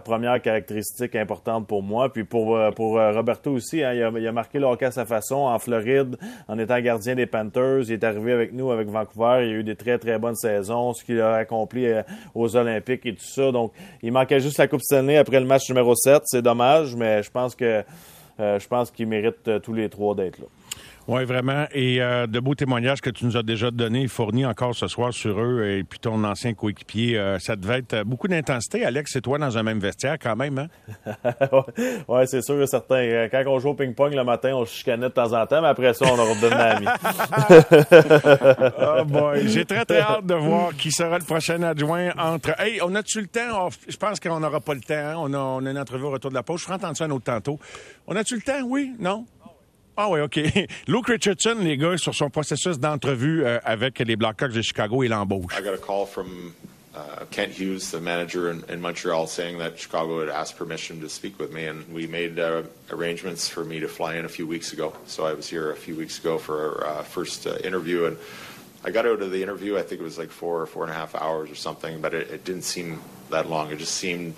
première 0.00 0.40
caractéristique 0.40 1.16
importante 1.16 1.66
pour 1.66 1.82
moi. 1.82 2.12
Puis 2.12 2.24
pour, 2.24 2.56
euh, 2.56 2.70
pour 2.70 2.98
euh, 2.98 3.12
Roberto 3.12 3.50
aussi, 3.50 3.82
hein, 3.82 3.92
il, 3.94 4.26
a, 4.26 4.32
marqué 4.32 4.58
le 4.58 4.66
à 4.66 4.90
sa 4.90 5.04
façon 5.04 5.36
en 5.36 5.58
Floride, 5.58 6.16
en 6.46 6.58
étant 6.58 6.80
gardien 6.80 7.14
des 7.14 7.26
Panthers. 7.26 7.82
Il 7.88 7.92
est 7.92 8.04
arrivé 8.04 8.32
avec 8.32 8.52
nous, 8.52 8.70
avec 8.70 8.88
Vancouver. 8.88 9.46
Il 9.46 9.48
a 9.48 9.58
eu 9.58 9.64
des 9.64 9.76
très, 9.76 9.98
très 9.98 10.18
bonnes 10.18 10.36
saisons, 10.36 10.92
ce 10.92 11.04
qu'il 11.04 11.20
a 11.20 11.34
accompli 11.34 11.86
euh, 11.86 12.02
aux 12.34 12.56
Olympiques 12.56 13.06
et 13.06 13.14
tout 13.14 13.26
ça. 13.26 13.50
Donc, 13.52 13.72
il 14.02 14.12
manquait 14.12 14.40
juste 14.40 14.58
la 14.58 14.68
Coupe 14.68 14.82
Stanley 14.82 15.16
après 15.16 15.40
le 15.40 15.46
match 15.46 15.68
numéro 15.68 15.94
7. 15.94 16.22
C'est 16.24 16.42
dommage, 16.42 16.94
mais 16.94 17.22
je 17.22 17.30
pense 17.30 17.54
que 17.54 17.84
je 18.38 18.66
pense 18.68 18.90
qu'ils 18.90 19.08
méritent 19.08 19.48
euh, 19.48 19.58
tous 19.58 19.72
les 19.72 19.88
trois 19.88 20.14
d'être 20.14 20.38
là. 20.38 20.46
Oui, 21.10 21.24
vraiment. 21.24 21.64
Et 21.72 22.02
euh, 22.02 22.26
de 22.26 22.38
beaux 22.38 22.54
témoignages 22.54 23.00
que 23.00 23.08
tu 23.08 23.24
nous 23.24 23.38
as 23.38 23.42
déjà 23.42 23.70
donnés, 23.70 24.08
fournis 24.08 24.44
encore 24.44 24.74
ce 24.74 24.88
soir 24.88 25.10
sur 25.14 25.40
eux 25.40 25.64
et 25.66 25.82
puis 25.82 25.98
ton 25.98 26.22
ancien 26.22 26.52
coéquipier. 26.52 27.16
euh, 27.18 27.38
ça 27.38 27.56
devait 27.56 27.78
être 27.78 28.02
beaucoup 28.04 28.28
d'intensité. 28.28 28.84
Alex, 28.84 29.12
c'est 29.14 29.22
toi 29.22 29.38
dans 29.38 29.56
un 29.56 29.62
même 29.62 29.78
vestiaire 29.78 30.16
quand 30.20 30.36
même, 30.36 30.58
hein? 30.58 30.68
ouais, 32.08 32.26
c'est 32.26 32.42
sûr 32.42 32.60
et 32.60 32.66
certain. 32.66 32.96
Euh, 32.96 33.28
Quand 33.30 33.42
on 33.46 33.58
joue 33.58 33.70
au 33.70 33.74
ping-pong 33.74 34.12
le 34.14 34.22
matin, 34.22 34.52
on 34.54 34.66
se 34.66 34.74
chicanait 34.74 35.08
de 35.08 35.12
temps 35.14 35.32
en 35.32 35.46
temps, 35.46 35.62
mais 35.62 35.68
après 35.68 35.94
ça, 35.94 36.04
on 36.12 36.18
a 36.18 36.22
redevenu 36.24 36.60
amis. 36.60 36.86
Oh 38.78 39.04
boy, 39.06 39.48
j'ai 39.48 39.64
très 39.64 39.86
très 39.86 40.00
hâte 40.00 40.26
de 40.26 40.34
voir 40.34 40.74
qui 40.76 40.92
sera 40.92 41.18
le 41.18 41.24
prochain 41.24 41.62
adjoint 41.62 42.10
entre. 42.18 42.50
Hey, 42.60 42.80
on 42.82 42.94
a-tu 42.94 43.22
le 43.22 43.28
temps? 43.28 43.70
Je 43.88 43.96
pense 43.96 44.20
qu'on 44.20 44.40
n'aura 44.40 44.60
pas 44.60 44.74
le 44.74 44.80
temps. 44.80 44.94
hein? 44.94 45.14
On, 45.16 45.32
a, 45.32 45.38
on 45.38 45.64
a 45.64 45.70
une 45.70 45.78
entrevue 45.78 46.04
au 46.04 46.10
retour 46.10 46.30
de 46.30 46.34
la 46.36 46.42
pause. 46.42 46.60
Je 46.60 46.64
ferai 46.66 46.74
entendre 46.76 46.98
ça 46.98 47.04
un 47.06 47.10
autre 47.10 47.24
tantôt. 47.24 47.58
On 48.06 48.14
a-tu 48.14 48.34
le 48.34 48.42
temps? 48.42 48.60
Oui? 48.66 48.92
Non? 48.98 49.24
Ah 50.00 50.08
oui, 50.08 50.20
OK. 50.20 50.36
Luke 50.86 51.08
Richardson, 51.08 51.56
les 51.60 51.76
gars, 51.76 51.98
sur 51.98 52.14
son 52.14 52.30
processus 52.30 52.78
d'entrevue 52.78 53.44
euh, 53.44 53.58
avec 53.64 53.98
les 53.98 54.14
Blackhawks 54.14 54.52
de 54.52 54.62
Chicago. 54.62 55.02
I 55.02 55.08
got 55.08 55.74
a 55.74 55.76
call 55.76 56.06
from 56.06 56.54
uh, 56.94 57.24
Kent 57.32 57.50
Hughes, 57.50 57.90
the 57.90 58.00
manager 58.00 58.48
in, 58.48 58.62
in 58.68 58.80
Montreal, 58.80 59.26
saying 59.26 59.58
that 59.58 59.76
Chicago 59.76 60.20
had 60.20 60.28
asked 60.28 60.56
permission 60.56 61.00
to 61.00 61.08
speak 61.08 61.40
with 61.40 61.52
me, 61.52 61.66
and 61.66 61.84
we 61.92 62.06
made 62.06 62.38
uh, 62.38 62.62
arrangements 62.92 63.48
for 63.48 63.64
me 63.64 63.80
to 63.80 63.88
fly 63.88 64.14
in 64.14 64.24
a 64.24 64.28
few 64.28 64.46
weeks 64.46 64.72
ago. 64.72 64.92
So 65.06 65.26
I 65.26 65.34
was 65.34 65.48
here 65.48 65.72
a 65.72 65.76
few 65.76 65.96
weeks 65.96 66.20
ago 66.20 66.38
for 66.38 66.84
our 66.84 66.86
uh, 66.86 67.02
first 67.02 67.48
uh, 67.48 67.56
interview, 67.64 68.04
and 68.04 68.16
I 68.84 68.92
got 68.92 69.04
out 69.04 69.20
of 69.20 69.32
the 69.32 69.42
interview. 69.42 69.76
I 69.76 69.82
think 69.82 70.00
it 70.00 70.04
was 70.04 70.16
like 70.16 70.30
four 70.30 70.62
or 70.62 70.66
four 70.66 70.84
and 70.84 70.92
a 70.92 70.94
half 70.94 71.16
hours 71.16 71.50
or 71.50 71.56
something, 71.56 72.00
but 72.00 72.14
it, 72.14 72.30
it 72.30 72.44
didn't 72.44 72.62
seem 72.62 73.00
that 73.30 73.50
long. 73.50 73.72
It 73.72 73.80
just 73.80 73.96
seemed, 73.96 74.36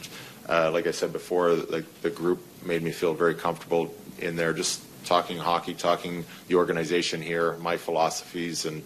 uh, 0.48 0.70
like 0.72 0.86
I 0.86 0.92
said 0.92 1.12
before, 1.12 1.52
like 1.52 1.84
the 2.00 2.08
group 2.08 2.40
made 2.64 2.82
me 2.82 2.92
feel 2.92 3.12
very 3.12 3.34
comfortable 3.34 3.94
in 4.18 4.36
there, 4.36 4.54
just 4.54 4.80
talking 5.04 5.38
hockey, 5.38 5.74
talking 5.74 6.24
the 6.48 6.54
organization 6.56 7.22
here, 7.22 7.56
my 7.58 7.76
philosophies, 7.76 8.64
and 8.66 8.82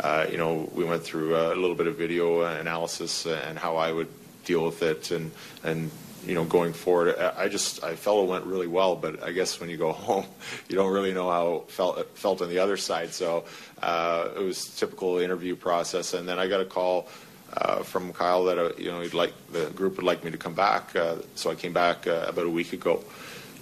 uh, 0.00 0.26
you 0.30 0.38
know, 0.38 0.70
we 0.74 0.84
went 0.84 1.02
through 1.02 1.36
a 1.36 1.54
little 1.54 1.74
bit 1.74 1.86
of 1.86 1.96
video 1.96 2.42
analysis 2.42 3.26
and 3.26 3.58
how 3.58 3.76
I 3.76 3.92
would 3.92 4.08
deal 4.44 4.64
with 4.64 4.82
it, 4.82 5.10
and 5.10 5.30
and 5.62 5.90
you 6.26 6.34
know, 6.34 6.44
going 6.44 6.72
forward, 6.72 7.18
I 7.18 7.48
just 7.48 7.82
I 7.82 7.96
felt 7.96 8.24
it 8.24 8.30
went 8.30 8.44
really 8.44 8.68
well. 8.68 8.94
But 8.96 9.22
I 9.22 9.32
guess 9.32 9.60
when 9.60 9.68
you 9.70 9.76
go 9.76 9.92
home, 10.08 10.26
you 10.68 10.76
don't 10.76 10.92
really 10.92 11.12
know 11.12 11.30
how 11.30 11.64
felt 11.68 12.16
felt 12.16 12.42
on 12.42 12.48
the 12.48 12.58
other 12.58 12.76
side. 12.76 13.12
So 13.12 13.44
uh, 13.82 14.28
it 14.36 14.42
was 14.42 14.76
typical 14.76 15.18
interview 15.18 15.56
process, 15.56 16.14
and 16.14 16.28
then 16.28 16.38
I 16.38 16.48
got 16.48 16.60
a 16.60 16.66
call. 16.66 17.08
Uh, 17.54 17.82
from 17.82 18.14
Kyle 18.14 18.44
that 18.44 18.56
uh, 18.56 18.70
you 18.78 18.90
know 18.90 19.02
he'd 19.02 19.12
like 19.12 19.34
the 19.52 19.66
group 19.76 19.96
would 19.96 20.06
like 20.06 20.24
me 20.24 20.30
to 20.30 20.38
come 20.38 20.54
back, 20.54 20.96
uh, 20.96 21.16
so 21.34 21.50
I 21.50 21.54
came 21.54 21.74
back 21.74 22.06
uh, 22.06 22.24
about 22.26 22.46
a 22.46 22.48
week 22.48 22.72
ago, 22.72 23.04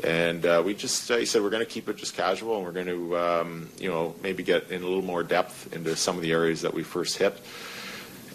and 0.04 0.44
uh, 0.46 0.62
we 0.64 0.74
just 0.74 1.10
uh, 1.10 1.16
he 1.16 1.26
said 1.26 1.42
we're 1.42 1.50
going 1.50 1.64
to 1.64 1.70
keep 1.70 1.88
it 1.88 1.96
just 1.96 2.14
casual, 2.14 2.56
and 2.56 2.64
we're 2.64 2.72
going 2.72 2.86
to 2.86 3.18
um, 3.18 3.68
you 3.78 3.88
know 3.88 4.14
maybe 4.22 4.42
get 4.42 4.70
in 4.70 4.82
a 4.82 4.86
little 4.86 5.02
more 5.02 5.22
depth 5.22 5.72
into 5.74 5.96
some 5.96 6.16
of 6.16 6.22
the 6.22 6.32
areas 6.32 6.62
that 6.62 6.74
we 6.74 6.82
first 6.82 7.18
hit. 7.18 7.38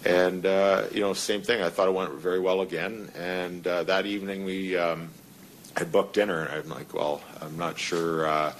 And 0.04 0.46
uh, 0.46 0.84
you 0.92 1.00
know, 1.00 1.12
same 1.12 1.42
thing. 1.42 1.62
I 1.62 1.68
thought 1.68 1.88
it 1.88 1.94
went 1.94 2.12
very 2.12 2.40
well 2.40 2.60
again. 2.60 3.10
And 3.16 3.66
uh, 3.66 3.82
that 3.84 4.06
evening 4.06 4.44
we 4.44 4.76
um, 4.76 5.08
had 5.76 5.90
booked 5.90 6.14
dinner, 6.14 6.44
and 6.44 6.62
I'm 6.62 6.68
like, 6.68 6.94
well, 6.94 7.22
I'm 7.40 7.56
not 7.56 7.78
sure. 7.78 8.26
Uh, 8.26 8.52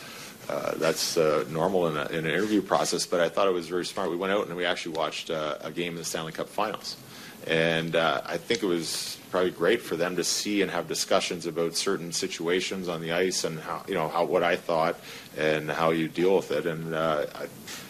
uh, 0.49 0.75
that's 0.77 1.17
uh, 1.17 1.45
normal 1.51 1.89
in, 1.89 1.97
a, 1.97 2.05
in 2.07 2.25
an 2.25 2.31
interview 2.31 2.63
process, 2.63 3.05
but 3.05 3.21
I 3.21 3.29
thought 3.29 3.49
it 3.49 3.53
was 3.53 3.67
very 3.69 3.85
smart. 3.85 4.11
We 4.11 4.17
went 4.17 4.33
out 4.33 4.47
and 4.47 4.57
we 4.57 4.65
actually 4.65 4.97
watched 4.97 5.29
uh, 5.29 5.57
a 5.61 5.73
game 5.73 5.95
in 5.95 5.99
the 5.99 6.05
Stanley 6.05 6.31
Cup 6.31 6.49
Finals, 6.49 6.97
and 7.47 7.95
uh, 7.95 8.23
I 8.25 8.37
think 8.37 8.63
it 8.63 8.67
was 8.67 9.19
probably 9.31 9.51
great 9.51 9.83
for 9.83 9.97
them 9.97 10.17
to 10.17 10.25
see 10.25 10.63
and 10.63 10.71
have 10.71 10.89
discussions 10.89 11.47
about 11.47 11.75
certain 11.75 12.13
situations 12.13 12.89
on 12.89 13.01
the 13.01 13.13
ice 13.13 13.45
and 13.45 13.59
how 13.61 13.85
you 13.87 13.95
know 13.95 14.09
how 14.09 14.25
what 14.25 14.43
I 14.43 14.57
thought 14.57 14.99
and 15.37 15.71
how 15.71 15.91
you 15.91 16.09
deal 16.09 16.37
with 16.37 16.51
it. 16.51 16.67
And 16.67 16.95
uh, 16.95 17.27
I, 17.35 17.47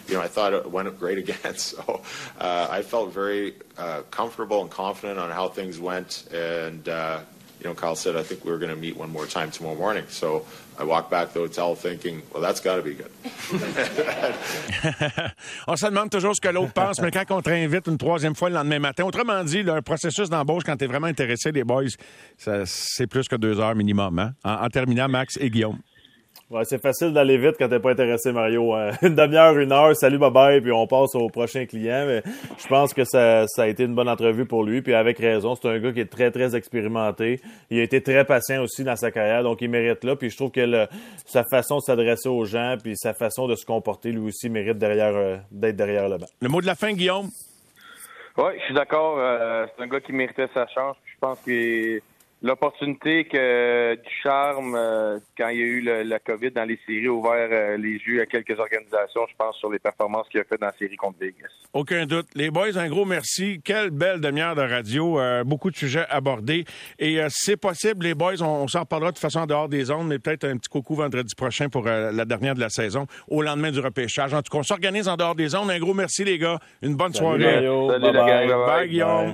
you 0.07 0.15
know, 0.15 0.21
I 0.21 0.27
thought 0.27 0.53
it 0.53 0.69
went 0.69 0.97
great 0.99 1.17
again. 1.17 1.37
So 1.55 2.01
uh, 2.39 2.67
I 2.69 2.81
felt 2.81 3.13
very 3.13 3.55
uh, 3.77 4.01
comfortable 4.11 4.61
and 4.61 4.69
confident 4.69 5.19
on 5.19 5.31
how 5.31 5.49
things 5.49 5.79
went. 5.79 6.27
And 6.31 6.87
uh, 6.87 7.21
you 7.59 7.65
know, 7.65 7.73
Kyle 7.73 7.95
said 7.95 8.15
I 8.15 8.23
think 8.23 8.45
we 8.45 8.51
were 8.51 8.59
going 8.59 8.73
to 8.73 8.79
meet 8.79 8.95
one 8.95 9.09
more 9.09 9.25
time 9.25 9.51
tomorrow 9.51 9.75
morning. 9.75 10.05
So 10.09 10.45
I 10.79 10.85
back 11.09 11.29
to 11.29 11.33
the 11.33 11.39
hotel 11.39 11.75
thinking, 11.75 12.21
well, 12.31 12.41
that's 12.41 12.59
got 12.59 12.75
to 12.75 12.83
be 12.83 12.93
good. 12.93 13.09
on 15.67 15.75
se 15.75 15.87
demande 15.87 16.11
toujours 16.11 16.35
ce 16.35 16.41
que 16.41 16.49
l'autre 16.49 16.73
pense, 16.73 17.01
mais 17.01 17.11
quand 17.11 17.31
on 17.31 17.41
te 17.41 17.49
réinvite 17.49 17.87
une 17.87 17.97
troisième 17.97 18.35
fois 18.35 18.49
le 18.49 18.55
lendemain 18.55 18.79
matin, 18.79 19.05
autrement 19.05 19.43
dit, 19.43 19.63
un 19.67 19.81
processus 19.81 20.29
d'embauche, 20.29 20.63
quand 20.63 20.77
tu 20.77 20.85
es 20.85 20.87
vraiment 20.87 21.07
intéressé, 21.07 21.51
les 21.51 21.63
boys, 21.63 21.85
c'est 22.37 23.07
plus 23.07 23.27
que 23.27 23.35
deux 23.35 23.59
heures 23.59 23.75
minimum. 23.75 24.19
Hein? 24.19 24.33
En 24.43 24.69
terminant, 24.69 25.07
Max 25.07 25.37
et 25.39 25.49
Guillaume. 25.49 25.79
Ouais, 26.49 26.63
c'est 26.63 26.81
facile 26.81 27.11
d'aller 27.11 27.37
vite 27.37 27.55
quand 27.59 27.67
t'es 27.67 27.79
pas 27.79 27.91
intéressé, 27.91 28.31
Mario. 28.31 28.73
Hein. 28.73 28.91
Une 29.01 29.15
demi-heure, 29.15 29.57
une 29.57 29.73
heure, 29.73 29.93
salut, 29.97 30.17
bye 30.17 30.31
bye, 30.31 30.61
puis 30.61 30.71
on 30.71 30.87
passe 30.87 31.13
au 31.15 31.27
prochain 31.27 31.65
client. 31.65 32.05
Mais 32.07 32.23
je 32.57 32.67
pense 32.67 32.93
que 32.93 33.03
ça, 33.03 33.45
ça 33.47 33.63
a 33.63 33.67
été 33.67 33.83
une 33.83 33.93
bonne 33.93 34.07
entrevue 34.07 34.45
pour 34.45 34.63
lui, 34.63 34.81
puis 34.81 34.93
avec 34.93 35.17
raison. 35.17 35.55
C'est 35.55 35.67
un 35.67 35.77
gars 35.77 35.91
qui 35.91 35.99
est 35.99 36.09
très, 36.09 36.31
très 36.31 36.55
expérimenté. 36.55 37.41
Il 37.69 37.81
a 37.81 37.83
été 37.83 38.01
très 38.01 38.23
patient 38.23 38.63
aussi 38.63 38.85
dans 38.85 38.95
sa 38.95 39.11
carrière, 39.11 39.43
donc 39.43 39.61
il 39.61 39.69
mérite 39.69 40.05
là. 40.05 40.15
Puis 40.15 40.29
je 40.29 40.37
trouve 40.37 40.51
que 40.51 40.61
le, 40.61 40.87
sa 41.25 41.43
façon 41.43 41.79
de 41.79 41.81
s'adresser 41.81 42.29
aux 42.29 42.45
gens, 42.45 42.77
puis 42.81 42.95
sa 42.95 43.13
façon 43.13 43.47
de 43.47 43.55
se 43.55 43.65
comporter, 43.65 44.13
lui 44.13 44.27
aussi, 44.27 44.49
mérite 44.49 44.77
derrière 44.77 45.17
euh, 45.17 45.35
d'être 45.51 45.75
derrière 45.75 46.07
le 46.07 46.17
banc. 46.17 46.27
Le 46.41 46.47
mot 46.47 46.61
de 46.61 46.65
la 46.65 46.75
fin, 46.75 46.93
Guillaume? 46.93 47.27
Oui, 48.37 48.51
je 48.59 48.65
suis 48.65 48.73
d'accord. 48.73 49.17
Euh, 49.19 49.65
c'est 49.75 49.83
un 49.83 49.87
gars 49.87 49.99
qui 49.99 50.13
méritait 50.13 50.47
sa 50.53 50.65
chance. 50.67 50.95
Je 51.03 51.19
pense 51.19 51.41
que 51.41 51.99
l'opportunité 52.41 53.25
que 53.25 53.95
du 53.95 54.09
charme, 54.23 54.75
euh, 54.75 55.19
quand 55.37 55.49
il 55.49 55.57
y 55.59 55.61
a 55.61 55.65
eu 55.65 55.81
le, 55.81 56.03
la 56.03 56.19
COVID 56.19 56.51
dans 56.51 56.65
les 56.65 56.79
séries, 56.85 57.07
a 57.07 57.11
ouvert 57.11 57.49
euh, 57.51 57.77
les 57.77 57.99
yeux 58.07 58.21
à 58.21 58.25
quelques 58.25 58.57
organisations, 58.59 59.25
je 59.29 59.35
pense, 59.37 59.55
sur 59.57 59.71
les 59.71 59.79
performances 59.79 60.27
qu'il 60.29 60.39
a 60.39 60.43
fait 60.43 60.57
dans 60.59 60.67
la 60.67 60.73
série 60.73 60.95
contre 60.95 61.17
Vegas. 61.19 61.47
Aucun 61.73 62.05
doute. 62.05 62.27
Les 62.35 62.51
boys, 62.51 62.77
un 62.77 62.87
gros 62.89 63.05
merci. 63.05 63.61
Quelle 63.63 63.89
belle 63.89 64.21
demi-heure 64.21 64.55
de 64.55 64.61
radio. 64.61 65.19
Euh, 65.19 65.43
beaucoup 65.43 65.71
de 65.71 65.75
sujets 65.75 66.05
abordés. 66.09 66.65
Et 66.99 67.19
euh, 67.19 67.27
c'est 67.29 67.57
possible, 67.57 68.05
les 68.05 68.13
boys, 68.13 68.41
on, 68.41 68.63
on 68.63 68.67
s'en 68.67 68.81
reparlera 68.81 69.11
de 69.11 69.17
façon 69.17 69.39
en 69.39 69.45
dehors 69.47 69.67
des 69.69 69.89
ondes, 69.91 70.07
mais 70.07 70.19
peut-être 70.19 70.45
un 70.45 70.57
petit 70.57 70.69
coucou 70.69 70.95
vendredi 70.95 71.33
prochain 71.35 71.69
pour 71.69 71.87
euh, 71.87 72.11
la 72.11 72.25
dernière 72.25 72.55
de 72.55 72.59
la 72.59 72.69
saison, 72.69 73.07
au 73.27 73.41
lendemain 73.41 73.71
du 73.71 73.79
repêchage. 73.79 74.33
En 74.33 74.41
tout 74.41 74.51
cas, 74.51 74.59
on 74.59 74.63
s'organise 74.63 75.07
en 75.07 75.17
dehors 75.17 75.35
des 75.35 75.55
ondes. 75.55 75.69
Un 75.71 75.79
gros 75.79 75.93
merci, 75.93 76.23
les 76.23 76.37
gars. 76.37 76.59
Une 76.81 76.95
bonne 76.95 77.13
Salut, 77.13 77.39
soirée. 77.41 77.55
Mario. 77.55 77.89
Salut, 77.89 78.03
Bye 78.03 78.13
la 78.13 78.23
bye. 78.23 78.47
gang. 78.47 78.65
Bye, 78.65 78.89
Guillaume. 78.89 79.25